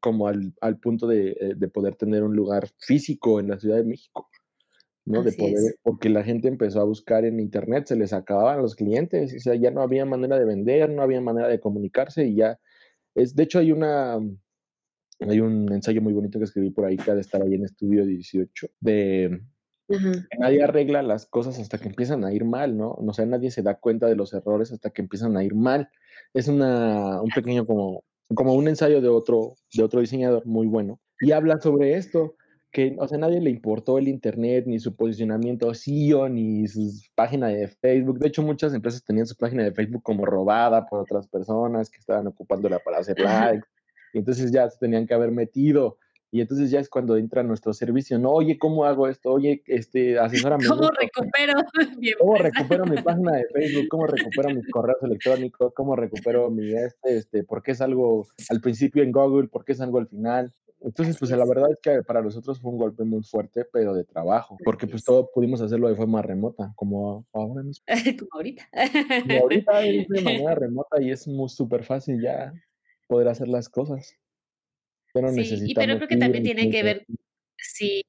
como 0.00 0.26
al, 0.26 0.54
al 0.62 0.78
punto 0.78 1.06
de, 1.06 1.36
eh, 1.38 1.54
de, 1.54 1.68
poder 1.68 1.94
tener 1.96 2.22
un 2.22 2.34
lugar 2.34 2.68
físico 2.78 3.38
en 3.38 3.48
la 3.48 3.58
Ciudad 3.58 3.76
de 3.76 3.84
México. 3.84 4.30
¿No? 5.04 5.22
de 5.22 5.32
poder, 5.32 5.76
porque 5.82 6.08
la 6.08 6.22
gente 6.22 6.48
empezó 6.48 6.80
a 6.80 6.84
buscar 6.84 7.24
en 7.24 7.40
internet, 7.40 7.86
se 7.86 7.96
les 7.96 8.12
acababan 8.12 8.62
los 8.62 8.76
clientes, 8.76 9.34
o 9.34 9.40
sea, 9.40 9.54
ya 9.54 9.70
no 9.70 9.82
había 9.82 10.04
manera 10.04 10.38
de 10.38 10.44
vender, 10.44 10.90
no 10.90 11.02
había 11.02 11.20
manera 11.20 11.48
de 11.48 11.60
comunicarse 11.60 12.26
y 12.26 12.36
ya 12.36 12.58
es, 13.14 13.34
de 13.34 13.42
hecho 13.42 13.58
hay 13.58 13.72
una, 13.72 14.18
hay 15.20 15.40
un 15.40 15.72
ensayo 15.72 16.00
muy 16.00 16.12
bonito 16.12 16.38
que 16.38 16.44
escribí 16.44 16.70
por 16.70 16.84
ahí 16.84 16.96
que 16.96 17.10
estar 17.18 17.42
ahí 17.42 17.54
en 17.54 17.64
Estudio 17.64 18.06
18, 18.06 18.68
de 18.80 19.42
que 19.88 20.38
nadie 20.38 20.62
arregla 20.62 21.02
las 21.02 21.26
cosas 21.26 21.58
hasta 21.58 21.78
que 21.78 21.88
empiezan 21.88 22.24
a 22.24 22.32
ir 22.32 22.44
mal, 22.44 22.76
¿no? 22.78 22.92
O 22.92 23.12
sea, 23.12 23.26
nadie 23.26 23.50
se 23.50 23.62
da 23.62 23.78
cuenta 23.78 24.06
de 24.06 24.16
los 24.16 24.32
errores 24.32 24.72
hasta 24.72 24.90
que 24.90 25.02
empiezan 25.02 25.36
a 25.36 25.44
ir 25.44 25.54
mal. 25.54 25.90
Es 26.32 26.48
una, 26.48 27.20
un 27.20 27.28
pequeño 27.28 27.66
como, 27.66 28.04
como 28.34 28.54
un 28.54 28.68
ensayo 28.68 29.02
de 29.02 29.08
otro, 29.08 29.54
de 29.74 29.82
otro 29.82 30.00
diseñador 30.00 30.46
muy 30.46 30.66
bueno 30.66 30.98
y 31.20 31.32
habla 31.32 31.60
sobre 31.60 31.96
esto 31.96 32.36
que, 32.72 32.96
o 32.98 33.06
sea, 33.06 33.18
nadie 33.18 33.40
le 33.40 33.50
importó 33.50 33.98
el 33.98 34.08
Internet, 34.08 34.64
ni 34.66 34.80
su 34.80 34.96
posicionamiento 34.96 35.74
SEO, 35.74 36.28
ni 36.28 36.66
su 36.66 36.90
página 37.14 37.48
de 37.48 37.68
Facebook. 37.68 38.18
De 38.18 38.28
hecho, 38.28 38.42
muchas 38.42 38.72
empresas 38.72 39.04
tenían 39.04 39.26
su 39.26 39.36
página 39.36 39.62
de 39.62 39.72
Facebook 39.72 40.02
como 40.02 40.24
robada 40.24 40.86
por 40.86 41.00
otras 41.00 41.28
personas 41.28 41.90
que 41.90 41.98
estaban 41.98 42.26
ocupándola 42.26 42.78
para 42.78 42.98
hacer 42.98 43.20
likes. 43.20 43.68
Y 44.14 44.18
entonces 44.18 44.50
ya 44.50 44.68
se 44.70 44.78
tenían 44.78 45.06
que 45.06 45.14
haber 45.14 45.30
metido. 45.30 45.98
Y 46.34 46.40
entonces 46.40 46.70
ya 46.70 46.80
es 46.80 46.88
cuando 46.88 47.18
entra 47.18 47.42
nuestro 47.42 47.74
servicio, 47.74 48.18
no, 48.18 48.30
oye, 48.30 48.58
¿cómo 48.58 48.86
hago 48.86 49.06
esto? 49.06 49.32
Oye, 49.32 49.62
este, 49.66 50.18
asesórame. 50.18 50.66
¿Cómo 50.66 50.88
recupero? 50.88 51.52
¿Cómo 52.18 52.36
recupero 52.36 52.86
mi 52.86 52.96
página 53.04 53.32
de 53.36 53.44
Facebook? 53.52 53.88
¿Cómo 53.90 54.06
recupero 54.06 54.48
mis 54.54 54.66
correos 54.70 55.02
electrónicos? 55.02 55.74
¿Cómo 55.74 55.94
recupero 55.94 56.48
mi 56.50 56.72
este, 56.72 57.18
este, 57.18 57.44
por 57.44 57.62
qué 57.62 57.74
salgo 57.74 58.26
al 58.48 58.62
principio 58.62 59.02
en 59.02 59.12
Google? 59.12 59.48
¿Por 59.48 59.66
qué 59.66 59.74
salgo 59.74 59.98
al 59.98 60.08
final? 60.08 60.54
Entonces, 60.80 61.18
pues 61.18 61.30
la 61.32 61.44
verdad 61.44 61.70
es 61.70 61.78
que 61.82 62.02
para 62.02 62.22
nosotros 62.22 62.58
fue 62.58 62.70
un 62.72 62.78
golpe 62.78 63.04
muy 63.04 63.22
fuerte, 63.22 63.66
pero 63.70 63.92
de 63.92 64.04
trabajo, 64.04 64.56
porque 64.64 64.86
pues 64.86 65.04
todo 65.04 65.30
pudimos 65.34 65.60
hacerlo 65.60 65.88
de 65.90 65.96
forma 65.96 66.22
remota, 66.22 66.72
como 66.76 67.26
ahora 67.34 67.62
mismo. 67.62 67.84
como 68.18 68.30
ahorita. 68.32 68.68
Como 69.28 69.40
ahorita 69.42 69.82
es 69.82 70.08
de 70.08 70.22
manera 70.22 70.54
remota 70.54 71.00
y 71.02 71.10
es 71.10 71.28
muy 71.28 71.50
súper 71.50 71.84
fácil 71.84 72.22
ya 72.22 72.54
poder 73.06 73.28
hacer 73.28 73.48
las 73.48 73.68
cosas. 73.68 74.16
Pero 75.12 75.32
sí, 75.32 75.58
y 75.66 75.74
pero 75.74 75.96
creo 75.96 76.08
que 76.08 76.16
también 76.16 76.44
tiene 76.44 76.70
que 76.70 76.82
ver, 76.82 77.06
sí, 77.58 78.04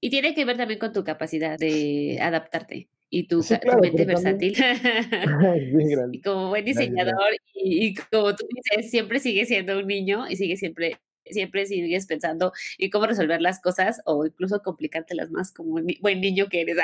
y 0.00 0.10
tiene 0.10 0.34
que 0.34 0.44
ver 0.44 0.56
también 0.56 0.78
con 0.78 0.92
tu 0.92 1.04
capacidad 1.04 1.58
de 1.58 2.18
adaptarte 2.20 2.88
y 3.10 3.26
tu, 3.28 3.44
mente 3.80 4.04
versátil. 4.04 4.54
y 6.12 6.20
como 6.20 6.48
buen 6.50 6.64
diseñador 6.64 7.34
y, 7.54 7.86
y, 7.86 7.94
como 7.94 8.34
tú 8.34 8.46
dices, 8.48 8.90
siempre 8.90 9.20
sigue 9.20 9.44
siendo 9.46 9.78
un 9.78 9.86
niño 9.86 10.28
y 10.28 10.36
sigue 10.36 10.56
siempre 10.56 10.98
siempre 11.28 11.66
sigues 11.66 12.06
pensando 12.06 12.52
en 12.78 12.90
cómo 12.90 13.06
resolver 13.06 13.40
las 13.40 13.60
cosas 13.60 14.00
o 14.04 14.26
incluso 14.26 14.62
complicártelas 14.62 15.30
más 15.30 15.52
como 15.52 15.74
un 15.74 15.86
buen 16.00 16.20
niño 16.20 16.46
que 16.48 16.60
eres. 16.62 16.76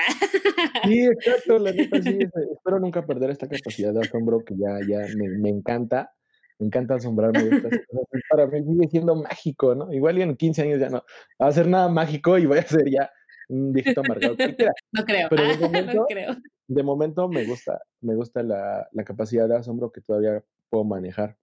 Sí, 0.84 1.04
exacto, 1.04 1.58
la 1.58 1.72
neta 1.72 2.02
sí, 2.02 2.18
espero 2.52 2.80
nunca 2.80 3.06
perder 3.06 3.30
esta 3.30 3.48
capacidad 3.48 3.92
de 3.92 4.00
asombro 4.00 4.44
que 4.44 4.54
ya, 4.56 4.78
ya 4.88 5.06
me, 5.16 5.28
me 5.28 5.48
encanta, 5.48 6.12
me 6.62 6.66
encanta 6.66 6.94
asombrarme 6.94 7.42
de 7.42 7.56
estas 7.56 7.72
cosas, 7.88 8.22
para 8.30 8.46
mí 8.46 8.62
sigue 8.62 8.88
siendo 8.88 9.16
mágico, 9.16 9.74
¿no? 9.74 9.92
Igual 9.92 10.18
y 10.18 10.22
en 10.22 10.36
15 10.36 10.62
años 10.62 10.80
ya 10.80 10.90
no 10.90 11.02
va 11.40 11.48
a 11.48 11.52
ser 11.52 11.66
nada 11.66 11.88
mágico 11.88 12.38
y 12.38 12.46
voy 12.46 12.58
a 12.58 12.62
ser 12.62 12.88
ya 12.88 13.10
un 13.48 13.72
viejito 13.72 14.00
amargado 14.00 14.36
No 14.92 15.04
creo, 15.04 15.28
Pero 15.28 15.42
de 15.42 15.56
momento, 15.60 15.94
no 15.94 16.06
creo. 16.06 16.36
De 16.68 16.82
momento 16.84 17.28
me 17.28 17.44
gusta, 17.44 17.82
me 18.00 18.14
gusta 18.14 18.44
la, 18.44 18.88
la 18.92 19.04
capacidad 19.04 19.48
de 19.48 19.56
asombro 19.56 19.90
que 19.90 20.02
todavía 20.02 20.44
puedo 20.70 20.84
manejar. 20.84 21.36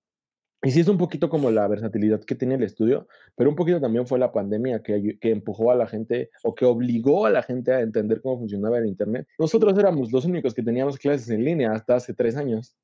Y 0.63 0.71
sí 0.71 0.79
es 0.79 0.88
un 0.88 0.97
poquito 0.97 1.29
como 1.29 1.51
la 1.51 1.67
versatilidad 1.67 2.21
que 2.21 2.36
tiene 2.36 2.55
el 2.55 2.63
estudio, 2.63 3.08
pero 3.36 3.49
un 3.49 3.58
poquito 3.58 3.82
también 3.82 4.08
fue 4.08 4.19
la 4.19 4.32
pandemia 4.32 4.82
que, 4.84 5.17
que, 5.19 5.32
empujó 5.32 5.71
a 5.71 5.75
la 5.75 5.88
gente 5.88 6.32
o 6.43 6.55
que 6.55 6.65
obligó 6.65 7.25
a 7.25 7.29
la 7.29 7.43
gente 7.43 7.73
a 7.73 7.82
entender 7.82 8.21
cómo 8.21 8.39
funcionaba 8.39 8.77
el 8.77 8.88
Internet. 8.88 9.27
Nosotros 9.38 9.77
éramos 9.77 10.12
los 10.12 10.25
únicos 10.25 10.53
que 10.53 10.63
teníamos 10.63 10.97
clases 10.97 11.29
en 11.29 11.43
línea 11.43 11.71
hasta 11.71 11.95
hace 11.95 12.13
tres 12.13 12.36
años. 12.36 12.75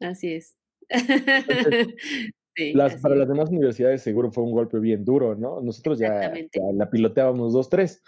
Así 0.00 0.32
es. 0.32 0.56
las, 2.74 2.96
para 3.00 3.14
las 3.16 3.28
demás 3.28 3.50
universidades 3.50 4.02
seguro 4.02 4.30
fue 4.30 4.44
un 4.44 4.52
golpe 4.52 4.78
bien 4.78 5.04
duro, 5.04 5.34
¿no? 5.34 5.60
Nosotros 5.60 5.98
ya, 5.98 6.32
la 6.74 6.90
piloteábamos 6.90 7.52
dos, 7.52 7.68
tres, 7.68 8.02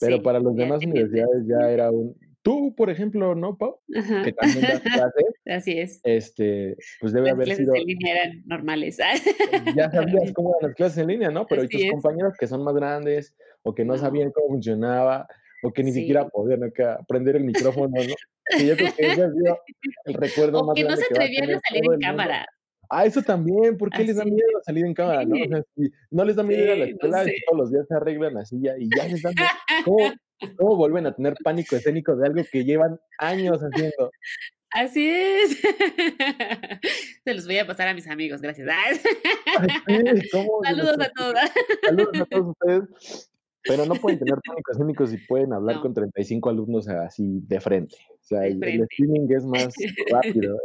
pero 0.00 0.22
para 0.22 0.40
las 0.40 0.54
demás 0.54 0.84
universidades 0.84 1.46
ya 1.46 1.70
era 1.70 1.90
un, 1.90 2.16
tú, 2.42 2.74
por 2.74 2.90
ejemplo, 2.90 3.34
¿no, 3.34 3.56
Pau? 3.56 3.80
Ajá. 3.94 4.22
Que 4.24 4.32
también 4.32 4.62
das 4.62 4.80
clases. 4.82 5.24
Así 5.46 5.78
es. 5.78 6.00
Este, 6.04 6.76
pues 7.00 7.12
debe 7.12 7.26
Las 7.26 7.34
haber 7.34 7.44
clases 7.46 7.64
sido 7.64 7.74
en 7.76 7.84
línea 7.84 8.14
eran 8.14 8.42
normales. 8.46 8.98
ya 9.76 9.90
sabías 9.92 10.32
cómo 10.32 10.54
eran 10.58 10.70
las 10.70 10.76
clases 10.76 10.98
en 10.98 11.06
línea, 11.08 11.30
¿no? 11.30 11.46
Pero 11.46 11.62
y 11.64 11.68
tus 11.68 11.76
Así 11.80 11.86
es. 11.86 11.92
compañeros 11.92 12.34
que 12.38 12.46
son 12.46 12.64
más 12.64 12.74
grandes, 12.74 13.36
o 13.62 13.74
que 13.74 13.84
no 13.84 13.94
No. 13.94 13.98
sabían 14.00 14.32
cómo 14.32 14.48
funcionaba, 14.48 15.28
o 15.62 15.72
que 15.72 15.82
ni 15.82 15.92
Sí. 15.92 16.00
siquiera 16.00 16.28
podían 16.28 16.64
acá 16.64 17.00
prender 17.08 17.36
el 17.36 17.44
micrófono, 17.44 17.88
¿no? 17.88 18.14
Que 18.58 18.66
yo 18.66 18.76
creo 18.76 18.94
que 18.94 19.06
ese 19.06 19.22
ha 19.22 19.30
sido 19.30 19.58
el 20.06 20.14
recuerdo 20.14 20.60
O 20.60 20.66
más 20.66 20.74
que 20.74 20.84
no 20.84 20.96
se 20.96 21.04
a 21.04 21.06
atrevían 21.10 21.50
a 21.54 21.60
salir 21.60 21.82
en 21.92 22.00
cámara. 22.00 22.46
Ah, 22.90 23.06
eso 23.06 23.22
también, 23.22 23.78
¿por 23.78 23.88
qué 23.90 24.04
les 24.04 24.16
da 24.16 24.24
miedo 24.24 24.60
salir 24.66 24.84
en 24.84 24.92
cámara, 24.92 25.24
no? 25.24 25.34
O 25.34 25.38
Sí. 25.38 25.48
sea, 25.48 25.62
si 25.76 25.92
no 26.10 26.24
les 26.24 26.36
da 26.36 26.42
miedo 26.42 26.62
ir 26.64 26.70
a 26.72 26.76
la 26.76 26.84
Sí, 26.86 26.90
no 26.90 26.96
escuela, 26.96 27.24
y 27.24 27.40
todos 27.46 27.58
los 27.58 27.70
días 27.70 27.86
se 27.88 27.94
arreglan 27.94 28.36
así 28.36 28.60
ya, 28.60 28.76
y 28.78 28.88
ya 28.94 29.06
les 29.08 29.22
da 29.22 29.30
miedo. 29.30 29.48
¿Cómo 29.84 30.12
cómo 30.58 30.76
vuelven 30.76 31.06
a 31.06 31.14
tener 31.14 31.34
pánico 31.44 31.76
escénico 31.76 32.16
de 32.16 32.26
algo 32.26 32.42
que 32.50 32.64
llevan 32.64 32.98
años 33.18 33.60
haciendo? 33.60 34.10
Así 34.74 35.08
es. 35.08 35.60
Se 37.24 37.34
los 37.34 37.46
voy 37.46 37.58
a 37.58 37.66
pasar 37.66 37.88
a 37.88 37.94
mis 37.94 38.08
amigos, 38.08 38.40
gracias. 38.40 38.68
Ay, 38.70 38.96
sí, 38.96 40.28
¿cómo 40.32 40.60
Saludos 40.64 40.96
a 40.98 41.10
todos. 41.10 41.34
Saludos 41.84 42.20
a 42.20 42.24
todos 42.26 42.56
ustedes. 42.58 43.30
Pero 43.64 43.86
no 43.86 43.94
pueden 43.94 44.18
tener 44.18 44.34
pánico 44.44 44.72
escénico 44.72 45.06
si 45.06 45.18
pueden 45.18 45.52
hablar 45.52 45.76
No. 45.76 45.82
con 45.82 45.94
35 45.94 46.50
alumnos 46.50 46.88
así 46.88 47.40
de 47.46 47.60
frente. 47.60 47.96
O 48.10 48.24
sea, 48.24 48.40
De 48.40 48.48
el 48.48 48.52
el 48.54 48.58
frente. 48.60 48.84
streaming 48.90 49.26
es 49.36 49.44
más 49.46 49.74
rápido. 50.10 50.58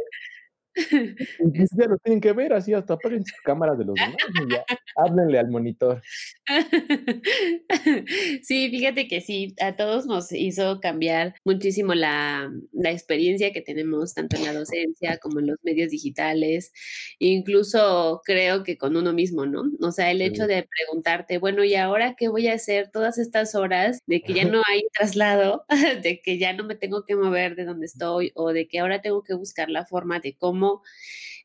Y 1.38 1.46
ni 1.46 1.66
siquiera 1.66 1.92
los 1.92 2.02
tienen 2.02 2.20
que 2.20 2.32
ver 2.32 2.52
así, 2.52 2.74
hasta 2.74 2.94
apaguen 2.94 3.24
sus 3.24 3.40
cámaras 3.42 3.78
de 3.78 3.84
los 3.84 3.98
demás 3.98 4.22
y 4.32 4.48
ya, 4.48 4.64
háblenle 4.96 5.38
al 5.38 5.48
monitor. 5.50 6.04
Sí, 8.42 8.70
fíjate 8.70 9.08
que 9.08 9.20
sí, 9.20 9.54
a 9.60 9.76
todos 9.76 10.06
nos 10.06 10.32
hizo 10.32 10.80
cambiar 10.80 11.34
muchísimo 11.44 11.94
la, 11.94 12.50
la 12.72 12.90
experiencia 12.90 13.52
que 13.52 13.60
tenemos 13.62 14.14
tanto 14.14 14.36
en 14.36 14.44
la 14.44 14.52
docencia 14.52 15.18
como 15.18 15.40
en 15.40 15.48
los 15.48 15.56
medios 15.62 15.90
digitales, 15.90 16.72
incluso 17.18 18.22
creo 18.24 18.62
que 18.64 18.78
con 18.78 18.96
uno 18.96 19.12
mismo, 19.12 19.46
¿no? 19.46 19.64
O 19.80 19.90
sea, 19.92 20.10
el 20.10 20.22
hecho 20.22 20.46
Sí. 20.46 20.46
de 20.46 20.66
preguntarte, 20.68 21.38
bueno, 21.38 21.64
¿y 21.64 21.74
ahora 21.74 22.14
qué 22.16 22.28
voy 22.28 22.48
a 22.48 22.54
hacer 22.54 22.90
todas 22.90 23.18
estas 23.18 23.54
horas 23.54 23.98
de 24.06 24.22
que 24.22 24.34
ya 24.34 24.44
no 24.44 24.62
hay 24.68 24.82
traslado, 24.96 25.64
de 26.06 26.20
que 26.22 26.38
ya 26.38 26.52
no 26.52 26.64
me 26.64 26.76
tengo 26.76 27.04
que 27.04 27.16
mover 27.16 27.56
de 27.56 27.64
donde 27.64 27.86
estoy 27.86 28.32
o 28.34 28.52
de 28.52 28.68
que 28.68 28.78
ahora 28.80 29.02
tengo 29.02 29.22
que 29.22 29.34
buscar 29.34 29.68
la 29.70 29.84
forma 29.86 30.20
de 30.20 30.36
cómo 30.36 30.67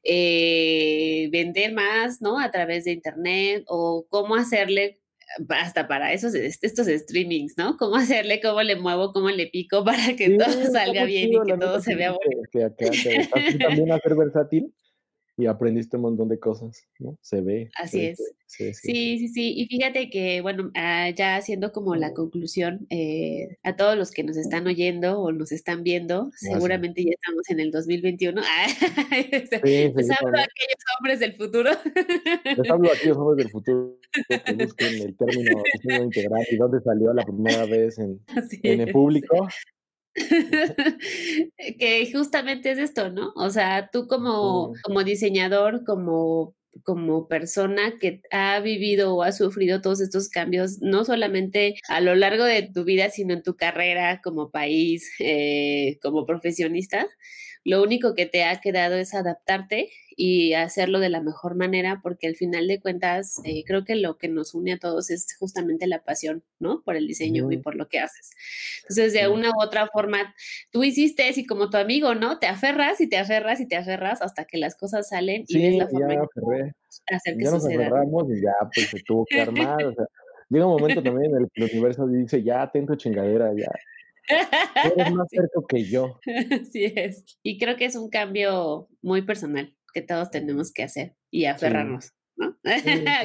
eh, 0.03 1.29
vender 1.31 1.73
más, 1.73 2.21
¿no? 2.21 2.39
A 2.39 2.51
través 2.51 2.85
de 2.85 2.91
internet 2.91 3.63
o 3.67 4.05
cómo 4.09 4.35
hacerle 4.35 4.99
hasta 5.49 5.87
para 5.87 6.13
esos 6.13 6.35
est- 6.35 6.63
estos 6.63 6.87
streamings, 6.87 7.57
¿no? 7.57 7.75
Cómo 7.77 7.95
hacerle, 7.95 8.39
cómo 8.41 8.61
le 8.61 8.75
muevo, 8.75 9.11
cómo 9.13 9.29
le 9.29 9.47
pico 9.47 9.83
para 9.85 10.15
que 10.15 10.27
Sí, 10.27 10.37
todo 10.37 10.71
salga 10.71 11.05
bien 11.05 11.31
y 11.33 11.39
que 11.45 11.57
todo 11.57 11.79
se 11.81 11.95
vea 11.95 12.15
que 12.51 12.59
que 12.77 12.85
aventaste 12.85 13.57
también 13.59 13.91
a 13.91 13.99
ser 13.99 14.15
versátil 14.15 14.73
y 15.35 15.47
aprendiste 15.47 15.97
un 15.97 16.03
montón 16.03 16.29
de 16.29 16.39
cosas, 16.39 16.87
¿no? 16.99 17.17
Se 17.21 17.41
ve, 17.41 17.69
Así 17.75 17.99
se 17.99 18.09
es. 18.11 18.33
Sí, 18.45 19.17
sí, 19.17 19.27
sí. 19.29 19.53
Y 19.55 19.65
fíjate 19.65 20.11
que, 20.11 20.41
bueno, 20.41 20.69
ah, 20.75 21.09
ya 21.09 21.37
haciendo 21.37 21.71
como 21.71 21.95
la 21.95 22.13
conclusión, 22.13 22.85
eh, 22.91 23.57
a 23.63 23.75
todos 23.75 23.97
los 23.97 24.11
que 24.11 24.23
nos 24.23 24.37
están 24.37 24.67
oyendo 24.67 25.19
o 25.19 25.31
nos 25.31 25.51
están 25.51 25.81
viendo, 25.81 26.29
sí. 26.35 26.49
seguramente 26.51 27.03
ya 27.03 27.11
estamos 27.11 27.49
en 27.49 27.59
el 27.59 27.71
2021. 27.71 28.41
Ah, 28.43 28.67
Sí, 29.63 29.91
Les 29.95 30.11
hablo 30.11 30.37
a 30.37 30.41
aquellos 30.41 30.83
hombres 30.99 31.19
del 31.19 31.33
futuro. 31.33 31.71
Les 32.43 32.69
hablo 32.69 32.91
a 32.91 32.93
aquellos 32.93 33.17
hombres 33.17 33.37
del 33.37 33.49
futuro 33.51 33.99
que 34.13 34.53
busquen 34.53 35.01
el 35.01 35.17
término 35.17 35.63
integral 36.03 36.45
y 36.51 36.55
dónde 36.57 36.79
salió 36.81 37.13
la 37.13 37.23
primera 37.23 37.65
vez 37.65 37.97
en 37.97 38.19
el 38.63 38.91
público. 38.91 39.47
que 41.79 42.11
justamente 42.13 42.71
es 42.71 42.77
esto, 42.77 43.09
¿no? 43.09 43.33
O 43.35 43.49
sea, 43.49 43.89
tú 43.91 44.07
como, 44.07 44.73
como 44.83 45.03
diseñador, 45.03 45.83
como, 45.85 46.55
como 46.83 47.27
persona 47.27 47.97
que 47.99 48.21
ha 48.31 48.59
vivido 48.59 49.15
o 49.15 49.23
ha 49.23 49.31
sufrido 49.31 49.81
todos 49.81 50.01
estos 50.01 50.29
cambios, 50.29 50.79
no 50.81 51.05
solamente 51.05 51.75
a 51.87 52.01
lo 52.01 52.15
largo 52.15 52.43
de 52.43 52.69
tu 52.73 52.83
vida, 52.83 53.09
sino 53.09 53.33
en 53.33 53.43
tu 53.43 53.55
carrera 53.55 54.21
como 54.23 54.51
país, 54.51 55.11
eh, 55.19 55.97
como 56.01 56.25
profesionista, 56.25 57.07
lo 57.65 57.81
único 57.83 58.13
que 58.15 58.25
te 58.25 58.43
ha 58.45 58.59
quedado 58.61 58.95
es 58.95 59.13
adaptarte 59.13 59.89
y 60.15 60.53
hacerlo 60.53 60.99
de 60.99 61.09
la 61.09 61.21
mejor 61.21 61.55
manera, 61.55 61.99
porque 62.03 62.27
al 62.27 62.35
final 62.35 62.67
de 62.67 62.79
cuentas, 62.81 63.41
eh, 63.45 63.63
creo 63.65 63.83
que 63.85 63.95
lo 63.95 64.17
que 64.17 64.27
nos 64.29 64.53
une 64.53 64.73
a 64.73 64.77
todos 64.79 65.09
es 65.09 65.27
justamente 65.39 65.87
la 65.87 66.03
pasión, 66.03 66.43
¿no? 66.59 66.83
Por 66.83 66.95
el 66.97 67.07
diseño 67.07 67.45
y 67.51 67.57
por 67.57 67.75
lo 67.75 67.87
que 67.89 67.99
haces. 67.99 68.31
Entonces, 68.83 69.13
de 69.13 69.27
Sí. 69.27 69.29
una 69.29 69.49
u 69.51 69.61
otra 69.61 69.87
forma, 69.87 70.35
tú 70.71 70.83
hiciste 70.83 71.27
así 71.27 71.45
como 71.45 71.69
tu 71.69 71.77
amigo, 71.77 72.15
¿no? 72.15 72.39
Te 72.39 72.47
aferras 72.47 73.01
y 73.01 73.09
te 73.09 73.17
aferras 73.17 73.59
y 73.61 73.67
te 73.67 73.75
aferras 73.77 74.21
hasta 74.21 74.45
que 74.45 74.57
las 74.57 74.75
cosas 74.75 75.09
salen 75.09 75.45
y 75.47 75.59
ves 75.59 75.75
Sí, 75.75 75.77
la 75.77 75.87
ya 75.91 76.07
forma 76.07 76.13
en 76.15 76.21
hacer 77.15 77.37
que 77.37 77.45
Ya 77.45 77.51
nos 77.51 77.65
aferramos 77.65 78.25
y 78.29 78.41
ya, 78.41 78.53
pues, 78.73 78.89
se 78.91 78.99
tuvo 78.99 79.27
que 79.31 79.39
armar, 79.41 79.85
o 79.85 79.93
sea, 79.93 80.05
llega 80.49 80.65
un 80.67 80.73
momento 80.73 81.03
también 81.03 81.31
en 81.35 81.43
el 81.43 81.47
que 81.51 81.63
el 81.63 81.69
universo 81.71 82.07
dice: 82.07 82.43
"Ya, 82.43 82.69
ten 82.71 82.85
tu 82.85 82.95
chingadera, 82.95 83.51
ya". 83.57 83.67
Eres 84.83 85.11
más 85.11 85.27
Sí. 85.29 85.37
terco 85.37 85.65
que 85.67 85.85
yo. 85.89 86.19
Así 86.63 86.85
es. 86.95 87.25
Y 87.43 87.57
creo 87.59 87.75
que 87.77 87.85
es 87.85 87.95
un 87.95 88.09
cambio 88.09 88.89
muy 89.01 89.21
personal 89.23 89.75
que 89.93 90.01
todos 90.01 90.31
tenemos 90.31 90.71
que 90.73 90.83
hacer 90.83 91.15
y 91.31 91.45
Sí. 91.45 91.45
aferrarnos, 91.47 92.11
¿no? 92.37 92.57
Sí, 92.75 92.81
sí. 92.97 93.19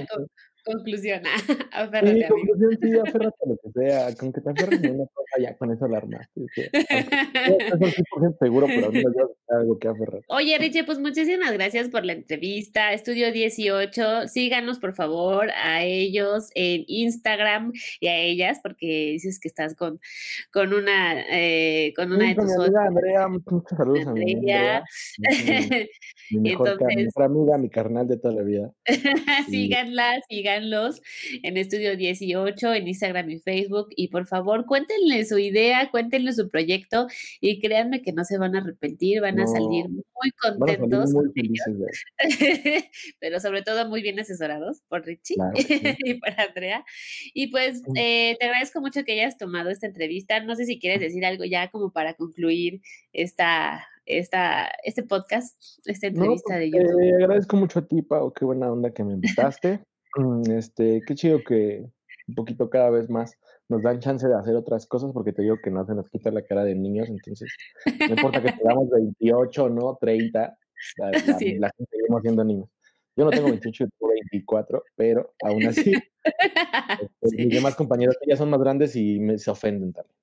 Conclusión, 0.73 1.23
Sí, 1.47 1.55
aférrate, 1.73 2.27
amigo. 2.27 2.29
conclusión, 2.29 2.79
sí, 2.81 2.99
aférrate 2.99 3.37
a 3.45 3.49
lo 3.49 3.57
que 3.57 3.71
sea, 3.73 4.15
con 4.17 4.33
que 4.33 4.41
te 4.41 4.51
aferres 4.51 4.85
a 4.85 4.93
una 4.93 5.07
cosa, 5.07 5.35
ya 5.41 5.57
con 5.57 5.73
eso 5.73 5.89
la 5.89 5.99
armaste, 5.99 6.41
sí. 6.55 6.63
100% 6.73 8.39
seguro, 8.39 8.67
pero 8.67 8.87
al 8.87 8.93
menos 8.93 9.15
algo 9.49 9.79
que 9.79 9.89
aferrar. 9.89 10.23
Oye, 10.29 10.59
Richie, 10.59 10.85
pues 10.85 10.99
muchísimas 10.99 11.53
gracias 11.53 11.89
por 11.89 12.05
la 12.05 12.13
entrevista. 12.13 12.93
Estudio 12.93 13.33
18, 13.33 14.29
síganos 14.29 14.79
por 14.79 14.95
favor 14.95 15.51
a 15.51 15.83
ellos 15.85 16.51
en 16.55 16.85
Instagram 16.87 17.73
y 18.01 18.09
a 18.09 18.17
ellas, 18.19 18.61
porque 18.63 19.11
dices 19.13 19.39
que 19.41 19.49
estás 19.49 19.75
con, 19.75 20.01
con 20.53 20.73
una 20.73 21.21
eh, 21.31 21.93
con 21.97 22.13
una 22.13 22.25
Sí, 22.25 22.29
de 22.31 22.37
con 22.37 22.47
mi 22.47 22.55
tus 22.55 22.65
amiga 22.65 22.87
Andrea, 22.87 23.29
muchos 23.29 23.63
saludos 23.77 24.07
a 24.07 24.13
mi 24.13 24.35
Andrea. 24.35 24.85
Mi 26.31 26.41
mi 26.41 26.51
mejor 26.51 26.77
Entonces, 26.81 27.17
amiga, 27.17 27.57
mi 27.59 27.71
carnal 27.71 28.07
de 28.07 28.19
toda 28.19 28.35
la 28.35 28.43
vida. 28.43 28.73
Y 28.87 29.51
síganla, 29.51 30.21
síganlos 30.59 31.01
en 31.43 31.57
Estudio 31.57 31.97
18, 31.97 32.75
en 32.75 32.89
Instagram 32.89 33.31
y 33.31 33.39
Facebook. 33.39 33.89
Y 33.97 34.09
por 34.09 34.27
favor, 34.27 34.67
cuéntenle 34.67 35.25
su 35.25 35.39
idea, 35.39 35.91
cuéntenle 35.91 36.33
su 36.33 36.49
proyecto 36.49 37.07
y 37.41 37.61
créanme 37.61 38.03
que 38.03 38.13
no 38.13 38.25
se 38.25 38.39
van 38.39 38.57
a 38.57 38.61
arrepentir, 38.61 39.21
van 39.21 39.41
a 39.41 39.47
salir 39.47 39.89
muy 39.89 40.03
salir 40.19 40.35
contentos 40.41 41.13
muy 41.13 41.29
pero 43.21 43.41
sobre 43.41 43.63
todo 43.63 43.89
muy 43.89 44.03
bien 44.03 44.19
asesorados 44.19 44.83
por 44.89 45.05
Richie 45.05 45.37
Claro 45.37 45.53
que 45.55 45.63
sí. 45.63 45.81
y 46.05 46.15
por 46.15 46.31
Andrea. 46.41 46.85
Y 47.35 47.49
pues 47.49 47.83
eh, 47.95 48.37
te 48.39 48.47
agradezco 48.47 48.81
mucho 48.81 49.05
que 49.05 49.13
hayas 49.13 49.39
tomado 49.39 49.71
esta 49.71 49.87
entrevista. 49.87 50.41
No 50.41 50.57
sé 50.57 50.65
si 50.65 50.79
quieres 50.79 51.01
decir 51.01 51.25
algo 51.25 51.45
ya 51.45 51.71
como 51.71 51.93
para 51.93 52.15
concluir 52.15 52.81
esta, 53.13 53.87
esta, 54.07 54.71
este 54.83 55.03
podcast, 55.03 55.57
esta 55.85 56.09
entrevista 56.09 56.57
de 56.57 56.71
YouTube. 56.71 56.97
te 56.99 57.25
agradezco 57.25 57.57
mucho 57.57 57.79
a 57.81 57.87
ti, 57.87 58.03
Pau, 58.03 58.33
qué 58.33 58.45
buena 58.45 58.73
onda 58.73 58.91
que 58.91 59.05
me 59.05 59.13
invitaste. 59.13 59.81
Mm, 60.19 60.51
este, 60.51 61.03
qué 61.07 61.15
chido 61.15 61.43
que 61.45 61.89
un 62.27 62.35
poquito 62.35 62.69
cada 62.69 62.91
vez 62.91 63.09
más 63.09 63.39
nos 63.69 63.83
dan 63.83 64.01
chance 64.01 64.27
de 64.27 64.35
hacer 64.35 64.57
otras 64.57 64.87
cosas, 64.87 65.13
porque 65.13 65.33
te 65.33 65.43
digo 65.43 65.57
que 65.63 65.71
no 65.71 65.85
se 65.87 65.95
nos 65.95 66.11
quita 66.11 66.31
la 66.31 66.43
cara 66.43 66.65
de 66.65 66.75
niños, 66.75 67.09
entonces, 67.09 67.51
no 68.01 68.15
importa 68.15 68.43
que 68.43 68.53
tengamos 68.53 68.89
28, 68.91 69.69
¿no? 69.71 69.97
30, 70.01 70.59
la 70.99 71.71
gente 71.71 71.91
seguimos 71.91 72.23
siendo 72.23 72.45
niños. 72.45 72.69
Yo 73.17 73.25
no 73.25 73.31
tengo 73.31 73.49
28, 73.49 73.85
yo 73.85 73.91
tengo 73.99 74.13
24, 74.13 74.85
pero 74.97 75.35
aún 75.43 75.67
así, 75.67 75.93
este, 77.21 77.45
mis 77.47 77.55
demás 77.55 77.75
compañeros 77.75 78.17
que 78.21 78.31
ya 78.31 78.37
son 78.37 78.51
más 78.51 78.61
grandes 78.61 78.95
y 78.97 79.19
me 79.19 79.39
se 79.39 79.51
ofenden 79.51 79.93
también. 79.93 80.17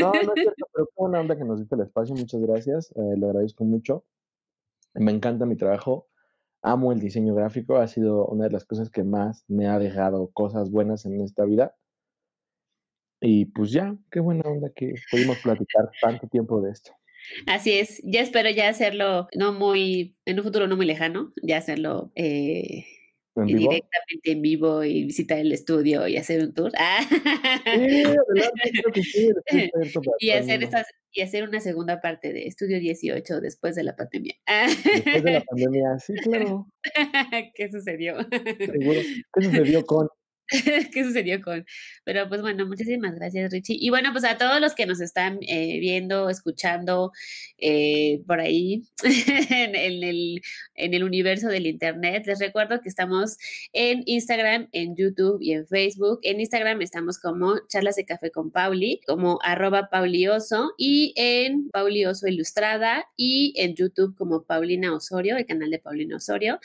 No, 0.00 0.12
no 0.12 0.34
es 0.34 0.42
cierto, 0.42 0.66
pero 0.72 0.86
qué 0.86 0.92
buena 0.96 1.20
onda 1.20 1.36
que 1.36 1.44
nos 1.44 1.60
diste 1.60 1.74
el 1.74 1.82
espacio, 1.82 2.14
muchas 2.14 2.40
gracias, 2.40 2.90
eh, 2.96 3.16
lo 3.16 3.28
agradezco 3.28 3.64
mucho. 3.64 4.04
Me 4.94 5.12
encanta 5.12 5.46
mi 5.46 5.56
trabajo, 5.56 6.08
amo 6.62 6.92
el 6.92 7.00
diseño 7.00 7.34
gráfico, 7.34 7.76
ha 7.76 7.88
sido 7.88 8.26
una 8.26 8.44
de 8.44 8.50
las 8.52 8.64
cosas 8.64 8.90
que 8.90 9.04
más 9.04 9.44
me 9.48 9.66
ha 9.66 9.78
dejado 9.78 10.30
cosas 10.32 10.70
buenas 10.70 11.04
en 11.04 11.20
esta 11.20 11.44
vida. 11.44 11.74
Y 13.20 13.46
pues 13.46 13.70
ya, 13.70 13.96
qué 14.10 14.20
buena 14.20 14.42
onda 14.48 14.70
que 14.74 14.94
pudimos 15.10 15.38
platicar 15.38 15.90
tanto 16.00 16.26
tiempo 16.28 16.60
de 16.60 16.70
esto. 16.72 16.92
Así 17.46 17.72
es, 17.72 18.00
ya 18.04 18.20
espero 18.20 18.50
ya 18.50 18.68
hacerlo 18.68 19.28
no 19.36 19.52
muy, 19.52 20.16
en 20.24 20.38
un 20.38 20.44
futuro 20.44 20.66
no 20.66 20.76
muy 20.76 20.86
lejano, 20.86 21.32
ya 21.42 21.58
hacerlo 21.58 22.10
eh, 22.16 22.84
¿En 23.36 23.48
y 23.48 23.54
vivo? 23.54 23.70
directamente 23.70 24.32
en 24.32 24.42
vivo 24.42 24.84
y 24.84 25.04
visitar 25.04 25.38
el 25.38 25.52
estudio 25.52 26.06
y 26.06 26.16
hacer 26.16 26.42
un 26.42 26.52
tour. 26.52 26.70
Ah. 26.78 27.00
Sí, 27.64 28.02
adelante, 28.04 29.02
sí, 29.02 29.30
y 30.18 30.30
hacer 30.30 30.62
estas 30.62 30.86
y 31.14 31.20
hacer 31.20 31.46
una 31.46 31.60
segunda 31.60 32.00
parte 32.00 32.32
de 32.32 32.46
Estudio 32.46 32.78
18 32.80 33.40
después 33.40 33.76
de 33.76 33.84
la 33.84 33.94
pandemia. 33.96 34.34
Después 34.84 35.22
de 35.22 35.32
la 35.32 35.40
pandemia, 35.44 35.98
sí, 35.98 36.14
claro, 36.14 36.66
¿Qué 37.54 37.70
sucedió? 37.70 38.16
seguro. 38.20 39.00
¿Qué 39.34 39.42
sucedió 39.42 39.84
con? 39.84 40.08
qué 40.92 41.04
sucedió 41.04 41.40
con. 41.40 41.64
Pero 42.04 42.28
pues 42.28 42.42
bueno, 42.42 42.66
muchísimas 42.66 43.14
gracias, 43.14 43.50
Richie. 43.52 43.76
Y 43.80 43.90
bueno, 43.90 44.12
pues 44.12 44.24
a 44.24 44.36
todos 44.36 44.60
los 44.60 44.74
que 44.74 44.86
nos 44.86 45.00
están 45.00 45.38
eh, 45.42 45.78
viendo, 45.80 46.28
escuchando 46.28 47.12
eh, 47.58 48.22
por 48.26 48.40
ahí 48.40 48.84
en, 49.02 49.74
el, 49.74 50.42
en 50.74 50.94
el 50.94 51.04
universo 51.04 51.48
del 51.48 51.66
Internet, 51.66 52.24
les 52.26 52.38
recuerdo 52.38 52.80
que 52.80 52.88
estamos 52.88 53.38
en 53.72 54.02
Instagram, 54.06 54.68
en 54.72 54.96
YouTube 54.96 55.38
y 55.40 55.52
en 55.52 55.66
Facebook. 55.66 56.20
En 56.22 56.40
Instagram 56.40 56.82
estamos 56.82 57.18
como 57.18 57.54
Charlas 57.68 57.96
de 57.96 58.04
Café 58.04 58.30
con 58.30 58.50
Pauli, 58.50 59.00
como 59.06 59.38
arroba 59.42 59.88
Paulioso 59.90 60.72
y 60.76 61.14
en 61.16 61.70
Paulioso 61.70 62.26
Ilustrada 62.26 63.06
y 63.16 63.54
en 63.56 63.74
YouTube 63.74 64.14
como 64.16 64.44
Paulina 64.44 64.94
Osorio, 64.94 65.36
el 65.36 65.46
canal 65.46 65.70
de 65.70 65.78
Paulina 65.78 66.16
Osorio. 66.16 66.58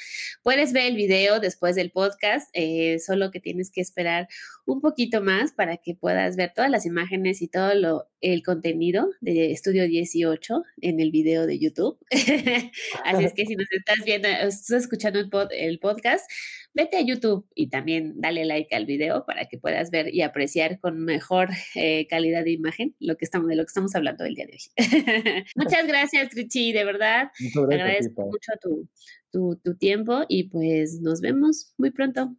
Puedes 0.43 0.73
ver 0.73 0.87
el 0.87 0.95
video 0.95 1.39
después 1.39 1.75
del 1.75 1.91
podcast, 1.91 2.49
eh, 2.53 2.99
solo 2.99 3.31
que 3.31 3.39
tienes 3.39 3.71
que 3.71 3.76
esperar 3.81 4.27
un 4.65 4.81
poquito 4.81 5.21
más 5.21 5.51
para 5.51 5.77
que 5.77 5.95
puedas 5.95 6.35
ver 6.35 6.51
todas 6.53 6.69
las 6.69 6.85
imágenes 6.85 7.41
y 7.41 7.47
todo 7.47 7.73
lo, 7.73 8.09
el 8.21 8.43
contenido 8.43 9.09
de 9.21 9.51
Estudio 9.51 9.87
18 9.87 10.63
en 10.81 10.99
el 10.99 11.11
video 11.11 11.45
de 11.45 11.59
YouTube. 11.59 11.97
Así 13.05 13.23
es 13.23 13.33
que 13.33 13.45
si 13.45 13.55
nos 13.55 13.71
estás 13.71 14.03
viendo, 14.05 14.27
estás 14.27 14.83
escuchando 14.83 15.19
el, 15.19 15.29
el 15.51 15.79
podcast, 15.79 16.29
vete 16.73 16.97
a 16.97 17.01
YouTube 17.01 17.47
y 17.55 17.69
también 17.69 18.13
dale 18.17 18.45
like 18.45 18.73
al 18.75 18.85
video 18.85 19.25
para 19.25 19.45
que 19.45 19.57
puedas 19.57 19.89
ver 19.89 20.13
y 20.13 20.21
apreciar 20.21 20.79
con 20.79 21.03
mejor 21.03 21.49
eh, 21.75 22.07
calidad 22.07 22.43
de 22.43 22.51
imagen 22.51 22.95
lo 22.99 23.17
que 23.17 23.25
estamos, 23.25 23.47
de 23.47 23.55
lo 23.55 23.63
que 23.63 23.69
estamos 23.69 23.95
hablando 23.95 24.25
el 24.25 24.35
día 24.35 24.45
de 24.45 24.53
hoy. 24.53 25.45
Muchas 25.55 25.87
gracias, 25.87 26.29
Trichi, 26.29 26.71
de 26.73 26.85
verdad. 26.85 27.29
Agradezco 27.55 28.25
mucho 28.25 28.51
tu, 28.61 28.87
tu, 29.31 29.55
tu 29.63 29.75
tiempo 29.75 30.23
y 30.27 30.49
pues 30.49 30.99
nos 31.01 31.21
vemos 31.21 31.73
muy 31.77 31.91
pronto. 31.91 32.35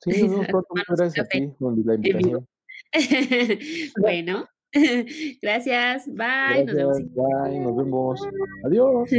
Sí, 0.00 0.28
vemos 0.28 0.64
Gracias 0.88 1.18
a 1.18 1.28
ti 1.28 1.48
por 1.58 1.76
la 1.84 1.94
invitación. 1.94 2.46
bueno, 4.00 4.46
gracias. 5.42 6.06
Bye. 6.06 6.64
nos 6.64 6.74
vemos. 6.74 6.98
Bye. 7.14 7.60
Nos 7.60 7.76
vemos. 7.76 8.28
Adiós. 8.64 9.10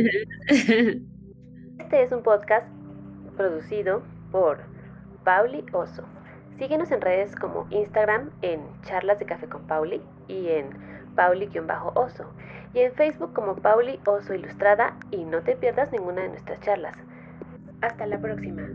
Este 1.79 2.03
es 2.03 2.11
un 2.11 2.21
podcast 2.21 2.67
producido 3.35 4.03
por 4.31 4.59
Pauli 5.23 5.63
Oso. 5.73 6.03
Síguenos 6.57 6.91
en 6.91 7.01
redes 7.01 7.35
como 7.35 7.67
Instagram 7.71 8.29
en 8.41 8.59
Charlas 8.83 9.17
de 9.17 9.25
Café 9.25 9.47
con 9.47 9.65
Pauli 9.65 10.01
y 10.27 10.49
en 10.49 10.67
Pauli-Oso 11.15 12.25
y 12.73 12.79
en 12.79 12.93
Facebook 12.93 13.33
como 13.33 13.55
Pauli 13.55 13.99
Oso 14.05 14.33
Ilustrada 14.33 14.97
y 15.09 15.23
no 15.23 15.41
te 15.41 15.55
pierdas 15.55 15.91
ninguna 15.91 16.21
de 16.23 16.29
nuestras 16.29 16.59
charlas. 16.59 16.95
Hasta 17.81 18.05
la 18.05 18.19
próxima. 18.19 18.67